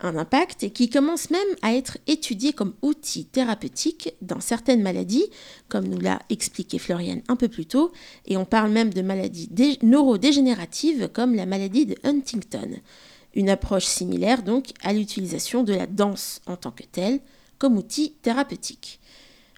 un 0.00 0.16
impact 0.16 0.72
qui 0.72 0.88
commence 0.88 1.30
même 1.30 1.40
à 1.62 1.74
être 1.74 1.98
étudié 2.06 2.52
comme 2.52 2.74
outil 2.82 3.26
thérapeutique 3.26 4.14
dans 4.22 4.40
certaines 4.40 4.82
maladies, 4.82 5.26
comme 5.68 5.86
nous 5.86 6.00
l'a 6.00 6.20
expliqué 6.30 6.78
Floriane 6.78 7.22
un 7.28 7.36
peu 7.36 7.48
plus 7.48 7.66
tôt, 7.66 7.92
et 8.26 8.36
on 8.36 8.44
parle 8.44 8.70
même 8.70 8.92
de 8.92 9.02
maladies 9.02 9.78
neurodégénératives 9.82 11.08
comme 11.12 11.34
la 11.34 11.46
maladie 11.46 11.86
de 11.86 11.96
Huntington. 12.04 12.80
Une 13.34 13.50
approche 13.50 13.84
similaire 13.84 14.42
donc 14.42 14.66
à 14.82 14.92
l'utilisation 14.92 15.62
de 15.62 15.74
la 15.74 15.86
danse 15.86 16.40
en 16.46 16.56
tant 16.56 16.72
que 16.72 16.82
telle 16.82 17.20
comme 17.58 17.76
outil 17.76 18.14
thérapeutique. 18.22 19.00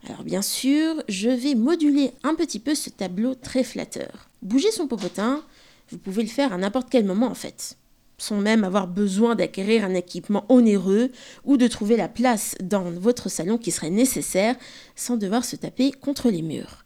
Alors 0.06 0.24
bien 0.24 0.42
sûr, 0.42 1.02
je 1.08 1.30
vais 1.30 1.54
moduler 1.54 2.10
un 2.24 2.34
petit 2.34 2.58
peu 2.58 2.74
ce 2.74 2.90
tableau 2.90 3.34
très 3.34 3.62
flatteur. 3.62 4.28
Bouger 4.42 4.72
son 4.72 4.88
popotin, 4.88 5.42
vous 5.90 5.98
pouvez 5.98 6.22
le 6.22 6.28
faire 6.28 6.52
à 6.52 6.58
n'importe 6.58 6.88
quel 6.90 7.04
moment 7.04 7.28
en 7.28 7.34
fait, 7.34 7.76
sans 8.22 8.36
même 8.36 8.62
avoir 8.62 8.86
besoin 8.86 9.34
d'acquérir 9.34 9.84
un 9.84 9.94
équipement 9.94 10.44
onéreux 10.48 11.10
ou 11.44 11.56
de 11.56 11.66
trouver 11.66 11.96
la 11.96 12.08
place 12.08 12.54
dans 12.62 12.84
votre 12.84 13.28
salon 13.28 13.58
qui 13.58 13.72
serait 13.72 13.90
nécessaire 13.90 14.54
sans 14.94 15.16
devoir 15.16 15.44
se 15.44 15.56
taper 15.56 15.90
contre 15.90 16.30
les 16.30 16.42
murs. 16.42 16.84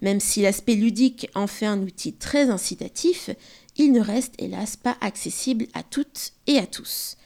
Même 0.00 0.18
si 0.18 0.40
l'aspect 0.40 0.76
ludique 0.76 1.28
en 1.34 1.46
fait 1.46 1.66
un 1.66 1.82
outil 1.82 2.14
très 2.14 2.48
incitatif, 2.48 3.28
il 3.76 3.92
ne 3.92 4.00
reste 4.00 4.34
hélas 4.38 4.76
pas 4.76 4.96
accessible 5.02 5.66
à 5.74 5.82
toutes 5.82 6.32
et 6.46 6.58
à 6.58 6.66
tous. 6.66 7.18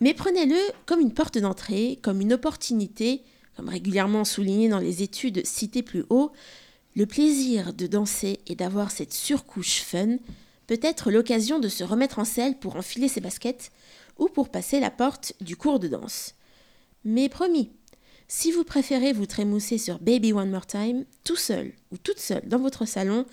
Mais 0.00 0.14
prenez-le 0.14 0.56
comme 0.86 1.00
une 1.00 1.12
porte 1.12 1.36
d'entrée, 1.36 1.98
comme 2.00 2.22
une 2.22 2.32
opportunité, 2.32 3.20
comme 3.56 3.68
régulièrement 3.68 4.24
souligné 4.24 4.70
dans 4.70 4.78
les 4.78 5.02
études 5.02 5.44
citées 5.44 5.82
plus 5.82 6.04
haut, 6.08 6.32
le 6.96 7.04
plaisir 7.04 7.74
de 7.74 7.86
danser 7.86 8.40
et 8.46 8.54
d'avoir 8.54 8.90
cette 8.90 9.12
surcouche 9.12 9.82
fun 9.82 10.16
peut 10.72 10.86
être 10.86 11.10
l'occasion 11.10 11.58
de 11.58 11.68
se 11.68 11.84
remettre 11.84 12.18
en 12.18 12.24
selle 12.24 12.56
pour 12.56 12.76
enfiler 12.76 13.08
ses 13.08 13.20
baskets 13.20 13.72
ou 14.18 14.28
pour 14.28 14.48
passer 14.48 14.80
la 14.80 14.90
porte 14.90 15.34
du 15.42 15.54
cours 15.54 15.78
de 15.78 15.88
danse. 15.88 16.34
Mais 17.04 17.28
promis, 17.28 17.70
si 18.26 18.52
vous 18.52 18.64
préférez 18.64 19.12
vous 19.12 19.26
trémousser 19.26 19.76
sur 19.76 19.98
Baby 19.98 20.32
One 20.32 20.50
More 20.50 20.64
Time, 20.64 21.04
tout 21.24 21.36
seul 21.36 21.72
ou 21.90 21.98
toute 21.98 22.20
seule 22.20 22.48
dans 22.48 22.58
votre 22.58 22.86
salon, 22.86 23.26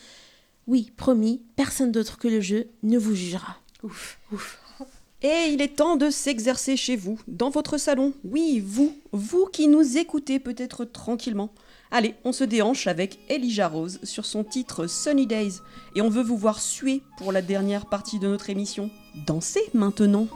oui, 0.68 0.92
promis, 0.98 1.42
personne 1.56 1.94
d'autre 1.94 2.18
que 2.18 2.28
le 2.28 2.42
jeu 2.42 2.68
ne 2.84 2.98
vous 2.98 3.16
jugera. 3.16 3.56
Ouf, 3.84 4.20
ouf. 4.34 4.60
Et 5.22 5.54
il 5.54 5.62
est 5.62 5.78
temps 5.78 5.96
de 5.96 6.10
s'exercer 6.10 6.76
chez 6.76 6.98
vous, 6.98 7.20
dans 7.30 7.50
votre 7.50 7.78
salon. 7.78 8.14
Oui, 8.26 8.62
vous, 8.66 8.98
vous 9.14 9.46
qui 9.46 9.70
nous 9.70 9.98
écoutez 9.98 10.40
peut-être 10.40 10.84
tranquillement. 10.84 11.54
Allez, 11.92 12.14
on 12.24 12.32
se 12.32 12.44
déhanche 12.44 12.86
avec 12.86 13.18
Elijah 13.30 13.68
Rose 13.68 14.00
sur 14.04 14.24
son 14.24 14.44
titre 14.44 14.86
Sunny 14.86 15.26
Days. 15.26 15.60
Et 15.96 16.02
on 16.02 16.10
veut 16.10 16.22
vous 16.22 16.38
voir 16.38 16.60
suer 16.60 17.02
pour 17.18 17.32
la 17.32 17.42
dernière 17.42 17.88
partie 17.88 18.20
de 18.20 18.28
notre 18.28 18.52
émission. 18.52 18.92
Dansez 19.26 19.64
maintenant. 19.74 20.28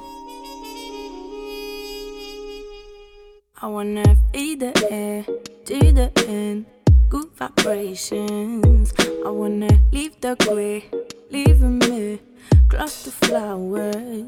I 3.62 3.68
wanna 3.68 4.04
feed 4.34 4.60
the 4.60 4.92
air 4.92 5.24
to 5.66 5.80
the 5.94 6.12
end, 6.28 6.64
good 7.10 7.30
vibrations. 7.40 8.92
I 9.26 9.30
wanna 9.30 9.70
leave 9.94 10.20
the 10.20 10.36
gray, 10.40 10.84
leave 11.32 11.62
me 11.62 12.20
close 12.68 13.04
to 13.04 13.12
flowers. 13.12 14.26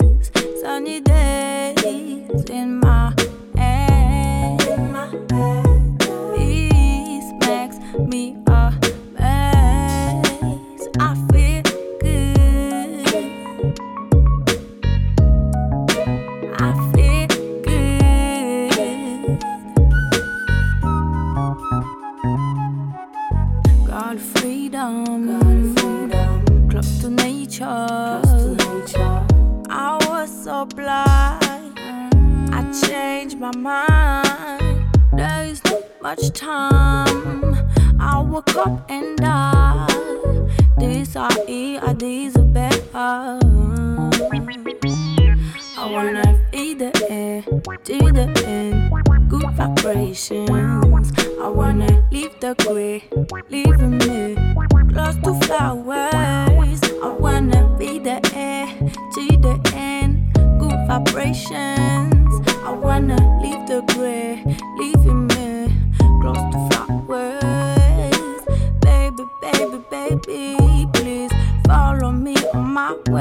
Sunny 0.62 1.02
days 1.02 2.50
in 2.50 2.80
my 2.80 3.14
head. 3.58 4.06
Peace 4.58 4.78
makes 4.78 5.65
me 8.00 8.36
a 8.48 8.74
mess. 9.14 10.88
I 11.00 11.16
feel 11.32 11.62
good. 12.02 13.06
I 16.58 16.74
feel 16.94 17.28
good. 17.64 18.72
Got 23.88 24.20
freedom. 24.20 25.28
Got 25.40 25.80
freedom. 25.80 26.70
Close 26.70 27.00
to 27.02 27.10
nature. 27.10 27.90
I 29.70 29.98
was 30.10 30.30
so 30.44 30.66
blind. 30.66 31.80
I 32.52 32.62
changed 32.88 33.40
my 33.40 33.56
mind. 33.56 34.86
There 35.14 35.46
is 35.46 35.64
not 35.66 35.84
much 36.02 36.32
time. 36.34 37.65
I 38.36 38.38
woke 38.40 38.56
up 38.58 38.92
and 38.92 39.18
died. 39.18 39.88
These 40.78 41.16
are 41.16 41.32
are 41.78 41.94
these 41.94 42.36
are 42.36 42.44
better. 42.44 43.40
I 45.78 45.90
wanna 45.90 46.38
the 46.74 46.92
air 47.10 47.44
to 47.44 47.98
the 48.12 48.44
end. 48.46 49.30
Good 49.30 49.50
vibrations. 49.56 50.50
I 51.40 51.48
wanna 51.48 52.04
leave 52.12 52.38
the 52.42 52.56
gray, 52.56 53.06
leaving 53.50 54.00
me 54.00 54.36
close 54.92 55.16
to 55.24 55.40
flowers. 55.48 56.82
I 57.02 57.16
wanna 57.18 57.74
be 57.80 58.00
the 58.00 58.20
air 58.36 58.68
to 59.14 59.28
the 59.46 59.56
end. 59.74 60.34
Good 60.60 60.80
vibrations. 60.90 62.36
I 62.66 62.72
wanna 62.72 63.16
leave 63.42 63.66
the 63.66 63.82
gray, 63.94 64.44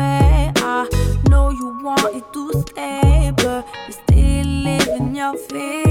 I 0.01 0.89
know 1.29 1.51
you 1.51 1.83
wanted 1.83 2.25
to 2.33 2.53
stay, 2.63 3.33
but 3.37 3.67
you're 3.87 3.93
still 3.93 4.47
living 4.47 5.17
your 5.17 5.37
fear. 5.37 5.84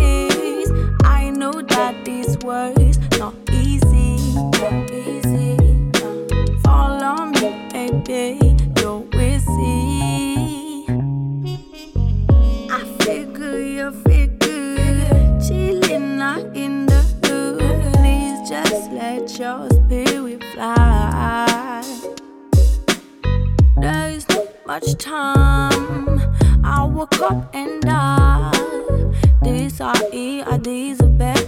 Much 24.74 24.96
time. 24.96 26.20
I 26.64 26.84
woke 26.84 27.22
up 27.22 27.54
and 27.54 27.80
died. 27.80 29.14
These 29.44 29.80
are 29.80 29.94
it, 30.12 30.48
are 30.48 30.58
these 30.58 31.00
are 31.00 31.16
better. 31.24 31.46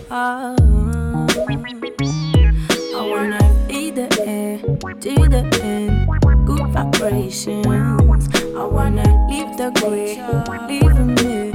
I 3.00 3.02
wanna 3.12 3.42
be 3.68 3.90
the 3.90 4.08
air 4.22 4.60
to 4.60 5.14
the 5.34 5.44
end. 5.64 6.08
Good 6.46 6.68
vibrations. 6.68 7.66
I 7.66 8.64
wanna 8.64 9.08
leave 9.28 9.58
the 9.58 9.72
gray, 9.80 10.22
leaving 10.70 11.16
me 11.16 11.52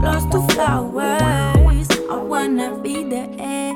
close 0.00 0.26
to 0.32 0.40
flowers. 0.52 1.88
I 2.10 2.16
wanna 2.32 2.78
be 2.82 3.04
the 3.04 3.24
air 3.40 3.72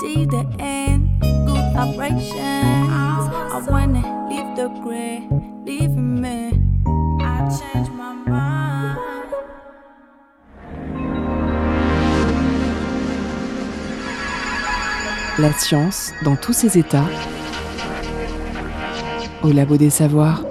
to 0.00 0.26
the 0.34 0.42
end. 0.60 1.10
Good 1.20 1.66
vibrations. 1.74 3.24
I 3.56 3.66
wanna 3.68 4.02
leave 4.30 4.50
the 4.54 4.68
gray, 4.84 5.26
leaving 5.66 6.20
me. 6.20 6.43
La 15.36 15.52
science 15.52 16.12
dans 16.22 16.36
tous 16.36 16.52
ses 16.52 16.78
états. 16.78 17.08
Au 19.42 19.50
labo 19.50 19.76
des 19.76 19.90
savoirs. 19.90 20.44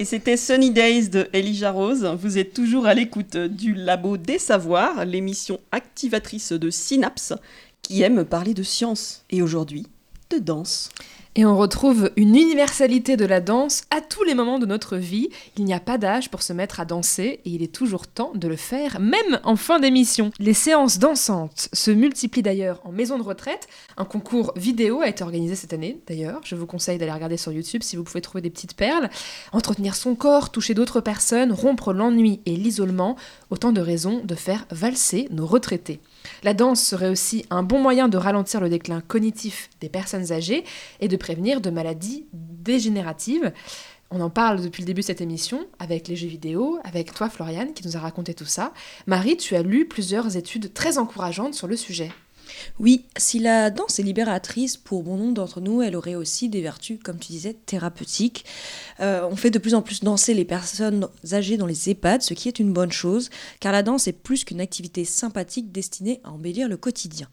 Et 0.00 0.04
c'était 0.04 0.36
Sunny 0.36 0.72
Days 0.72 1.08
de 1.08 1.28
Elijah 1.32 1.70
Rose. 1.70 2.04
Vous 2.20 2.36
êtes 2.36 2.52
toujours 2.52 2.86
à 2.86 2.94
l'écoute 2.94 3.36
du 3.36 3.74
Labo 3.74 4.16
des 4.16 4.40
Savoirs, 4.40 5.04
l'émission 5.04 5.60
activatrice 5.70 6.50
de 6.50 6.68
Synapse 6.68 7.32
qui 7.80 8.02
aime 8.02 8.24
parler 8.24 8.54
de 8.54 8.64
science 8.64 9.24
et 9.30 9.40
aujourd'hui 9.40 9.86
de 10.30 10.38
danse. 10.38 10.88
Et 11.38 11.44
on 11.44 11.54
retrouve 11.54 12.10
une 12.16 12.34
universalité 12.34 13.18
de 13.18 13.26
la 13.26 13.42
danse 13.42 13.84
à 13.90 14.00
tous 14.00 14.24
les 14.24 14.34
moments 14.34 14.58
de 14.58 14.64
notre 14.64 14.96
vie. 14.96 15.28
Il 15.58 15.66
n'y 15.66 15.74
a 15.74 15.80
pas 15.80 15.98
d'âge 15.98 16.30
pour 16.30 16.40
se 16.40 16.54
mettre 16.54 16.80
à 16.80 16.86
danser 16.86 17.40
et 17.44 17.50
il 17.50 17.62
est 17.62 17.74
toujours 17.74 18.06
temps 18.06 18.32
de 18.34 18.48
le 18.48 18.56
faire, 18.56 18.98
même 19.00 19.38
en 19.44 19.54
fin 19.56 19.78
d'émission. 19.78 20.30
Les 20.38 20.54
séances 20.54 20.98
dansantes 20.98 21.68
se 21.74 21.90
multiplient 21.90 22.40
d'ailleurs 22.40 22.80
en 22.84 22.90
maison 22.90 23.18
de 23.18 23.22
retraite. 23.22 23.68
Un 23.98 24.06
concours 24.06 24.54
vidéo 24.56 25.02
a 25.02 25.08
été 25.08 25.22
organisé 25.24 25.56
cette 25.56 25.74
année 25.74 26.00
d'ailleurs. 26.06 26.40
Je 26.42 26.54
vous 26.54 26.64
conseille 26.64 26.96
d'aller 26.96 27.12
regarder 27.12 27.36
sur 27.36 27.52
YouTube 27.52 27.82
si 27.82 27.96
vous 27.96 28.04
pouvez 28.04 28.22
trouver 28.22 28.40
des 28.40 28.48
petites 28.48 28.74
perles. 28.74 29.10
Entretenir 29.52 29.94
son 29.94 30.14
corps, 30.14 30.50
toucher 30.50 30.72
d'autres 30.72 31.02
personnes, 31.02 31.52
rompre 31.52 31.92
l'ennui 31.92 32.40
et 32.46 32.56
l'isolement, 32.56 33.14
autant 33.50 33.72
de 33.72 33.82
raisons 33.82 34.22
de 34.24 34.34
faire 34.34 34.64
valser 34.70 35.28
nos 35.30 35.44
retraités. 35.44 36.00
La 36.46 36.54
danse 36.54 36.80
serait 36.80 37.08
aussi 37.08 37.44
un 37.50 37.64
bon 37.64 37.80
moyen 37.80 38.06
de 38.06 38.16
ralentir 38.16 38.60
le 38.60 38.68
déclin 38.68 39.00
cognitif 39.00 39.68
des 39.80 39.88
personnes 39.88 40.30
âgées 40.30 40.62
et 41.00 41.08
de 41.08 41.16
prévenir 41.16 41.60
de 41.60 41.70
maladies 41.70 42.24
dégénératives. 42.32 43.52
On 44.12 44.20
en 44.20 44.30
parle 44.30 44.62
depuis 44.62 44.82
le 44.82 44.86
début 44.86 45.00
de 45.00 45.06
cette 45.06 45.20
émission 45.20 45.66
avec 45.80 46.06
les 46.06 46.14
jeux 46.14 46.28
vidéo, 46.28 46.78
avec 46.84 47.12
toi 47.12 47.28
Floriane 47.28 47.72
qui 47.72 47.84
nous 47.84 47.96
a 47.96 47.98
raconté 48.00 48.32
tout 48.32 48.44
ça. 48.44 48.72
Marie, 49.08 49.36
tu 49.36 49.56
as 49.56 49.62
lu 49.62 49.88
plusieurs 49.88 50.36
études 50.36 50.72
très 50.72 50.98
encourageantes 50.98 51.54
sur 51.54 51.66
le 51.66 51.74
sujet. 51.74 52.12
Oui, 52.78 53.04
si 53.16 53.38
la 53.38 53.70
danse 53.70 53.98
est 53.98 54.02
libératrice, 54.02 54.76
pour 54.76 55.02
bon 55.02 55.16
nombre 55.16 55.34
d'entre 55.34 55.60
nous, 55.60 55.82
elle 55.82 55.96
aurait 55.96 56.14
aussi 56.14 56.48
des 56.48 56.60
vertus, 56.60 56.98
comme 57.02 57.18
tu 57.18 57.32
disais, 57.32 57.54
thérapeutiques. 57.54 58.44
Euh, 59.00 59.26
on 59.30 59.36
fait 59.36 59.50
de 59.50 59.58
plus 59.58 59.74
en 59.74 59.82
plus 59.82 60.02
danser 60.02 60.34
les 60.34 60.44
personnes 60.44 61.08
âgées 61.32 61.56
dans 61.56 61.66
les 61.66 61.90
EHPAD, 61.90 62.22
ce 62.22 62.34
qui 62.34 62.48
est 62.48 62.58
une 62.58 62.72
bonne 62.72 62.92
chose, 62.92 63.30
car 63.60 63.72
la 63.72 63.82
danse 63.82 64.08
est 64.08 64.12
plus 64.12 64.44
qu'une 64.44 64.60
activité 64.60 65.04
sympathique 65.04 65.72
destinée 65.72 66.20
à 66.24 66.32
embellir 66.32 66.68
le 66.68 66.76
quotidien. 66.76 67.28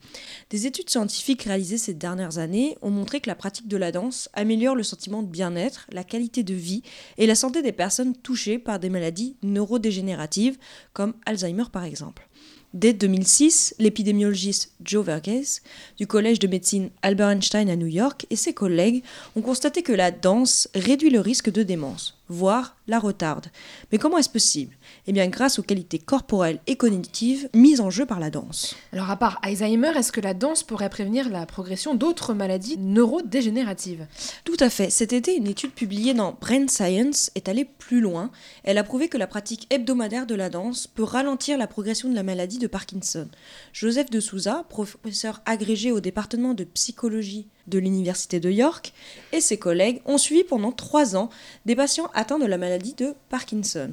Des 0.50 0.66
études 0.66 0.90
scientifiques 0.90 1.44
réalisées 1.44 1.78
ces 1.78 1.94
dernières 1.94 2.38
années 2.38 2.78
ont 2.82 2.90
montré 2.90 3.22
que 3.22 3.30
la 3.30 3.36
pratique 3.36 3.68
de 3.68 3.78
la 3.78 3.92
danse 3.92 4.30
améliore 4.34 4.76
le 4.76 4.84
sentiment 4.84 5.24
de 5.24 5.28
bien-être, 5.28 5.88
la 5.92 6.04
qualité 6.04 6.44
de 6.44 6.54
vie 6.54 6.84
et 7.18 7.28
la 7.28 7.36
santé 7.36 7.62
des 7.62 7.72
personnes 7.72 8.16
touchées 8.16 8.60
par 8.60 8.80
des 8.80 8.90
maladies 8.90 9.36
neurodégénératives, 9.44 10.58
comme 10.94 11.14
Alzheimer 11.26 11.66
par 11.72 11.84
exemple. 11.84 12.28
Dès 12.74 12.94
2006, 12.94 13.76
l'épidémiologiste 13.78 14.72
Joe 14.84 15.06
Verghese 15.06 15.62
du 15.98 16.08
Collège 16.08 16.40
de 16.40 16.48
médecine 16.48 16.90
Albert 17.04 17.30
Einstein 17.30 17.70
à 17.70 17.76
New 17.76 17.86
York 17.86 18.26
et 18.32 18.36
ses 18.36 18.54
collègues 18.54 19.04
ont 19.36 19.44
constaté 19.44 19.84
que 19.84 19.92
la 19.92 20.10
danse 20.10 20.68
réduit 20.74 21.12
le 21.12 21.20
risque 21.20 21.52
de 21.52 21.62
démence, 21.62 22.18
voire 22.30 22.76
la 22.88 22.98
retarde. 22.98 23.46
Mais 23.92 24.00
comment 24.00 24.18
est-ce 24.18 24.30
possible? 24.30 24.76
Eh 25.06 25.12
bien 25.12 25.28
grâce 25.28 25.60
aux 25.60 25.64
qualités 25.64 26.00
corporelles 26.00 26.60
et 26.66 26.78
cognitives 26.78 27.50
mises 27.54 27.82
en 27.82 27.90
jeu 27.90 28.06
par 28.06 28.22
la 28.22 28.30
danse. 28.30 28.76
Alors 28.94 29.10
à 29.10 29.18
part 29.18 29.38
Alzheimer, 29.42 29.92
est-ce 29.98 30.14
que 30.14 30.22
la 30.22 30.34
danse 30.34 30.64
pourrait 30.64 30.90
prévenir 30.90 31.30
la 31.30 31.46
progression 31.46 31.94
d'autres 31.94 32.34
maladies 32.34 32.78
neurodégénératives? 32.78 34.08
Tout 34.46 34.56
à 34.62 34.70
fait. 34.70 34.90
Cet 34.90 35.12
été, 35.12 35.36
une 35.36 35.48
étude 35.48 35.74
publiée 35.74 36.14
dans 36.14 36.38
Brain 36.40 36.68
Science 36.70 37.32
est 37.36 37.50
allée 37.50 37.66
plus 37.66 38.00
loin. 38.00 38.32
Elle 38.64 38.78
a 38.78 38.84
prouvé 38.84 39.10
que 39.10 39.18
la 39.18 39.28
pratique 39.28 39.68
hebdomadaire 39.70 40.26
de 40.26 40.36
la 40.36 40.50
danse 40.50 40.88
peut 40.88 41.04
ralentir 41.04 41.58
la 41.58 41.68
progression 41.68 42.10
de 42.10 42.16
la 42.16 42.24
maladie 42.24 42.60
de 42.60 42.68
Parkinson. 42.68 43.28
Joseph 43.74 44.10
de 44.10 44.22
Souza, 44.22 44.64
professeur 44.70 45.42
agrégé 45.46 45.92
au 45.92 46.00
département 46.00 46.54
de 46.54 46.64
psychologie 46.64 47.48
de 47.68 47.80
l'Université 47.80 48.40
de 48.40 48.50
York, 48.50 48.94
et 49.32 49.42
ses 49.42 49.58
collègues 49.58 50.02
ont 50.06 50.18
suivi 50.18 50.44
pendant 50.44 50.72
trois 50.72 51.16
ans 51.16 51.30
des 51.66 51.76
patients 51.76 52.10
atteints 52.14 52.40
de 52.40 52.46
la 52.46 52.58
maladie 52.58 52.94
de 52.94 53.16
Parkinson. 53.30 53.92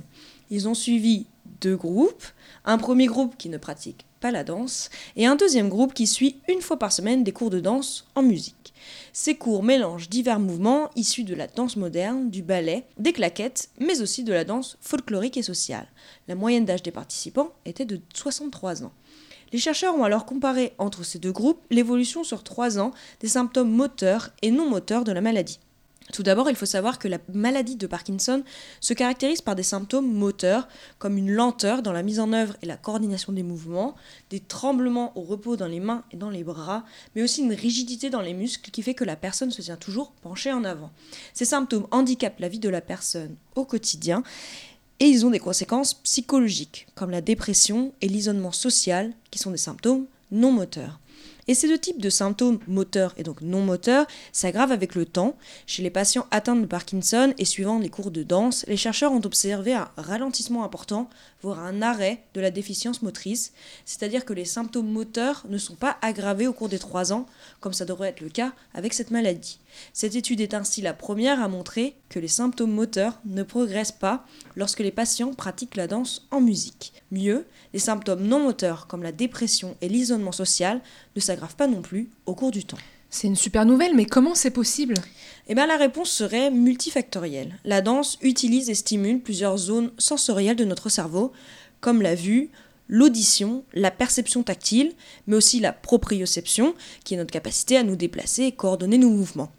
Ils 0.51 0.69
ont 0.69 0.75
suivi 0.75 1.27
deux 1.61 1.77
groupes, 1.77 2.25
un 2.65 2.79
premier 2.79 3.07
groupe 3.07 3.37
qui 3.39 3.49
ne 3.49 3.59
pratique 3.59 4.07
pas 4.21 4.31
la 4.31 4.45
danse, 4.45 4.91
et 5.17 5.27
un 5.27 5.37
deuxième 5.37 5.69
groupe 5.69 5.95
qui 5.95 6.07
suit 6.07 6.41
une 6.49 6.61
fois 6.61 6.79
par 6.79 6.93
semaine 6.93 7.25
des 7.25 7.33
cours 7.33 7.51
de 7.51 7.61
danse 7.61 8.07
en 8.15 8.23
musique. 8.23 8.75
Ces 9.13 9.37
cours 9.37 9.63
mélangent 9.63 10.11
divers 10.11 10.41
mouvements 10.41 10.91
issus 10.95 11.25
de 11.25 11.35
la 11.35 11.47
danse 11.47 11.77
moderne, 11.77 12.31
du 12.31 12.43
ballet, 12.43 12.85
des 12.99 13.13
claquettes, 13.13 13.71
mais 13.79 14.03
aussi 14.03 14.23
de 14.23 14.33
la 14.33 14.45
danse 14.45 14.77
folklorique 14.81 15.37
et 15.37 15.43
sociale. 15.43 15.87
La 16.29 16.35
moyenne 16.35 16.65
d'âge 16.65 16.83
des 16.83 16.91
participants 16.91 17.53
était 17.65 17.87
de 17.87 18.01
63 18.15 18.85
ans. 18.85 18.93
Les 19.53 19.59
chercheurs 19.59 19.97
ont 19.97 20.05
alors 20.05 20.27
comparé 20.27 20.75
entre 20.79 21.05
ces 21.05 21.19
deux 21.19 21.33
groupes 21.33 21.61
l'évolution 21.71 22.23
sur 22.23 22.45
trois 22.45 22.79
ans 22.79 22.93
des 23.21 23.29
symptômes 23.29 23.71
moteurs 23.71 24.31
et 24.43 24.51
non 24.51 24.69
moteurs 24.69 25.05
de 25.05 25.13
la 25.13 25.21
maladie. 25.21 25.59
Tout 26.13 26.23
d'abord, 26.23 26.51
il 26.51 26.57
faut 26.57 26.67
savoir 26.67 26.99
que 26.99 27.09
la 27.09 27.19
maladie 27.33 27.77
de 27.77 27.87
Parkinson 27.87 28.43
se 28.81 28.95
caractérise 28.95 29.41
par 29.41 29.55
des 29.55 29.63
symptômes 29.63 30.13
moteurs, 30.13 30.69
comme 30.99 31.17
une 31.17 31.31
lenteur 31.31 31.83
dans 31.83 31.93
la 31.93 32.03
mise 32.03 32.21
en 32.21 32.33
œuvre 32.33 32.57
et 32.63 32.67
la 32.67 32.77
coordination 32.77 33.33
des 33.33 33.43
mouvements, 33.43 33.95
des 34.31 34.41
tremblements 34.41 35.17
au 35.17 35.23
repos 35.23 35.57
dans 35.57 35.67
les 35.67 35.81
mains 35.81 36.05
et 36.13 36.17
dans 36.17 36.31
les 36.31 36.45
bras, 36.45 36.85
mais 37.15 37.23
aussi 37.23 37.43
une 37.43 37.53
rigidité 37.53 38.11
dans 38.11 38.23
les 38.23 38.35
muscles 38.35 38.71
qui 38.71 38.83
fait 38.83 38.95
que 38.95 39.05
la 39.05 39.17
personne 39.17 39.51
se 39.51 39.63
tient 39.63 39.77
toujours 39.77 40.13
penchée 40.23 40.53
en 40.53 40.65
avant. 40.65 40.91
Ces 41.35 41.45
symptômes 41.45 41.87
handicapent 41.91 42.41
la 42.41 42.49
vie 42.49 42.59
de 42.59 42.69
la 42.69 42.81
personne 42.81 43.37
au 43.55 43.65
quotidien 43.65 44.23
et 45.01 45.07
ils 45.07 45.25
ont 45.25 45.31
des 45.31 45.39
conséquences 45.39 45.95
psychologiques, 45.95 46.87
comme 46.95 47.11
la 47.11 47.23
dépression 47.23 47.93
et 48.03 48.09
l'isolement 48.09 48.53
social, 48.53 49.13
qui 49.31 49.39
sont 49.39 49.51
des 49.51 49.57
symptômes 49.57 50.07
non 50.31 50.53
moteurs. 50.53 51.01
Et 51.49 51.55
ces 51.55 51.69
deux 51.69 51.79
types 51.79 52.01
de 52.01 52.11
symptômes 52.11 52.59
moteurs 52.67 53.15
et 53.17 53.23
donc 53.23 53.41
non 53.41 53.63
moteurs 53.63 54.07
s'aggravent 54.33 54.73
avec 54.73 54.95
le 54.95 55.07
temps. 55.07 55.37
Chez 55.67 55.83
les 55.83 55.91
patients 55.91 56.27
atteints 56.31 56.57
de 56.57 56.67
Parkinson 56.67 57.35
et 57.39 57.45
suivant 57.45 57.79
les 57.79 57.89
cours 57.89 58.11
de 58.11 58.23
danse, 58.23 58.65
les 58.69 58.77
chercheurs 58.77 59.13
ont 59.13 59.23
observé 59.25 59.75
un 59.75 59.89
ralentissement 59.97 60.65
important, 60.65 61.09
voire 61.43 61.61
un 61.61 61.83
arrêt 61.83 62.25
de 62.35 62.41
la 62.41 62.51
déficience 62.51 63.03
motrice, 63.03 63.53
c'est-à-dire 63.85 64.25
que 64.25 64.33
les 64.33 64.45
symptômes 64.45 64.91
moteurs 64.91 65.45
ne 65.49 65.59
sont 65.59 65.75
pas 65.75 65.97
aggravés 66.03 66.47
au 66.47 66.53
cours 66.53 66.69
des 66.69 66.79
trois 66.79 67.13
ans, 67.13 67.27
comme 67.61 67.73
ça 67.73 67.85
devrait 67.85 68.09
être 68.09 68.21
le 68.21 68.29
cas 68.29 68.53
avec 68.75 68.95
cette 68.95 69.11
maladie. 69.11 69.59
Cette 69.93 70.15
étude 70.15 70.41
est 70.41 70.55
ainsi 70.55 70.83
la 70.83 70.93
première 70.93 71.43
à 71.43 71.49
montrer 71.49 71.97
que 72.09 72.19
les 72.19 72.29
symptômes 72.29 72.73
moteurs 72.73 73.21
ne 73.25 73.43
progressent 73.43 73.93
pas 73.93 74.25
lorsque 74.57 74.81
les 74.81 74.91
patients 74.91 75.33
pratiquent 75.35 75.77
la 75.77 75.87
danse 75.87 76.27
en 76.31 76.41
musique. 76.41 76.93
Mieux, 77.11 77.47
les 77.73 77.79
symptômes 77.79 78.27
non 78.27 78.41
moteurs 78.41 78.87
comme 78.87 79.03
la 79.03 79.13
dépression 79.13 79.77
et 79.81 79.89
l'isolement 79.89 80.33
social 80.33 80.81
ne 81.17 81.21
s'aggravent 81.21 81.57
pas 81.57 81.67
non 81.67 81.83
plus 81.83 82.11
au 82.27 82.35
cours 82.35 82.51
du 82.51 82.65
temps. 82.65 82.79
C'est 83.11 83.27
une 83.27 83.37
super 83.37 83.67
nouvelle, 83.67 83.97
mais 83.97 84.07
comment 84.07 84.37
c'est 84.37 84.53
possible 84.53 84.95
Eh 85.49 85.57
bien 85.57 85.67
la 85.67 85.77
réponse 85.77 86.11
serait 86.11 86.53
multifactorielle. 86.53 87.59
La 87.65 87.81
danse 87.81 88.17
utilise 88.23 88.71
et 88.71 88.75
stimule 88.75 89.21
plusieurs 89.21 89.59
zones 89.59 89.91
sensorielles 89.99 90.57
de 90.57 90.65
notre 90.65 90.89
cerveau, 90.89 91.33
comme 91.81 92.03
la 92.03 92.15
vue, 92.15 92.51
l'audition, 92.89 93.65
la 93.75 93.91
perception 93.91 94.45
tactile, 94.45 94.93
mais 95.27 95.37
aussi 95.37 95.59
la 95.59 95.73
proprioception, 95.73 96.75
qui 97.05 97.15
est 97.15 97.17
notre 97.17 97.33
capacité 97.33 97.77
à 97.77 97.83
nous 97.83 97.97
déplacer 97.97 98.45
et 98.45 98.53
coordonner 98.53 98.99
nos 98.99 99.11
mouvements. 99.11 99.53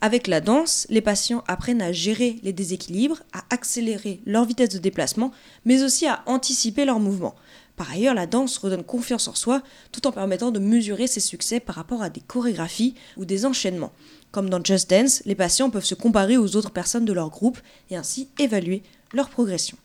Avec 0.00 0.26
la 0.26 0.40
danse, 0.40 0.86
les 0.90 1.00
patients 1.00 1.44
apprennent 1.46 1.82
à 1.82 1.92
gérer 1.92 2.38
les 2.42 2.52
déséquilibres, 2.52 3.22
à 3.32 3.44
accélérer 3.50 4.20
leur 4.26 4.44
vitesse 4.44 4.70
de 4.70 4.78
déplacement, 4.78 5.30
mais 5.64 5.84
aussi 5.84 6.06
à 6.06 6.22
anticiper 6.26 6.84
leurs 6.84 7.00
mouvements. 7.00 7.36
Par 7.76 7.90
ailleurs, 7.90 8.14
la 8.14 8.26
danse 8.26 8.56
redonne 8.56 8.84
confiance 8.84 9.28
en 9.28 9.34
soi 9.34 9.62
tout 9.92 10.06
en 10.06 10.12
permettant 10.12 10.50
de 10.50 10.58
mesurer 10.58 11.06
ses 11.06 11.20
succès 11.20 11.60
par 11.60 11.76
rapport 11.76 12.02
à 12.02 12.08
des 12.08 12.22
chorégraphies 12.22 12.94
ou 13.18 13.26
des 13.26 13.44
enchaînements. 13.44 13.92
Comme 14.32 14.50
dans 14.50 14.64
Just 14.64 14.90
Dance, 14.90 15.22
les 15.26 15.34
patients 15.34 15.70
peuvent 15.70 15.84
se 15.84 15.94
comparer 15.94 16.36
aux 16.36 16.56
autres 16.56 16.70
personnes 16.70 17.04
de 17.04 17.12
leur 17.12 17.30
groupe 17.30 17.58
et 17.90 17.96
ainsi 17.96 18.28
évaluer 18.38 18.82
leur 19.12 19.28
progression. 19.28 19.76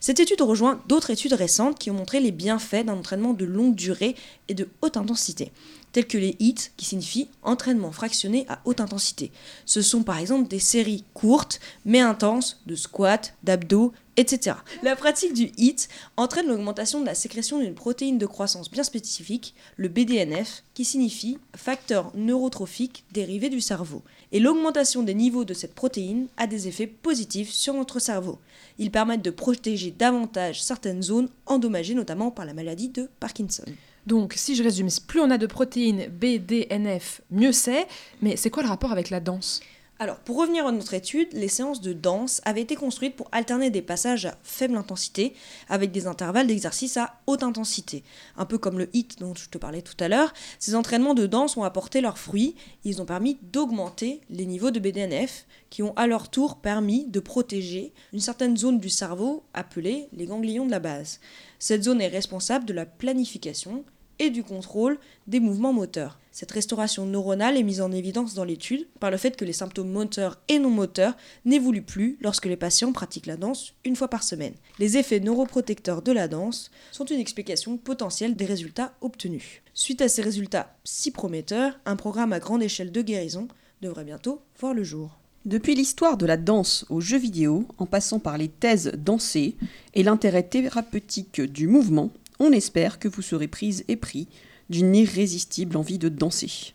Cette 0.00 0.20
étude 0.20 0.42
rejoint 0.42 0.82
d'autres 0.88 1.10
études 1.10 1.32
récentes 1.32 1.78
qui 1.78 1.90
ont 1.90 1.94
montré 1.94 2.20
les 2.20 2.30
bienfaits 2.30 2.84
d'un 2.84 2.98
entraînement 2.98 3.32
de 3.32 3.44
longue 3.44 3.74
durée 3.74 4.14
et 4.48 4.54
de 4.54 4.68
haute 4.82 4.96
intensité, 4.96 5.50
tels 5.92 6.06
que 6.06 6.18
les 6.18 6.36
HIIT, 6.40 6.72
qui 6.76 6.84
signifie 6.84 7.28
entraînement 7.42 7.92
fractionné 7.92 8.46
à 8.48 8.60
haute 8.64 8.80
intensité. 8.80 9.30
Ce 9.66 9.82
sont 9.82 10.02
par 10.02 10.18
exemple 10.18 10.48
des 10.48 10.58
séries 10.58 11.04
courtes 11.14 11.60
mais 11.84 12.00
intenses 12.00 12.60
de 12.66 12.74
squats, 12.74 13.32
d'abdos, 13.42 13.92
etc. 14.16 14.56
La 14.82 14.96
pratique 14.96 15.32
du 15.32 15.50
HIIT 15.56 15.88
entraîne 16.16 16.46
l'augmentation 16.46 17.00
de 17.00 17.06
la 17.06 17.14
sécrétion 17.14 17.58
d'une 17.58 17.74
protéine 17.74 18.18
de 18.18 18.26
croissance 18.26 18.70
bien 18.70 18.82
spécifique, 18.82 19.54
le 19.76 19.88
BDNF, 19.88 20.64
qui 20.74 20.84
signifie 20.84 21.38
facteur 21.56 22.12
neurotrophique 22.14 23.04
dérivé 23.12 23.48
du 23.48 23.60
cerveau. 23.60 24.02
Et 24.32 24.40
l'augmentation 24.40 25.02
des 25.02 25.14
niveaux 25.14 25.44
de 25.44 25.54
cette 25.54 25.74
protéine 25.74 26.28
a 26.36 26.46
des 26.46 26.68
effets 26.68 26.86
positifs 26.86 27.50
sur 27.50 27.74
notre 27.74 27.98
cerveau. 28.00 28.38
Ils 28.78 28.90
permettent 28.90 29.24
de 29.24 29.30
protéger 29.30 29.90
davantage 29.90 30.62
certaines 30.62 31.02
zones 31.02 31.28
endommagées 31.46 31.94
notamment 31.94 32.30
par 32.30 32.44
la 32.44 32.54
maladie 32.54 32.88
de 32.88 33.08
Parkinson. 33.20 33.64
Donc, 34.06 34.34
si 34.36 34.54
je 34.56 34.62
résume, 34.62 34.88
plus 35.06 35.20
on 35.20 35.30
a 35.30 35.38
de 35.38 35.46
protéines 35.46 36.08
BDNF, 36.08 37.20
mieux 37.30 37.52
c'est. 37.52 37.86
Mais 38.20 38.36
c'est 38.36 38.50
quoi 38.50 38.62
le 38.62 38.68
rapport 38.68 38.92
avec 38.92 39.10
la 39.10 39.20
danse? 39.20 39.60
Alors, 40.02 40.18
pour 40.18 40.36
revenir 40.38 40.66
à 40.66 40.72
notre 40.72 40.94
étude, 40.94 41.28
les 41.32 41.46
séances 41.46 41.80
de 41.80 41.92
danse 41.92 42.40
avaient 42.44 42.62
été 42.62 42.74
construites 42.74 43.14
pour 43.14 43.28
alterner 43.30 43.70
des 43.70 43.82
passages 43.82 44.26
à 44.26 44.36
faible 44.42 44.74
intensité 44.74 45.32
avec 45.68 45.92
des 45.92 46.08
intervalles 46.08 46.48
d'exercice 46.48 46.96
à 46.96 47.20
haute 47.28 47.44
intensité. 47.44 48.02
Un 48.36 48.44
peu 48.44 48.58
comme 48.58 48.80
le 48.80 48.88
HIT 48.96 49.20
dont 49.20 49.32
je 49.36 49.48
te 49.48 49.58
parlais 49.58 49.80
tout 49.80 49.94
à 50.00 50.08
l'heure, 50.08 50.32
ces 50.58 50.74
entraînements 50.74 51.14
de 51.14 51.28
danse 51.28 51.56
ont 51.56 51.62
apporté 51.62 52.00
leurs 52.00 52.18
fruits. 52.18 52.56
Ils 52.82 53.00
ont 53.00 53.04
permis 53.04 53.38
d'augmenter 53.52 54.22
les 54.28 54.44
niveaux 54.44 54.72
de 54.72 54.80
BDNF 54.80 55.46
qui 55.70 55.84
ont 55.84 55.94
à 55.94 56.08
leur 56.08 56.30
tour 56.30 56.56
permis 56.56 57.06
de 57.06 57.20
protéger 57.20 57.92
une 58.12 58.18
certaine 58.18 58.56
zone 58.56 58.80
du 58.80 58.90
cerveau 58.90 59.44
appelée 59.54 60.08
les 60.12 60.26
ganglions 60.26 60.66
de 60.66 60.72
la 60.72 60.80
base. 60.80 61.20
Cette 61.60 61.84
zone 61.84 62.00
est 62.00 62.08
responsable 62.08 62.64
de 62.64 62.72
la 62.72 62.86
planification 62.86 63.84
et 64.18 64.30
du 64.30 64.42
contrôle 64.42 64.98
des 65.26 65.40
mouvements 65.40 65.72
moteurs. 65.72 66.18
Cette 66.32 66.52
restauration 66.52 67.04
neuronale 67.04 67.58
est 67.58 67.62
mise 67.62 67.82
en 67.82 67.92
évidence 67.92 68.32
dans 68.34 68.44
l'étude 68.44 68.86
par 69.00 69.10
le 69.10 69.18
fait 69.18 69.36
que 69.36 69.44
les 69.44 69.52
symptômes 69.52 69.90
moteurs 69.90 70.38
et 70.48 70.58
non 70.58 70.70
moteurs 70.70 71.16
n'évoluent 71.44 71.82
plus 71.82 72.16
lorsque 72.22 72.46
les 72.46 72.56
patients 72.56 72.92
pratiquent 72.92 73.26
la 73.26 73.36
danse 73.36 73.74
une 73.84 73.96
fois 73.96 74.08
par 74.08 74.22
semaine. 74.22 74.54
Les 74.78 74.96
effets 74.96 75.20
neuroprotecteurs 75.20 76.00
de 76.00 76.12
la 76.12 76.28
danse 76.28 76.70
sont 76.90 77.04
une 77.04 77.20
explication 77.20 77.76
potentielle 77.76 78.34
des 78.34 78.46
résultats 78.46 78.94
obtenus. 79.02 79.62
Suite 79.74 80.00
à 80.00 80.08
ces 80.08 80.22
résultats 80.22 80.74
si 80.84 81.10
prometteurs, 81.10 81.78
un 81.84 81.96
programme 81.96 82.32
à 82.32 82.38
grande 82.38 82.62
échelle 82.62 82.92
de 82.92 83.02
guérison 83.02 83.48
devrait 83.82 84.04
bientôt 84.04 84.40
voir 84.58 84.72
le 84.72 84.84
jour. 84.84 85.18
Depuis 85.44 85.74
l'histoire 85.74 86.16
de 86.16 86.24
la 86.24 86.36
danse 86.36 86.86
aux 86.88 87.00
jeux 87.00 87.18
vidéo, 87.18 87.66
en 87.78 87.84
passant 87.84 88.20
par 88.20 88.38
les 88.38 88.48
thèses 88.48 88.92
dansées 88.96 89.56
et 89.92 90.04
l'intérêt 90.04 90.44
thérapeutique 90.44 91.40
du 91.40 91.66
mouvement, 91.66 92.10
on 92.42 92.52
espère 92.52 92.98
que 92.98 93.08
vous 93.08 93.22
serez 93.22 93.48
prise 93.48 93.84
et 93.88 93.96
pris 93.96 94.28
d'une 94.68 94.94
irrésistible 94.94 95.76
envie 95.76 95.98
de 95.98 96.08
danser. 96.08 96.74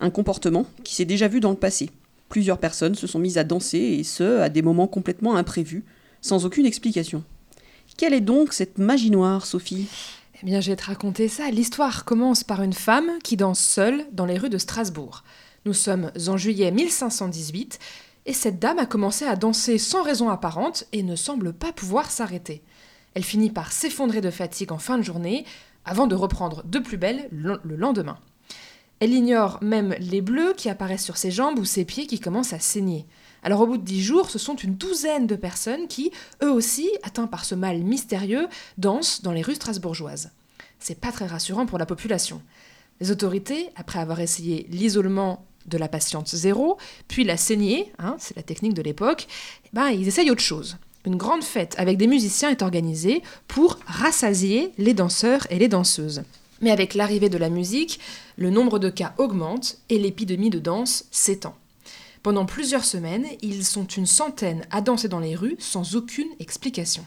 Un 0.00 0.10
comportement 0.10 0.66
qui 0.84 0.94
s'est 0.94 1.04
déjà 1.04 1.28
vu 1.28 1.40
dans 1.40 1.50
le 1.50 1.56
passé. 1.56 1.90
Plusieurs 2.28 2.58
personnes 2.58 2.94
se 2.94 3.06
sont 3.06 3.18
mises 3.18 3.38
à 3.38 3.44
danser, 3.44 3.78
et 3.78 4.04
ce, 4.04 4.38
à 4.38 4.48
des 4.48 4.62
moments 4.62 4.86
complètement 4.86 5.34
imprévus, 5.34 5.84
sans 6.20 6.46
aucune 6.46 6.64
explication. 6.64 7.24
Quelle 7.96 8.14
est 8.14 8.20
donc 8.20 8.52
cette 8.52 8.78
magie 8.78 9.10
noire, 9.10 9.46
Sophie? 9.46 9.88
Eh 10.42 10.46
bien, 10.46 10.60
je 10.60 10.70
vais 10.70 10.76
te 10.76 10.86
raconter 10.86 11.28
ça. 11.28 11.50
L'histoire 11.50 12.04
commence 12.04 12.44
par 12.44 12.62
une 12.62 12.72
femme 12.72 13.10
qui 13.24 13.36
danse 13.36 13.60
seule 13.60 14.06
dans 14.12 14.26
les 14.26 14.38
rues 14.38 14.48
de 14.48 14.58
Strasbourg. 14.58 15.24
Nous 15.66 15.74
sommes 15.74 16.12
en 16.28 16.36
juillet 16.36 16.70
1518 16.70 17.78
et 18.26 18.32
cette 18.32 18.58
dame 18.58 18.78
a 18.78 18.86
commencé 18.86 19.24
à 19.24 19.36
danser 19.36 19.76
sans 19.76 20.02
raison 20.02 20.30
apparente 20.30 20.84
et 20.92 21.02
ne 21.02 21.16
semble 21.16 21.52
pas 21.52 21.72
pouvoir 21.72 22.10
s'arrêter. 22.10 22.62
Elle 23.14 23.24
finit 23.24 23.50
par 23.50 23.72
s'effondrer 23.72 24.20
de 24.20 24.30
fatigue 24.30 24.72
en 24.72 24.78
fin 24.78 24.98
de 24.98 25.02
journée 25.02 25.44
avant 25.84 26.06
de 26.06 26.14
reprendre 26.14 26.62
de 26.64 26.78
plus 26.78 26.96
belle 26.96 27.28
le 27.30 27.60
le 27.64 27.76
lendemain. 27.76 28.18
Elle 29.00 29.14
ignore 29.14 29.58
même 29.62 29.94
les 29.98 30.20
bleus 30.20 30.52
qui 30.54 30.68
apparaissent 30.68 31.04
sur 31.04 31.16
ses 31.16 31.30
jambes 31.30 31.58
ou 31.58 31.64
ses 31.64 31.86
pieds 31.86 32.06
qui 32.06 32.20
commencent 32.20 32.52
à 32.52 32.58
saigner. 32.58 33.06
Alors 33.42 33.62
au 33.62 33.66
bout 33.66 33.78
de 33.78 33.82
dix 33.82 34.02
jours, 34.02 34.28
ce 34.28 34.38
sont 34.38 34.56
une 34.56 34.74
douzaine 34.74 35.26
de 35.26 35.36
personnes 35.36 35.88
qui, 35.88 36.12
eux 36.42 36.52
aussi, 36.52 36.90
atteints 37.02 37.26
par 37.26 37.46
ce 37.46 37.54
mal 37.54 37.78
mystérieux, 37.78 38.46
dansent 38.76 39.22
dans 39.22 39.32
les 39.32 39.40
rues 39.40 39.54
strasbourgeoises. 39.54 40.32
C'est 40.78 41.00
pas 41.00 41.12
très 41.12 41.26
rassurant 41.26 41.64
pour 41.64 41.78
la 41.78 41.86
population. 41.86 42.42
Les 43.00 43.10
autorités, 43.10 43.70
après 43.76 43.98
avoir 43.98 44.20
essayé 44.20 44.66
l'isolement 44.68 45.46
de 45.64 45.78
la 45.78 45.88
patiente 45.88 46.28
zéro, 46.28 46.76
puis 47.08 47.24
la 47.24 47.38
saignée, 47.38 47.92
hein, 47.98 48.16
c'est 48.18 48.36
la 48.36 48.42
technique 48.42 48.74
de 48.74 48.82
l'époque, 48.82 49.26
eh 49.64 49.68
ben, 49.72 49.88
ils 49.88 50.08
essayent 50.08 50.30
autre 50.30 50.42
chose. 50.42 50.76
Une 51.06 51.16
grande 51.16 51.42
fête 51.42 51.74
avec 51.78 51.96
des 51.96 52.06
musiciens 52.06 52.50
est 52.50 52.62
organisée 52.62 53.22
pour 53.48 53.78
rassasier 53.86 54.72
les 54.76 54.92
danseurs 54.92 55.46
et 55.50 55.58
les 55.58 55.68
danseuses. 55.68 56.22
Mais 56.60 56.70
avec 56.70 56.94
l'arrivée 56.94 57.30
de 57.30 57.38
la 57.38 57.48
musique, 57.48 58.00
le 58.36 58.50
nombre 58.50 58.78
de 58.78 58.90
cas 58.90 59.14
augmente 59.16 59.78
et 59.88 59.98
l'épidémie 59.98 60.50
de 60.50 60.58
danse 60.58 61.04
s'étend. 61.10 61.54
Pendant 62.22 62.44
plusieurs 62.44 62.84
semaines, 62.84 63.26
ils 63.40 63.64
sont 63.64 63.86
une 63.86 64.04
centaine 64.04 64.66
à 64.70 64.82
danser 64.82 65.08
dans 65.08 65.20
les 65.20 65.34
rues 65.34 65.56
sans 65.58 65.96
aucune 65.96 66.28
explication. 66.38 67.06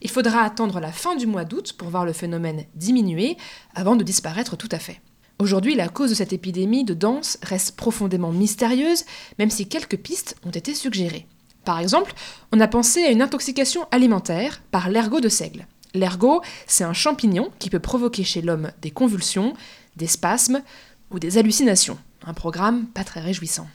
Il 0.00 0.10
faudra 0.10 0.42
attendre 0.42 0.78
la 0.78 0.92
fin 0.92 1.16
du 1.16 1.26
mois 1.26 1.44
d'août 1.44 1.74
pour 1.76 1.88
voir 1.88 2.04
le 2.04 2.12
phénomène 2.12 2.64
diminuer 2.76 3.36
avant 3.74 3.96
de 3.96 4.04
disparaître 4.04 4.56
tout 4.56 4.68
à 4.70 4.78
fait. 4.78 5.00
Aujourd'hui, 5.40 5.74
la 5.74 5.88
cause 5.88 6.10
de 6.10 6.14
cette 6.14 6.32
épidémie 6.32 6.84
de 6.84 6.94
danse 6.94 7.36
reste 7.42 7.74
profondément 7.74 8.30
mystérieuse, 8.30 9.04
même 9.40 9.50
si 9.50 9.66
quelques 9.68 9.98
pistes 9.98 10.36
ont 10.44 10.50
été 10.50 10.72
suggérées. 10.72 11.26
Par 11.68 11.80
exemple, 11.80 12.14
on 12.50 12.60
a 12.60 12.66
pensé 12.66 13.04
à 13.04 13.10
une 13.10 13.20
intoxication 13.20 13.86
alimentaire 13.90 14.62
par 14.70 14.88
l'ergot 14.88 15.20
de 15.20 15.28
seigle. 15.28 15.66
L'ergot, 15.92 16.40
c'est 16.66 16.82
un 16.82 16.94
champignon 16.94 17.50
qui 17.58 17.68
peut 17.68 17.78
provoquer 17.78 18.24
chez 18.24 18.40
l'homme 18.40 18.72
des 18.80 18.90
convulsions, 18.90 19.52
des 19.94 20.06
spasmes 20.06 20.62
ou 21.10 21.18
des 21.18 21.36
hallucinations. 21.36 21.98
Un 22.24 22.32
programme 22.32 22.86
pas 22.86 23.04
très 23.04 23.20
réjouissant. 23.20 23.68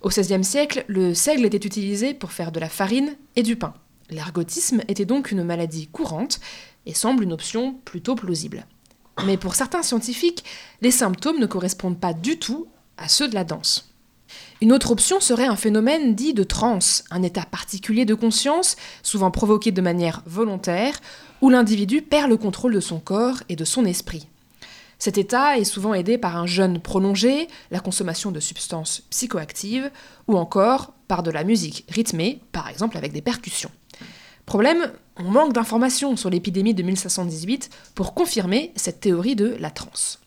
Au 0.00 0.10
XVIe 0.10 0.44
siècle, 0.44 0.84
le 0.86 1.12
seigle 1.12 1.44
était 1.44 1.66
utilisé 1.66 2.14
pour 2.14 2.30
faire 2.30 2.52
de 2.52 2.60
la 2.60 2.68
farine 2.68 3.16
et 3.34 3.42
du 3.42 3.56
pain. 3.56 3.74
L'ergotisme 4.10 4.82
était 4.86 5.04
donc 5.04 5.32
une 5.32 5.42
maladie 5.42 5.88
courante 5.88 6.38
et 6.86 6.94
semble 6.94 7.24
une 7.24 7.32
option 7.32 7.74
plutôt 7.84 8.14
plausible. 8.14 8.64
Mais 9.26 9.36
pour 9.36 9.56
certains 9.56 9.82
scientifiques, 9.82 10.44
les 10.82 10.92
symptômes 10.92 11.40
ne 11.40 11.46
correspondent 11.46 11.98
pas 11.98 12.12
du 12.12 12.38
tout 12.38 12.68
à 12.96 13.08
ceux 13.08 13.26
de 13.26 13.34
la 13.34 13.42
danse. 13.42 13.92
Une 14.60 14.72
autre 14.72 14.90
option 14.90 15.20
serait 15.20 15.46
un 15.46 15.56
phénomène 15.56 16.14
dit 16.14 16.34
de 16.34 16.44
transe, 16.44 17.04
un 17.10 17.22
état 17.22 17.44
particulier 17.44 18.04
de 18.04 18.14
conscience, 18.14 18.76
souvent 19.02 19.30
provoqué 19.30 19.72
de 19.72 19.80
manière 19.80 20.22
volontaire, 20.26 21.00
où 21.40 21.50
l'individu 21.50 22.02
perd 22.02 22.28
le 22.28 22.36
contrôle 22.36 22.74
de 22.74 22.80
son 22.80 22.98
corps 22.98 23.42
et 23.48 23.56
de 23.56 23.64
son 23.64 23.84
esprit. 23.84 24.26
Cet 24.98 25.16
état 25.16 25.58
est 25.58 25.64
souvent 25.64 25.94
aidé 25.94 26.18
par 26.18 26.36
un 26.36 26.46
jeûne 26.46 26.80
prolongé, 26.80 27.46
la 27.70 27.78
consommation 27.78 28.32
de 28.32 28.40
substances 28.40 29.02
psychoactives, 29.10 29.90
ou 30.26 30.36
encore 30.36 30.92
par 31.06 31.22
de 31.22 31.30
la 31.30 31.44
musique 31.44 31.84
rythmée, 31.88 32.40
par 32.50 32.68
exemple 32.68 32.96
avec 32.96 33.12
des 33.12 33.22
percussions. 33.22 33.70
Problème, 34.44 34.90
on 35.16 35.24
manque 35.24 35.52
d'informations 35.52 36.16
sur 36.16 36.30
l'épidémie 36.30 36.74
de 36.74 36.82
1518 36.82 37.70
pour 37.94 38.14
confirmer 38.14 38.72
cette 38.76 39.00
théorie 39.00 39.36
de 39.36 39.56
la 39.60 39.70
transe. 39.70 40.20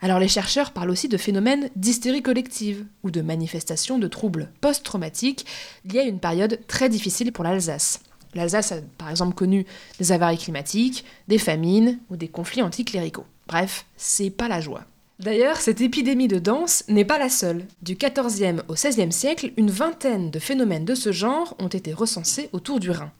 Alors 0.00 0.20
les 0.20 0.28
chercheurs 0.28 0.72
parlent 0.72 0.90
aussi 0.90 1.08
de 1.08 1.16
phénomènes 1.16 1.70
d'hystérie 1.74 2.22
collective 2.22 2.86
ou 3.02 3.10
de 3.10 3.20
manifestations 3.20 3.98
de 3.98 4.06
troubles 4.06 4.50
post-traumatiques 4.60 5.44
liés 5.84 6.00
à 6.00 6.04
une 6.04 6.20
période 6.20 6.60
très 6.68 6.88
difficile 6.88 7.32
pour 7.32 7.44
l'Alsace. 7.44 8.00
L'Alsace 8.34 8.72
a 8.72 8.76
par 8.96 9.10
exemple 9.10 9.34
connu 9.34 9.66
des 9.98 10.12
avaries 10.12 10.38
climatiques, 10.38 11.04
des 11.26 11.38
famines 11.38 11.98
ou 12.10 12.16
des 12.16 12.28
conflits 12.28 12.62
anticléricaux. 12.62 13.26
Bref, 13.48 13.86
c'est 13.96 14.30
pas 14.30 14.48
la 14.48 14.60
joie. 14.60 14.84
D'ailleurs, 15.18 15.56
cette 15.56 15.80
épidémie 15.80 16.28
de 16.28 16.38
danse 16.38 16.84
n'est 16.86 17.04
pas 17.04 17.18
la 17.18 17.28
seule. 17.28 17.66
Du 17.82 17.96
XIVe 17.96 18.62
au 18.68 18.74
XVIe 18.74 19.10
siècle, 19.10 19.52
une 19.56 19.70
vingtaine 19.70 20.30
de 20.30 20.38
phénomènes 20.38 20.84
de 20.84 20.94
ce 20.94 21.10
genre 21.10 21.56
ont 21.58 21.68
été 21.68 21.92
recensés 21.92 22.50
autour 22.52 22.78
du 22.78 22.92
Rhin. 22.92 23.10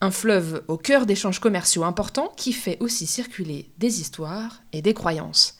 Un 0.00 0.10
fleuve 0.10 0.62
au 0.68 0.78
cœur 0.78 1.04
d'échanges 1.04 1.40
commerciaux 1.40 1.84
importants 1.84 2.32
qui 2.36 2.54
fait 2.54 2.78
aussi 2.80 3.06
circuler 3.06 3.68
des 3.76 4.00
histoires 4.00 4.62
et 4.72 4.80
des 4.80 4.94
croyances. 4.94 5.55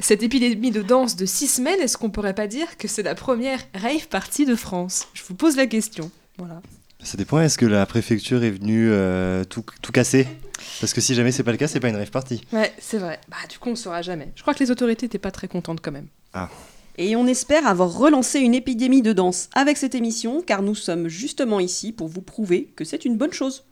Cette 0.00 0.22
épidémie 0.22 0.70
de 0.70 0.80
danse 0.80 1.14
de 1.14 1.26
six 1.26 1.46
semaines, 1.46 1.78
est-ce 1.80 1.98
qu'on 1.98 2.10
pourrait 2.10 2.34
pas 2.34 2.46
dire 2.46 2.78
que 2.78 2.88
c'est 2.88 3.02
la 3.02 3.14
première 3.14 3.60
rave 3.74 4.08
party 4.08 4.46
de 4.46 4.54
France? 4.54 5.08
Je 5.12 5.22
vous 5.24 5.34
pose 5.34 5.56
la 5.56 5.66
question. 5.66 6.10
Voilà. 6.38 6.62
Ça 7.02 7.18
dépend, 7.18 7.38
est-ce 7.40 7.58
que 7.58 7.66
la 7.66 7.84
préfecture 7.84 8.42
est 8.42 8.50
venue 8.50 8.88
euh, 8.90 9.44
tout, 9.44 9.64
tout 9.82 9.92
casser? 9.92 10.26
Parce 10.80 10.94
que 10.94 11.02
si 11.02 11.14
jamais 11.14 11.32
c'est 11.32 11.42
pas 11.42 11.52
le 11.52 11.58
cas, 11.58 11.68
c'est 11.68 11.80
pas 11.80 11.90
une 11.90 11.96
rave 11.96 12.10
party. 12.10 12.42
Ouais, 12.52 12.72
c'est 12.78 12.98
vrai. 12.98 13.20
Bah, 13.28 13.36
du 13.48 13.58
coup, 13.58 13.68
on 13.68 13.76
saura 13.76 14.00
jamais. 14.00 14.32
Je 14.36 14.42
crois 14.42 14.54
que 14.54 14.64
les 14.64 14.70
autorités 14.70 15.06
n'étaient 15.06 15.18
pas 15.18 15.30
très 15.30 15.48
contentes 15.48 15.80
quand 15.82 15.92
même. 15.92 16.08
Ah. 16.32 16.48
Et 16.96 17.14
on 17.14 17.26
espère 17.26 17.66
avoir 17.66 17.92
relancé 17.92 18.40
une 18.40 18.54
épidémie 18.54 19.02
de 19.02 19.12
danse 19.12 19.48
avec 19.54 19.76
cette 19.76 19.94
émission, 19.94 20.42
car 20.42 20.62
nous 20.62 20.74
sommes 20.74 21.08
justement 21.08 21.60
ici 21.60 21.92
pour 21.92 22.08
vous 22.08 22.22
prouver 22.22 22.72
que 22.74 22.84
c'est 22.84 23.04
une 23.04 23.16
bonne 23.16 23.32
chose. 23.32 23.64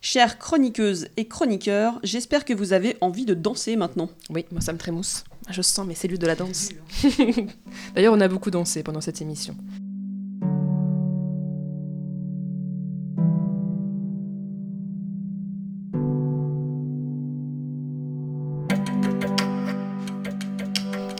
Chères 0.00 0.38
chroniqueuses 0.38 1.08
et 1.16 1.28
chroniqueurs, 1.28 2.00
j'espère 2.02 2.44
que 2.44 2.54
vous 2.54 2.72
avez 2.72 2.96
envie 3.00 3.24
de 3.24 3.34
danser 3.34 3.76
maintenant. 3.76 4.10
Oui, 4.30 4.46
moi 4.50 4.60
ça 4.60 4.72
me 4.72 4.78
trémousse. 4.78 5.24
Je 5.50 5.62
sens 5.62 5.86
mes 5.86 5.94
cellules 5.94 6.18
de 6.18 6.26
la 6.26 6.36
danse. 6.36 6.70
D'ailleurs, 7.94 8.14
on 8.14 8.20
a 8.20 8.28
beaucoup 8.28 8.50
dansé 8.50 8.82
pendant 8.82 9.00
cette 9.00 9.20
émission. 9.20 9.56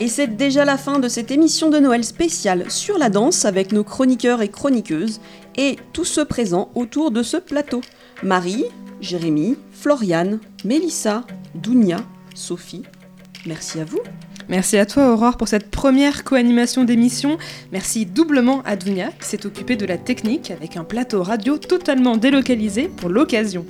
Et 0.03 0.09
c'est 0.09 0.29
déjà 0.29 0.65
la 0.65 0.79
fin 0.79 0.99
de 0.99 1.09
cette 1.09 1.31
émission 1.31 1.69
de 1.69 1.79
Noël 1.79 2.05
spéciale 2.05 2.71
sur 2.71 2.97
la 2.97 3.11
danse 3.11 3.45
avec 3.45 3.71
nos 3.71 3.85
chroniqueurs 3.85 4.41
et 4.41 4.49
chroniqueuses 4.49 5.21
et 5.57 5.77
tous 5.93 6.07
ceux 6.07 6.25
présents 6.25 6.71
autour 6.75 7.11
de 7.11 7.23
ce 7.23 7.37
plateau. 7.37 7.83
Marie, 8.23 8.65
Jérémy, 9.03 9.59
Floriane, 9.73 10.41
Mélissa, 10.65 11.27
Dounia, 11.55 11.99
Sophie. 12.35 12.85
Merci 13.45 13.79
à 13.81 13.85
vous. 13.85 14.01
Merci 14.51 14.79
à 14.79 14.85
toi 14.85 15.13
Aurore 15.13 15.37
pour 15.37 15.47
cette 15.47 15.71
première 15.71 16.25
co-animation 16.25 16.83
d'émission. 16.83 17.39
Merci 17.71 18.05
doublement 18.05 18.63
à 18.65 18.75
Dunia 18.75 19.11
qui 19.21 19.29
s'est 19.29 19.47
occupée 19.47 19.77
de 19.77 19.87
la 19.87 19.97
technique 19.97 20.51
avec 20.51 20.77
un 20.77 20.83
plateau 20.83 21.23
radio 21.23 21.57
totalement 21.57 22.17
délocalisé 22.17 22.89
pour 22.89 23.11
l'occasion. 23.11 23.65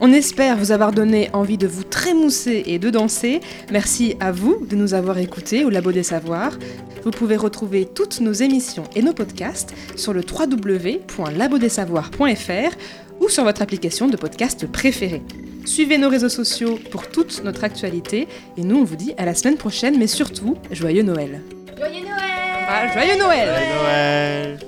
On 0.00 0.12
espère 0.12 0.56
vous 0.56 0.72
avoir 0.72 0.90
donné 0.90 1.30
envie 1.34 1.56
de 1.56 1.68
vous 1.68 1.84
trémousser 1.84 2.64
et 2.66 2.80
de 2.80 2.90
danser. 2.90 3.42
Merci 3.70 4.16
à 4.18 4.32
vous 4.32 4.66
de 4.68 4.74
nous 4.74 4.92
avoir 4.92 5.18
écoutés 5.18 5.64
au 5.64 5.70
Labo 5.70 5.92
des 5.92 6.02
Savoirs. 6.02 6.58
Vous 7.04 7.12
pouvez 7.12 7.36
retrouver 7.36 7.84
toutes 7.84 8.20
nos 8.20 8.32
émissions 8.32 8.82
et 8.96 9.02
nos 9.02 9.12
podcasts 9.12 9.72
sur 9.94 10.12
le 10.12 10.22
www.labodessavoirs.fr 10.22 12.76
ou 13.20 13.28
sur 13.28 13.44
votre 13.44 13.62
application 13.62 14.08
de 14.08 14.16
podcast 14.16 14.66
préférée. 14.66 15.22
Suivez 15.64 15.98
nos 15.98 16.08
réseaux 16.08 16.28
sociaux 16.28 16.78
pour 16.90 17.08
toute 17.08 17.42
notre 17.44 17.64
actualité 17.64 18.28
et 18.56 18.62
nous 18.62 18.76
on 18.76 18.84
vous 18.84 18.96
dit 18.96 19.14
à 19.16 19.24
la 19.24 19.34
semaine 19.34 19.56
prochaine 19.56 19.98
mais 19.98 20.06
surtout 20.06 20.56
joyeux 20.70 21.02
Noël. 21.02 21.40
Joyeux 21.76 22.04
Noël 22.04 22.66
Ah, 22.68 22.92
joyeux 22.92 23.18
Noël 23.18 23.48
Noël 23.82 24.58